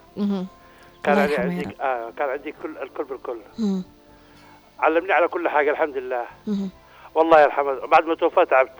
كان 1.03 1.17
عندي 1.17 1.37
عندي 1.37 1.75
آه 1.81 2.13
كان 2.17 2.29
عندي 2.29 2.51
كل 2.63 2.77
الكل 2.77 3.03
بالكل. 3.03 3.39
علمني 4.79 5.13
على 5.13 5.27
كل 5.27 5.49
حاجة 5.49 5.71
الحمد 5.71 5.97
لله. 5.97 6.25
والله 7.15 7.41
يرحمه. 7.41 7.73
بعد 7.73 8.03
ما 8.03 8.15
توفى 8.15 8.45
تعبت. 8.45 8.71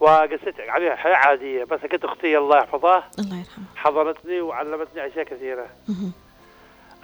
وقست 0.00 0.54
عليها 0.68 0.96
حياة 0.96 1.14
عادية 1.16 1.64
بس 1.64 1.80
كنت 1.80 2.04
أختي 2.04 2.38
الله 2.38 2.58
يحفظها. 2.58 3.10
الله 3.18 3.36
يرحمها. 3.38 3.66
حضنتني 3.76 4.40
وعلمتني 4.40 5.06
أشياء 5.06 5.24
كثيرة. 5.24 5.66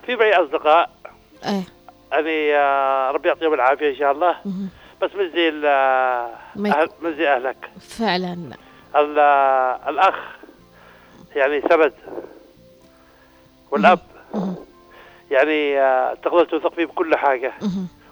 في 0.06 0.16
معي 0.16 0.34
أصدقاء 0.34 0.90
إيه. 1.44 1.62
يعني 2.12 2.56
آه، 2.56 3.10
ربي 3.10 3.28
يعطيهم 3.28 3.54
العافية 3.54 3.90
إن 3.90 3.96
شاء 3.96 4.12
الله. 4.12 4.36
بس 5.02 5.10
مش 5.14 5.30
زي 5.32 5.48
أهل 5.48 6.88
مش 7.02 7.14
زي 7.14 7.28
أهلك. 7.28 7.70
فعلا. 7.98 8.50
آه، 8.94 9.80
الأخ 9.90 10.14
يعني 11.36 11.60
سند 11.60 11.92
والأب. 13.70 13.98
يعني 15.30 15.80
آه، 15.80 16.14
تقدر 16.14 16.44
توثق 16.44 16.74
فيه 16.74 16.84
بكل 16.86 17.16
حاجة. 17.16 17.52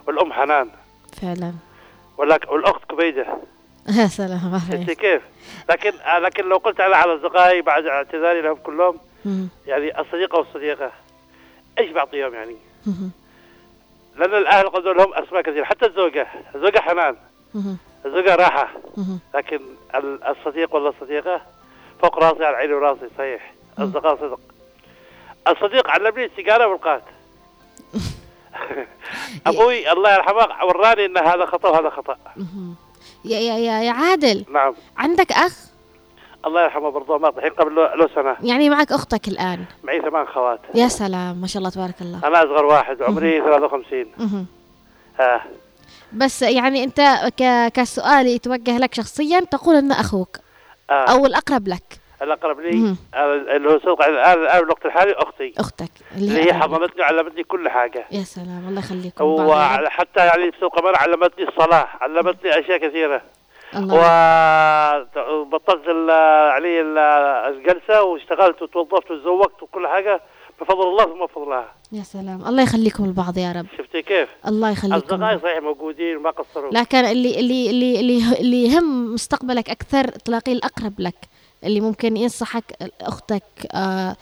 والأم 0.07 0.33
حنان. 0.33 0.69
فعلا. 1.21 1.53
والأخت 2.17 2.85
كبيدة. 2.89 3.27
يا 3.89 4.07
سلام 4.07 4.61
انت 4.73 4.91
كيف؟ 4.91 5.21
لكن 5.69 5.91
لكن 6.21 6.49
لو 6.49 6.57
قلت 6.57 6.79
على 6.79 6.95
على 6.95 7.15
أصدقائي 7.15 7.61
بعد 7.61 7.85
اعتذاري 7.85 8.41
لهم 8.41 8.55
كلهم 8.55 8.99
يعني 9.65 9.99
الصديقة 10.01 10.37
والصديقة 10.37 10.91
إيش 11.79 11.91
بعطيهم 11.91 12.33
يعني؟ 12.33 12.55
لأن 14.15 14.35
الأهل 14.35 14.69
قدروا 14.69 14.93
لهم 14.93 15.13
أسماء 15.13 15.41
كثيرة 15.41 15.63
حتى 15.63 15.85
الزوجة، 15.85 16.27
الزوجة 16.55 16.79
حنان 16.79 17.15
الزوجة 18.05 18.35
راحة 18.35 18.69
لكن 19.35 19.59
الصديق 20.29 20.75
ولا 20.75 20.89
الصديقة 20.89 21.41
فوق 22.01 22.19
راسي 22.23 22.45
على 22.45 22.57
عيني 22.57 22.73
وراسي 22.73 23.09
صحيح. 23.17 23.53
أصدقاء 23.77 24.15
صدق. 24.15 24.39
الصديق 25.47 25.89
علمني 25.89 26.25
السيجاره 26.25 26.67
والقات. 26.67 27.03
أبوي 29.47 29.91
الله 29.91 30.13
يرحمه 30.13 30.65
وراني 30.65 31.05
إن 31.05 31.17
هذا 31.17 31.45
خطأ 31.45 31.69
وهذا 31.69 31.89
خطأ. 31.89 32.17
يا 33.25 33.39
يا 33.39 33.57
يا, 33.57 33.81
يا 33.81 33.91
عادل. 33.91 34.45
نعم. 34.53 34.73
عندك 34.97 35.31
أخ؟ 35.31 35.57
الله 36.45 36.63
يرحمه 36.63 36.89
برضه 36.89 37.17
مات 37.17 37.37
الحين 37.37 37.51
قبل 37.51 37.75
له 37.75 38.09
سنة. 38.15 38.35
يعني 38.43 38.69
معك 38.69 38.91
أختك 38.91 39.27
الآن؟ 39.27 39.65
معي 39.83 40.01
ثمان 40.01 40.25
خوات. 40.25 40.59
يا 40.75 40.87
سلام 40.87 41.37
ما 41.37 41.47
شاء 41.47 41.57
الله 41.57 41.69
تبارك 41.69 42.01
الله. 42.01 42.27
أنا 42.27 42.39
أصغر 42.43 42.65
واحد 42.65 43.01
عمري 43.01 43.41
53 43.41 44.05
آه. 45.19 45.41
بس 46.13 46.41
يعني 46.41 46.83
أنت 46.83 47.01
ك... 47.39 47.71
كسؤال 47.73 48.27
يتوجه 48.27 48.77
لك 48.77 48.93
شخصيا 48.93 49.39
تقول 49.39 49.75
أن 49.75 49.91
أخوك 49.91 50.37
آه. 50.89 50.93
أو 50.93 51.25
الأقرب 51.25 51.67
لك. 51.67 52.02
الأقرب 52.23 52.59
لي 52.59 52.95
اللي 53.55 53.69
هو 53.69 53.79
صدق 53.79 54.05
الآن 54.05 54.41
الآن 54.41 54.63
الوقت 54.63 54.85
الحالي 54.85 55.13
أختي. 55.13 55.53
أختك. 55.57 55.91
اللي 56.15 56.45
هي 56.45 56.53
حضنتني 56.53 57.01
وعلمتني 57.01 57.43
كل 57.43 57.69
حاجة. 57.69 58.05
يا 58.11 58.23
سلام 58.23 58.67
الله 58.67 58.79
يخليكم. 58.79 59.25
وحتى 59.25 60.25
يعني 60.25 60.49
بسوق 60.49 60.79
كمان 60.79 60.95
علمتني 60.95 61.47
الصلاة 61.47 61.87
علمتني 62.01 62.59
أشياء 62.59 62.77
كثيرة. 62.77 63.21
الله 63.75 65.07
وبطلت 65.29 65.87
يعني 65.87 66.81
الجلسة 67.49 68.03
واشتغلت 68.03 68.61
وتوظفت 68.61 69.11
وتزوجت 69.11 69.63
وكل 69.63 69.87
حاجة 69.87 70.21
بفضل 70.61 70.87
الله 70.87 71.03
ثم 71.05 71.25
بفضلها 71.25 71.73
يا 71.91 72.03
سلام. 72.03 72.45
الله 72.47 72.63
يخليكم 72.63 73.05
لبعض 73.05 73.37
يا 73.37 73.51
رب. 73.51 73.65
شفتي 73.77 74.01
كيف؟ 74.01 74.29
الله 74.47 74.71
يخليكم. 74.71 74.95
أصدقائي 74.95 75.39
صحيح 75.39 75.63
موجودين 75.63 76.17
وما 76.17 76.29
قصروا. 76.29 76.71
لكن 76.71 76.97
اللي 76.97 77.39
اللي 77.39 77.69
اللي 77.69 77.99
اللي, 77.99 78.39
اللي 78.39 78.63
يهم 78.63 79.13
مستقبلك 79.13 79.69
أكثر 79.69 80.03
تلاقيه 80.03 80.53
الأقرب 80.53 80.93
لك. 80.99 81.15
اللي 81.63 81.81
ممكن 81.81 82.17
ينصحك 82.17 82.63
أختك 83.01 83.43
آه 83.75 84.15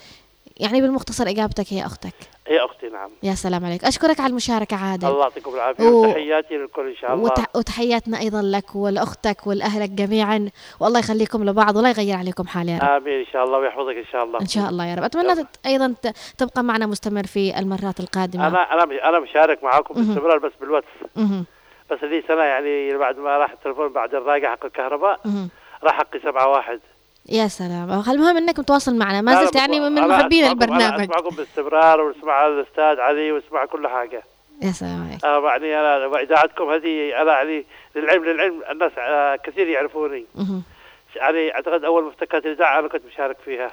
يعني 0.58 0.82
بالمختصر 0.82 1.30
إجابتك 1.30 1.66
هي 1.70 1.86
أختك. 1.86 2.14
هي 2.48 2.66
أختي 2.66 2.90
نعم. 2.90 3.10
يا 3.24 3.34
سلام 3.34 3.66
عليك. 3.66 3.86
أشكرك 3.86 4.20
على 4.20 4.30
المشاركة 4.30 4.78
عادل. 4.78 5.08
الله 5.08 5.22
يعطيكم 5.22 5.56
العافية 5.56 5.84
و... 5.84 6.06
وتحياتي 6.06 6.58
للكل 6.58 6.90
إن 6.90 6.96
شاء 6.96 7.14
الله. 7.14 7.24
وت... 7.24 7.56
وتحياتنا 7.56 8.20
أيضا 8.20 8.42
لك 8.42 8.76
ولأختك 8.76 9.48
ولأهلك 9.48 9.90
جميعا. 9.90 10.50
والله 10.80 11.00
يخليكم 11.00 11.50
لبعض 11.50 11.76
ولا 11.76 11.90
يغير 11.90 12.18
عليكم 12.18 12.48
حال 12.48 12.70
يا 12.70 12.78
رب. 12.78 12.84
آمين 12.84 13.20
إن 13.20 13.26
شاء 13.34 13.44
الله 13.44 13.58
ويحفظك 13.58 13.96
إن 13.96 14.06
شاء 14.12 14.24
الله. 14.24 14.42
إن 14.42 14.48
شاء 14.48 14.70
الله 14.70 14.86
يا 14.86 14.96
رب. 14.96 15.04
أتمنى 15.04 15.36
تت... 15.36 15.48
أيضا 15.66 15.96
تبقى 16.38 16.64
معنا 16.64 16.86
مستمر 16.86 17.24
في 17.24 17.60
المرات 17.60 18.00
القادمة. 18.00 18.48
أنا 18.48 18.74
أنا 18.74 19.10
أنا 19.10 19.20
مشارك 19.20 19.64
معاكم 19.64 19.94
باستمرار 19.94 20.38
بس 20.38 20.52
بالواتس. 20.62 20.88
بس 21.92 22.04
لي 22.04 22.24
سنة 22.28 22.42
يعني 22.42 22.98
بعد 22.98 23.18
ما 23.18 23.38
راح 23.38 23.52
التليفون 23.52 23.94
بعد 23.94 24.16
الراجع 24.16 24.52
حق 24.52 24.66
الكهرباء 24.66 25.20
راح 25.84 25.98
حقي 25.98 26.20
سبعة 26.20 26.48
واحد. 26.48 26.80
يا 27.32 27.48
سلام. 27.48 27.92
المهم 27.92 28.38
إنك 28.38 28.60
متواصل 28.60 28.96
معنا. 28.96 29.22
ما 29.22 29.46
زلت 29.46 29.56
يعني 29.56 29.80
من 29.80 30.08
محبين 30.08 30.46
البرنامج. 30.46 31.02
أسمعكم 31.02 31.36
باستمرار 31.36 32.02
وأسمع 32.02 32.48
الأستاذ 32.48 33.00
علي 33.00 33.32
وأسمع 33.32 33.66
كل 33.66 33.88
حاجة. 33.88 34.24
يا 34.62 34.72
سلام 34.72 35.08
عليك. 35.08 35.26
أنا 35.26 35.66
يعني 35.66 35.80
أنا 35.80 36.22
اذاعتكم 36.22 36.70
هذه 36.70 37.22
أنا 37.22 37.32
يعني 37.32 37.66
للعلم 37.96 38.26
للعلم 38.26 38.62
الناس 38.72 38.92
آه، 38.98 39.36
كثير 39.36 39.68
يعرفوني. 39.68 40.26
يعني 41.16 41.56
أعتقد 41.56 41.84
أول 41.84 42.04
مفتكات 42.04 42.46
الإذاعة 42.46 42.80
أنا 42.80 42.88
كنت 42.88 43.02
مشارك 43.06 43.38
فيها. 43.46 43.72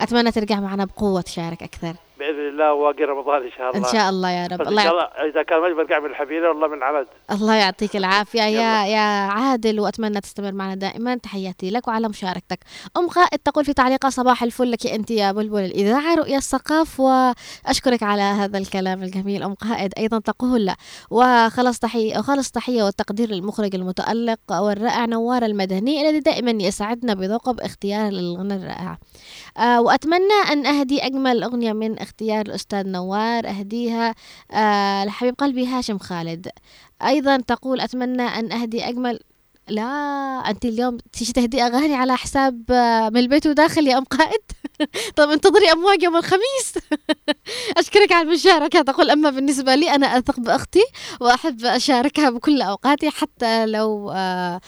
أتمنى 0.00 0.30
ترجع 0.30 0.60
معنا 0.60 0.84
بقوة 0.84 1.20
تشارك 1.20 1.62
أكثر. 1.62 1.94
بإذن 2.18 2.48
الله 2.48 2.72
واقي 2.72 3.04
رمضان 3.04 3.42
إن 3.42 3.50
شاء 3.50 3.70
الله. 3.70 3.88
إن 3.88 3.92
شاء 3.92 4.10
الله 4.10 4.30
يا 4.30 4.46
رب. 4.46 4.62
الله, 4.62 4.82
يعط... 4.82 4.92
الله 4.92 5.04
إذا 5.04 5.42
كان 5.42 5.62
مجبر 5.62 5.82
برجع 5.82 5.98
من 5.98 6.10
الحبيلة 6.10 6.48
والله 6.48 6.68
من 6.68 6.82
عمد 6.82 7.06
الله 7.30 7.54
يعطيك 7.54 7.96
العافية. 7.96 8.42
يا 8.42 8.86
يا 8.86 9.26
عادل 9.26 9.80
وأتمنى 9.80 10.20
تستمر 10.20 10.52
معنا 10.52 10.74
دائما. 10.74 11.16
تحياتي 11.16 11.70
لك 11.70 11.88
وعلى 11.88 12.08
مشاركتك. 12.08 12.58
أم 12.96 13.08
قائد 13.08 13.38
تقول 13.38 13.64
في 13.64 13.72
تعليقها 13.72 14.10
صباح 14.10 14.42
الفل 14.42 14.70
لك 14.70 14.86
أنت 14.86 15.10
يا 15.10 15.32
بلبل 15.32 15.64
الإذاعة 15.64 16.14
رؤيا 16.14 16.36
الثقاف 16.36 17.00
وأشكرك 17.00 18.02
على 18.02 18.22
هذا 18.22 18.58
الكلام 18.58 19.02
الجميل. 19.02 19.42
أم 19.42 19.54
قائد 19.54 19.92
أيضا 19.98 20.18
تقول 20.18 20.72
وخلص 21.10 21.78
تحية 21.78 22.18
وخلص 22.18 22.50
تحية 22.50 22.82
والتقدير 22.82 23.30
للمخرج 23.30 23.74
المتألق 23.74 24.40
والرائع 24.50 25.04
نوار 25.04 25.42
المدني 25.44 26.08
الذي 26.08 26.20
دائما 26.20 26.64
يسعدنا 26.64 27.14
بذوقه 27.14 27.52
باختيار 27.52 28.08
الغنى 28.08 28.54
الرائع. 28.54 28.98
آه 29.58 29.80
وأتمنى 29.80 30.52
أن 30.52 30.66
أهدي 30.66 31.06
أجمل 31.06 31.42
أغنية 31.42 31.72
من 31.72 31.98
اختيار 32.06 32.46
الأستاذ 32.46 32.86
نوار 32.88 33.48
أهديها 33.48 34.14
آه 34.52 35.04
لحبيب 35.04 35.34
قلبي 35.34 35.66
هاشم 35.66 35.98
خالد. 35.98 36.48
أيضا 37.02 37.36
تقول 37.36 37.80
أتمنى 37.80 38.22
أن 38.22 38.52
أهدي 38.52 38.88
أجمل 38.88 39.20
لا 39.68 39.82
أنت 40.50 40.64
اليوم 40.64 40.98
تيجي 41.12 41.32
تهدي 41.32 41.62
أغاني 41.62 41.94
على 41.94 42.16
حساب 42.16 42.62
آه، 42.70 43.08
من 43.08 43.16
البيت 43.16 43.46
وداخل 43.46 43.86
يا 43.88 43.98
أم 43.98 44.04
قائد؟ 44.04 44.40
طب 45.16 45.30
انتظري 45.30 45.72
أمواج 45.72 46.02
يوم 46.02 46.16
الخميس. 46.16 46.74
أشكرك 47.78 48.12
على 48.12 48.28
المشاركة. 48.28 48.82
تقول 48.82 49.10
أما 49.10 49.30
بالنسبة 49.30 49.74
لي 49.74 49.90
أنا 49.94 50.18
أثق 50.18 50.40
بأختي 50.40 50.82
وأحب 51.20 51.64
أشاركها 51.64 52.30
بكل 52.30 52.62
أوقاتي 52.62 53.10
حتى 53.10 53.66
لو 53.66 54.10
آه، 54.14 54.60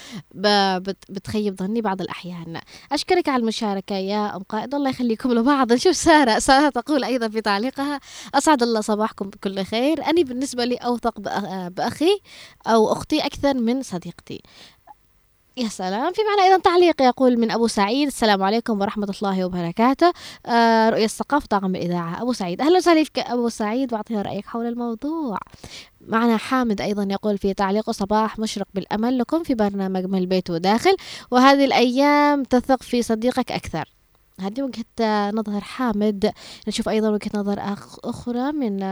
بتخيب 1.08 1.58
ظني 1.58 1.80
بعض 1.80 2.00
الأحيان. 2.00 2.60
أشكرك 2.92 3.28
على 3.28 3.40
المشاركة 3.40 3.96
يا 3.96 4.36
أم 4.36 4.42
قائد. 4.42 4.74
الله 4.74 4.90
يخليكم 4.90 5.32
لبعض. 5.32 5.72
نشوف 5.72 5.96
سارة. 5.96 6.38
سارة 6.38 6.68
تقول 6.68 7.04
أيضا 7.04 7.28
في 7.28 7.40
تعليقها 7.40 8.00
أسعد 8.34 8.62
الله 8.62 8.80
صباحكم 8.80 9.30
بكل 9.30 9.64
خير. 9.64 10.08
أني 10.10 10.24
بالنسبة 10.24 10.64
لي 10.64 10.74
أوثق 10.76 11.20
بأخي 11.68 12.20
أو 12.66 12.92
أختي 12.92 13.20
أكثر 13.26 13.54
من 13.54 13.82
صديقتي. 13.82 14.42
يا 15.58 15.68
سلام. 15.68 16.12
في 16.12 16.20
معنا 16.30 16.42
أيضا 16.42 16.62
تعليق 16.62 17.02
يقول 17.02 17.38
من 17.38 17.50
أبو 17.50 17.66
سعيد 17.66 18.06
السلام 18.06 18.42
عليكم 18.42 18.80
ورحمة 18.80 19.14
الله 19.22 19.44
وبركاته. 19.44 20.12
آه 20.46 20.90
رؤية 20.90 21.04
الثقافة 21.04 21.46
طاقم 21.46 21.76
الإذاعة 21.76 22.22
أبو 22.22 22.32
سعيد 22.32 22.60
أهلا 22.60 22.76
وسهلا 22.76 23.04
فيك 23.04 23.18
أبو 23.18 23.48
سعيد 23.48 23.92
وأعطينا 23.92 24.22
رأيك 24.22 24.46
حول 24.46 24.66
الموضوع. 24.66 25.38
معنا 26.00 26.36
حامد 26.36 26.80
أيضا 26.80 27.08
يقول 27.10 27.38
في 27.38 27.54
تعليقه 27.54 27.92
صباح 27.92 28.38
مشرق 28.38 28.66
بالأمل 28.74 29.18
لكم 29.18 29.42
في 29.42 29.54
برنامج 29.54 30.04
من 30.04 30.18
البيت 30.18 30.50
وداخل 30.50 30.96
وهذه 31.30 31.64
الأيام 31.64 32.42
تثق 32.44 32.82
في 32.82 33.02
صديقك 33.02 33.52
أكثر. 33.52 33.97
هذه 34.40 34.62
وجهة 34.62 35.30
نظر 35.30 35.60
حامد. 35.60 36.32
نشوف 36.68 36.88
أيضا 36.88 37.08
وجهة 37.10 37.30
نظر 37.34 37.58
أخ 37.60 37.96
أخرى 38.04 38.52
من 38.52 38.82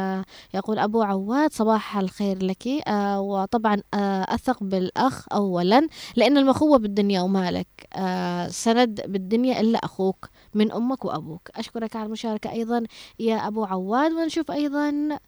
يقول 0.54 0.78
أبو 0.78 1.02
عواد 1.02 1.52
صباح 1.52 1.98
الخير 1.98 2.42
لك. 2.42 2.66
آه، 2.88 3.20
وطبعا 3.20 3.82
آه، 3.94 4.26
أثق 4.34 4.62
بالأخ 4.62 5.26
أولا 5.32 5.88
لأن 6.16 6.38
المخوة 6.38 6.78
بالدنيا 6.78 7.20
ومالك 7.20 7.66
آه، 7.94 8.48
سند 8.48 9.00
بالدنيا 9.06 9.60
إلا 9.60 9.78
أخوك 9.78 10.28
من 10.54 10.72
أمك 10.72 11.04
وأبوك. 11.04 11.48
أشكرك 11.56 11.96
على 11.96 12.06
المشاركة 12.06 12.50
أيضا 12.52 12.82
يا 13.18 13.46
أبو 13.46 13.64
عواد. 13.64 14.12
ونشوف 14.12 14.50
أيضا 14.50 15.08
آه 15.12 15.18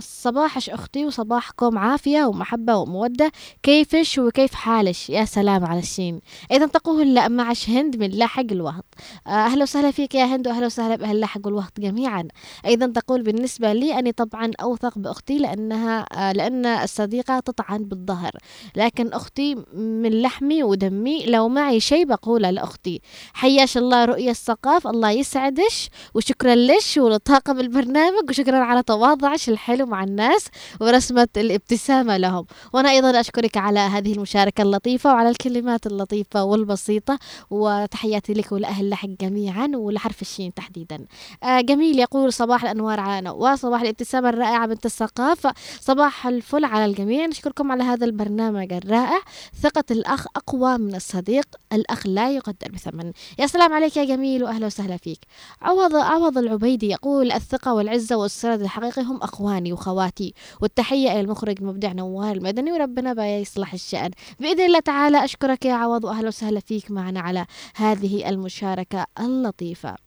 صباحش 0.00 0.70
أختي 0.70 1.04
وصباحكم 1.06 1.78
عافية 1.78 2.24
ومحبة 2.24 2.76
ومودة. 2.76 3.32
كيفش 3.62 4.18
وكيف 4.18 4.54
حالش 4.54 5.10
يا 5.10 5.24
سلام 5.24 5.64
على 5.64 5.78
الشين 5.78 6.20
إذا 6.50 6.66
تقول 6.66 7.30
معش 7.30 7.70
هند 7.70 7.96
من 7.96 8.10
لاحق 8.10 8.44
الوهط. 8.50 8.84
آه 9.26 9.30
أهلا 9.30 9.62
وسهلا 9.62 9.90
فيك 9.90 10.14
يا 10.14 10.24
هند 10.24 10.48
وأهلا 10.48 10.66
وسهلا 10.66 10.96
بأهل 10.96 11.20
لاحق 11.20 11.46
الوهط 11.46 11.80
جميعا. 11.80 12.28
أيضا 12.66 12.86
تقول 12.86 13.22
بالنسبة 13.22 13.72
لي 13.72 13.98
أني 13.98 14.12
طبعا 14.12 14.50
أوثق 14.62 14.98
بأختي 14.98 15.38
لأنها 15.38 16.06
آه 16.12 16.32
لأن 16.32 16.66
الصديقة 16.66 17.40
تطعن 17.40 17.84
بالظهر. 17.84 18.32
لكن 18.76 19.12
أختي 19.12 19.54
من 19.74 20.22
لحمي 20.22 20.62
ودمي 20.62 21.26
لو 21.26 21.48
معي 21.48 21.80
شيء 21.80 22.04
بقوله 22.04 22.50
لأختي. 22.50 23.00
حياش 23.34 23.76
الله 23.76 24.04
رؤية 24.04 24.30
الثقاف 24.30 24.86
الله 24.86 25.10
يسعدش 25.10 25.90
وشكرا 26.14 26.54
لش 26.54 26.96
ولطاقم 26.98 27.60
البرنامج 27.60 28.30
وشكرا 28.30 28.58
على 28.58 28.82
تواضع 28.82 29.33
النقاش 29.34 29.48
الحلو 29.48 29.86
مع 29.86 30.04
الناس 30.04 30.46
ورسمة 30.80 31.28
الابتسامة 31.36 32.16
لهم. 32.16 32.46
وأنا 32.72 32.90
أيضا 32.90 33.20
أشكرك 33.20 33.56
على 33.56 33.80
هذه 33.80 34.12
المشاركة 34.12 34.62
اللطيفة 34.62 35.12
وعلى 35.12 35.28
الكلمات 35.28 35.86
اللطيفة 35.86 36.44
والبسيطة 36.44 37.18
وتحياتي 37.50 38.32
لك 38.32 38.52
ولأهل 38.52 38.90
لحق 38.90 39.08
جميعا 39.08 39.70
ولحرف 39.74 40.22
الشين 40.22 40.54
تحديدا. 40.54 41.06
آه 41.42 41.60
جميل 41.60 41.98
يقول 41.98 42.32
صباح 42.32 42.62
الأنوار 42.62 43.00
على 43.00 43.20
نواة 43.20 43.54
صباح 43.54 43.80
الابتسامة 43.80 44.28
الرائعة 44.28 44.66
بنت 44.66 44.86
الثقافة 44.86 45.54
صباح 45.80 46.26
الفل 46.26 46.64
على 46.64 46.84
الجميع. 46.84 47.26
نشكركم 47.26 47.72
على 47.72 47.82
هذا 47.82 48.04
البرنامج 48.04 48.72
الرائع. 48.72 49.20
ثقة 49.62 49.84
الأخ 49.90 50.26
أقوى 50.36 50.78
من 50.78 50.94
الصديق 50.94 51.46
الأخ 51.72 52.06
لا 52.06 52.30
يقدر 52.30 52.68
بثمن. 52.72 53.12
يا 53.38 53.46
سلام 53.46 53.72
عليك 53.72 53.96
يا 53.96 54.04
جميل 54.04 54.44
وأهلا 54.44 54.66
وسهلا 54.66 54.96
فيك. 54.96 55.20
عوض 55.62 55.96
عوض 55.96 56.38
العبيدي 56.38 56.90
يقول 56.90 57.32
الثقة 57.32 57.74
والعزة 57.74 58.16
والسرد 58.16 58.60
الحقيقي 58.60 59.02
هم 59.02 59.13
أخواني 59.16 59.72
وخواتي. 59.72 60.34
والتحية 60.60 61.12
إلى 61.12 61.20
المخرج 61.20 61.56
المبدع 61.60 61.92
نوار 61.92 62.32
المدني 62.36 62.72
وربنا 62.72 63.12
بقى 63.12 63.40
يصلح 63.40 63.72
الشأن. 63.74 64.10
بإذن 64.40 64.60
الله 64.60 64.80
تعالى 64.80 65.24
أشكرك 65.24 65.64
يا 65.64 65.74
عوض 65.74 66.04
وأهلا 66.04 66.28
وسهلا 66.28 66.60
فيك 66.60 66.90
معنا 66.90 67.20
على 67.20 67.46
هذه 67.74 68.28
المشاركة 68.28 69.06
اللطيفة. 69.20 70.03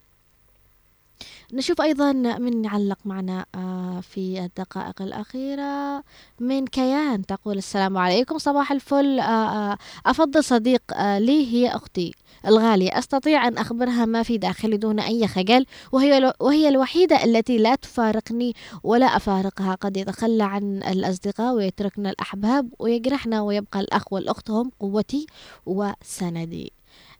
نشوف 1.53 1.81
أيضا 1.81 2.11
من 2.13 2.65
يعلق 2.65 2.97
معنا 3.05 3.45
آه، 3.55 3.99
في 3.99 4.39
الدقائق 4.39 5.01
الأخيرة. 5.01 6.03
من 6.39 6.67
كيان 6.67 7.25
تقول 7.25 7.57
السلام 7.57 7.97
عليكم 7.97 8.37
صباح 8.37 8.71
الفل. 8.71 9.19
آه، 9.19 9.23
آه، 9.23 9.77
أفضل 10.05 10.43
صديق 10.43 10.81
لي 11.17 11.53
هي 11.53 11.69
أختي 11.69 12.13
الغالية. 12.47 12.97
أستطيع 12.99 13.47
أن 13.47 13.57
أخبرها 13.57 14.05
ما 14.05 14.23
في 14.23 14.37
داخلي 14.37 14.77
دون 14.77 14.99
أي 14.99 15.27
خجل 15.27 15.65
وهي, 15.91 16.33
وهي 16.39 16.69
الوحيدة 16.69 17.23
التي 17.23 17.57
لا 17.57 17.75
تفارقني 17.75 18.53
ولا 18.83 19.05
أفارقها. 19.05 19.75
قد 19.75 19.97
يتخلى 19.97 20.43
عن 20.43 20.83
الأصدقاء 20.83 21.53
ويتركنا 21.53 22.09
الأحباب 22.09 22.69
ويجرحنا 22.79 23.41
ويبقى 23.41 23.79
الأخ 23.79 24.13
والأخت 24.13 24.51
هم 24.51 24.71
قوتي 24.79 25.25
وسندي. 25.65 26.76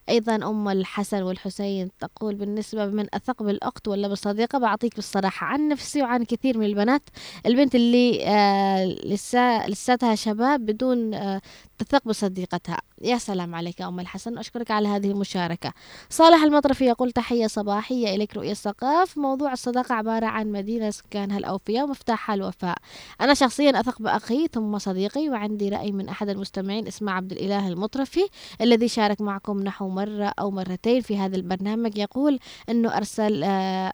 أيضا 0.10 0.36
أم 0.36 0.70
الحسن 0.70 1.24
والحسين 1.24 1.90
تقول 2.00 2.36
بالنسبة 2.36 2.86
من 2.86 3.08
أثق 3.16 3.44
بالأخت 3.44 3.88
ولا 3.88 4.08
بالصديقة؟ 4.08 4.60
بعطيك 4.60 4.96
بالصراحة. 4.96 5.48
عن 5.48 5.68
نفسي 5.68 6.02
وعن 6.02 6.24
كثير 6.24 6.58
من 6.58 6.66
البنات 6.66 7.10
البنت 7.46 7.76
اللي 7.76 8.26
آه 8.28 8.86
لسا 8.86 9.68
لساتها 9.68 10.16
شباب 10.16 10.66
بدون 10.66 11.14
آه 11.14 11.42
تثق 11.78 12.02
بصديقتها. 12.06 12.78
يا 13.02 13.18
سلام 13.18 13.56
عليك 13.56 13.82
أم 13.82 14.00
الحسن 14.00 14.38
أشكرك 14.38 14.72
على 14.72 14.88
هذه 14.88 15.12
المشاركة. 15.12 15.74
صالح 16.10 16.44
المطرفي 16.44 16.86
يقول 16.86 17.12
تحية 17.12 17.48
صباحية 17.48 18.16
إليك 18.16 18.38
رؤية 18.38 18.52
الثقاف 18.52 19.18
موضوع 19.18 19.54
الصداقة 19.54 19.96
عبارة 19.96 20.26
عن 20.26 20.52
مدينة 20.52 20.90
سكانها 20.90 21.38
الأوفياء 21.38 21.86
ومفتاحها 21.86 22.36
الوفاء. 22.36 22.78
أنا 23.22 23.34
شخصيا 23.34 23.80
أثق 23.80 24.02
بأخي 24.02 24.48
ثم 24.48 24.78
صديقي 24.78 25.30
وعندي 25.30 25.70
رأي 25.70 25.92
من 25.92 26.10
أحد 26.10 26.30
المستمعين 26.30 26.88
اسمه 26.88 27.12
عبد 27.12 27.32
الإله 27.32 27.68
المطرفي 27.68 28.28
الذي 28.62 28.88
شارك 28.88 29.22
معكم 29.22 29.60
نحو 29.60 29.90
مرة 29.90 30.34
أو 30.40 30.52
مرتين 30.52 31.02
في 31.02 31.18
هذا 31.18 31.36
البرنامج. 31.36 31.98
يقول 31.98 32.40
أنه 32.70 32.98
أرسل 32.98 33.44
آه 33.44 33.94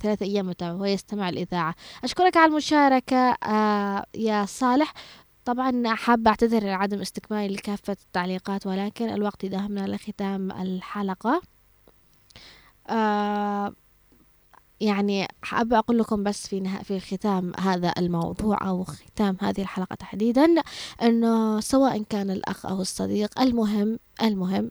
ثلاثة 0.00 0.26
أيام 0.26 0.46
متابعة 0.46 0.80
ويستمع 0.80 1.28
الإذاعة. 1.28 1.74
أشكرك 2.04 2.36
على 2.36 2.50
المشاركة 2.50 3.16
آه 3.16 4.04
يا 4.14 4.44
صالح. 4.44 4.92
طبعا 5.48 5.94
حابة 5.94 6.30
أعتذر 6.30 6.68
عن 6.68 6.74
عدم 6.82 7.00
استكمالي 7.00 7.54
لكافة 7.54 7.96
التعليقات 8.06 8.66
ولكن 8.66 9.08
الوقت 9.08 9.44
يداهمنا 9.44 9.86
لختام 9.86 10.52
الحلقة. 10.52 11.42
آه 12.90 13.74
يعني 14.80 15.28
حابة 15.42 15.78
أقول 15.78 15.98
لكم 15.98 16.22
بس 16.22 16.46
في 16.46 16.60
نها 16.60 16.82
في 16.82 17.00
ختام 17.00 17.52
هذا 17.60 17.92
الموضوع 17.98 18.68
أو 18.68 18.84
ختام 18.84 19.36
هذه 19.40 19.60
الحلقة 19.60 19.94
تحديدا 19.94 20.54
أنه 21.02 21.60
سواء 21.60 22.02
كان 22.02 22.30
الأخ 22.30 22.66
أو 22.66 22.80
الصديق 22.80 23.40
المهم 23.40 23.98
المهم 24.22 24.70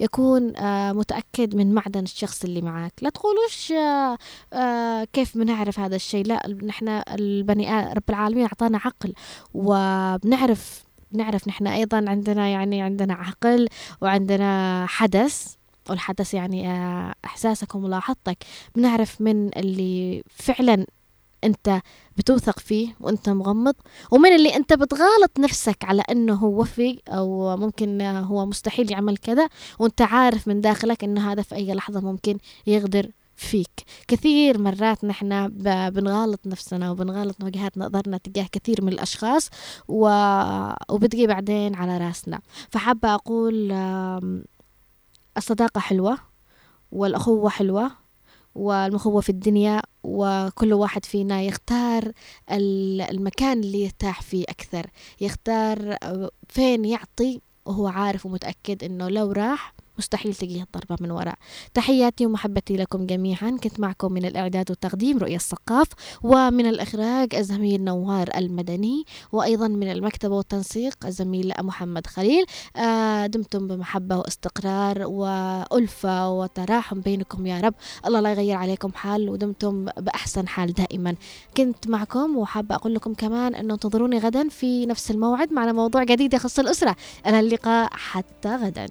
يكون 0.00 0.56
آه 0.56 0.92
متأكد 0.92 1.54
من 1.56 1.74
معدن 1.74 2.02
الشخص 2.02 2.44
اللي 2.44 2.60
معك 2.62 2.92
لا 3.02 3.10
تقولوش 3.10 3.72
آه 3.72 4.18
آه 4.52 5.04
كيف 5.04 5.38
بنعرف 5.38 5.80
هذا 5.80 5.96
الشيء؟ 5.96 6.26
لا 6.26 6.48
نحن 6.62 6.88
البني 6.88 7.92
رب 7.92 8.02
العالمين 8.10 8.44
أعطانا 8.44 8.78
عقل 8.78 9.14
وبنعرف 9.54 10.84
نعرف 11.12 11.48
نحن 11.48 11.66
أيضا 11.66 12.04
عندنا 12.08 12.48
يعني 12.48 12.82
عندنا 12.82 13.14
عقل 13.14 13.68
وعندنا 14.02 14.86
حدث 14.88 15.57
والحدث 15.90 16.34
يعني 16.34 16.68
آه، 16.68 17.14
إحساسك 17.24 17.74
وملاحظتك 17.74 18.44
بنعرف 18.76 19.20
من 19.20 19.58
اللي 19.58 20.22
فعلا 20.30 20.86
أنت 21.44 21.80
بتوثق 22.16 22.58
فيه 22.58 22.96
وأنت 23.00 23.28
مغمض 23.28 23.74
ومن 24.10 24.32
اللي 24.32 24.56
أنت 24.56 24.72
بتغالط 24.72 25.38
نفسك 25.38 25.84
على 25.84 26.02
أنه 26.10 26.34
هو 26.34 26.60
وفي 26.60 27.00
أو 27.08 27.56
ممكن 27.56 28.00
هو 28.02 28.46
مستحيل 28.46 28.92
يعمل 28.92 29.16
كذا 29.16 29.48
وأنت 29.78 30.02
عارف 30.02 30.48
من 30.48 30.60
داخلك 30.60 31.04
أنه 31.04 31.32
هذا 31.32 31.42
في 31.42 31.54
أي 31.54 31.74
لحظة 31.74 32.00
ممكن 32.00 32.38
يغدر 32.66 33.10
فيك. 33.36 33.70
كثير 34.08 34.58
مرات 34.58 35.04
نحن 35.04 35.48
بنغالط 35.90 36.46
نفسنا 36.46 36.90
وبنغالط 36.90 37.44
وجهات 37.44 37.78
نظرنا 37.78 38.18
تجاه 38.18 38.46
كثير 38.52 38.84
من 38.84 38.92
الأشخاص 38.92 39.50
و... 39.88 40.08
وبتجي 40.90 41.26
بعدين 41.26 41.74
على 41.74 41.98
رأسنا. 41.98 42.40
فحابة 42.70 43.14
أقول 43.14 43.72
الصداقة 45.38 45.78
حلوة 45.78 46.18
والأخوة 46.92 47.50
حلوة 47.50 47.90
والمخوة 48.54 49.20
في 49.20 49.28
الدنيا 49.28 49.82
وكل 50.02 50.72
واحد 50.72 51.04
فينا 51.04 51.42
يختار 51.42 52.12
المكان 52.50 53.60
اللي 53.60 53.82
يرتاح 53.82 54.22
فيه 54.22 54.44
أكثر. 54.48 54.86
يختار 55.20 55.96
فين 56.48 56.84
يعطي 56.84 57.40
وهو 57.66 57.86
عارف 57.86 58.26
ومتأكد 58.26 58.84
إنه 58.84 59.08
لو 59.08 59.32
راح 59.32 59.74
مستحيل 59.98 60.34
تجيه 60.34 60.62
الضربة 60.62 60.96
من 61.00 61.10
وراء. 61.10 61.34
تحياتي 61.74 62.26
ومحبتي 62.26 62.76
لكم 62.76 63.06
جميعا. 63.06 63.50
كنت 63.62 63.80
معكم 63.80 64.12
من 64.12 64.24
الإعداد 64.24 64.70
والتقديم 64.70 65.18
رؤية 65.18 65.36
الثقاف 65.36 65.88
ومن 66.22 66.66
الإخراج 66.66 67.34
الزميل 67.34 67.84
نوار 67.84 68.30
المدني 68.36 69.04
وأيضا 69.32 69.68
من 69.68 69.92
المكتبة 69.92 70.34
والتنسيق 70.34 71.06
الزميل 71.06 71.52
محمد 71.60 72.06
خليل. 72.06 72.44
آه 72.76 73.26
دمتم 73.26 73.66
بمحبة 73.66 74.16
واستقرار 74.16 75.06
وألفة 75.06 76.30
وتراحم 76.30 77.00
بينكم 77.00 77.46
يا 77.46 77.60
رب. 77.60 77.74
الله 78.06 78.20
لا 78.20 78.32
يغير 78.32 78.56
عليكم 78.56 78.92
حال 78.92 79.30
ودمتم 79.30 79.84
بأحسن 79.84 80.48
حال 80.48 80.72
دائما. 80.72 81.14
كنت 81.56 81.88
معكم 81.88 82.36
وحابة 82.36 82.74
أقول 82.74 82.94
لكم 82.94 83.14
كمان 83.14 83.54
أنه 83.54 83.74
انتظروني 83.74 84.18
غدا 84.18 84.48
في 84.48 84.86
نفس 84.86 85.10
الموعد 85.10 85.52
معنا 85.52 85.72
موضوع 85.72 86.04
جديد 86.04 86.34
يخص 86.34 86.58
الأسرة. 86.58 86.96
إلى 87.26 87.40
اللقاء 87.40 87.88
حتى 87.92 88.56
غدا. 88.56 88.88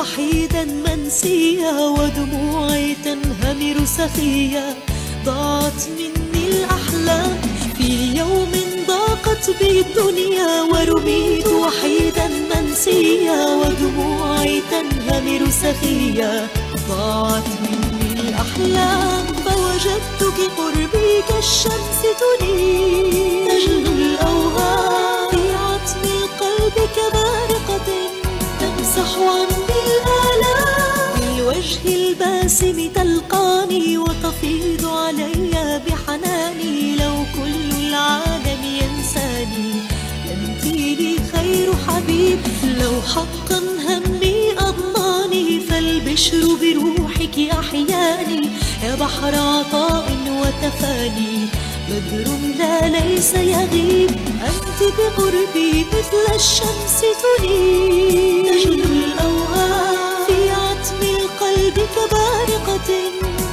وحيدا 0.00 0.64
منسيا 0.64 1.72
ودموعي 1.72 2.96
تنهمر 3.04 3.84
سخيا. 3.84 4.74
ضاعت 5.24 5.82
مني 5.98 6.44
الأحلام 6.48 7.40
في 7.76 8.16
يوم 8.16 8.52
ضاقت 8.88 9.50
بي 9.58 9.80
الدنيا 9.80 10.62
ورميت 10.62 11.46
وحيدا 11.46 12.28
منسيا 12.50 13.40
ودموعي 13.60 14.62
تنهمر 14.70 15.50
سخيا. 15.50 16.48
ضاعت 16.88 17.48
مني 17.62 18.20
الأحلام 18.20 19.24
فوجدتك 19.44 20.38
قربي 20.58 21.10
كالشمس 21.28 22.00
تنير. 22.20 23.48
تجلو 23.48 23.92
الأوهام 23.92 25.30
في 25.30 25.42
عتم 25.64 26.02
القلب 26.22 26.76
كبارقة 26.96 27.88
تمسح 28.60 29.18
عني 29.18 29.49
بالوجه 31.60 31.94
الباسم 31.94 32.88
تلقاني 32.94 33.98
وتفيض 33.98 34.86
علي 34.86 35.80
بحناني. 35.86 36.96
لو 36.96 37.14
كل 37.36 37.86
العالم 37.86 38.62
ينساني 38.64 39.72
لي 40.64 41.16
خير 41.32 41.72
حبيب. 41.88 42.38
لو 42.80 43.02
حقا 43.14 43.58
همي 43.88 44.52
أضناني 44.58 45.60
فالبشر 45.60 46.44
بروحك 46.60 47.38
أحياني. 47.52 48.48
يا 48.84 48.94
بحر 48.94 49.34
عطاء 49.34 50.06
وتفاني 50.40 51.46
بدر 51.88 52.28
لا 52.58 52.88
ليس 52.88 53.34
يغيب. 53.34 54.10
أنت 54.48 54.78
بقربي 54.98 55.86
مثل 55.92 56.34
الشمس 56.34 57.00
تنير 57.22 58.52
عتم 58.52 58.80
القلب 58.92 59.49
كبارقة 62.00 62.90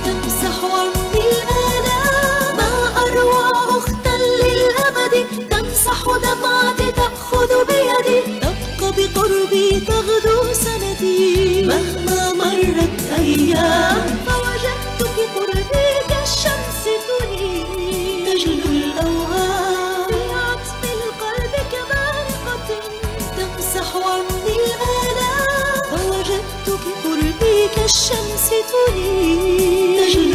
تمسح 0.06 0.58
عني 0.64 1.22
الآلام. 1.30 2.58
ما 2.58 2.72
أروع 3.02 3.52
أختا 3.78 4.16
للأبد 4.42 5.16
تمسح 5.50 6.04
دمعتي 6.04 6.92
تأخذ 6.92 7.52
بيدي. 7.68 8.40
تبقى 8.40 8.92
بقربي 8.98 9.80
تغدو 9.80 10.54
سندي. 10.54 11.66
مهما 11.66 12.34
مرت 12.34 13.00
أيام 13.20 14.17
Et 27.88 27.94
les 29.96 30.10
cheveux 30.12 30.27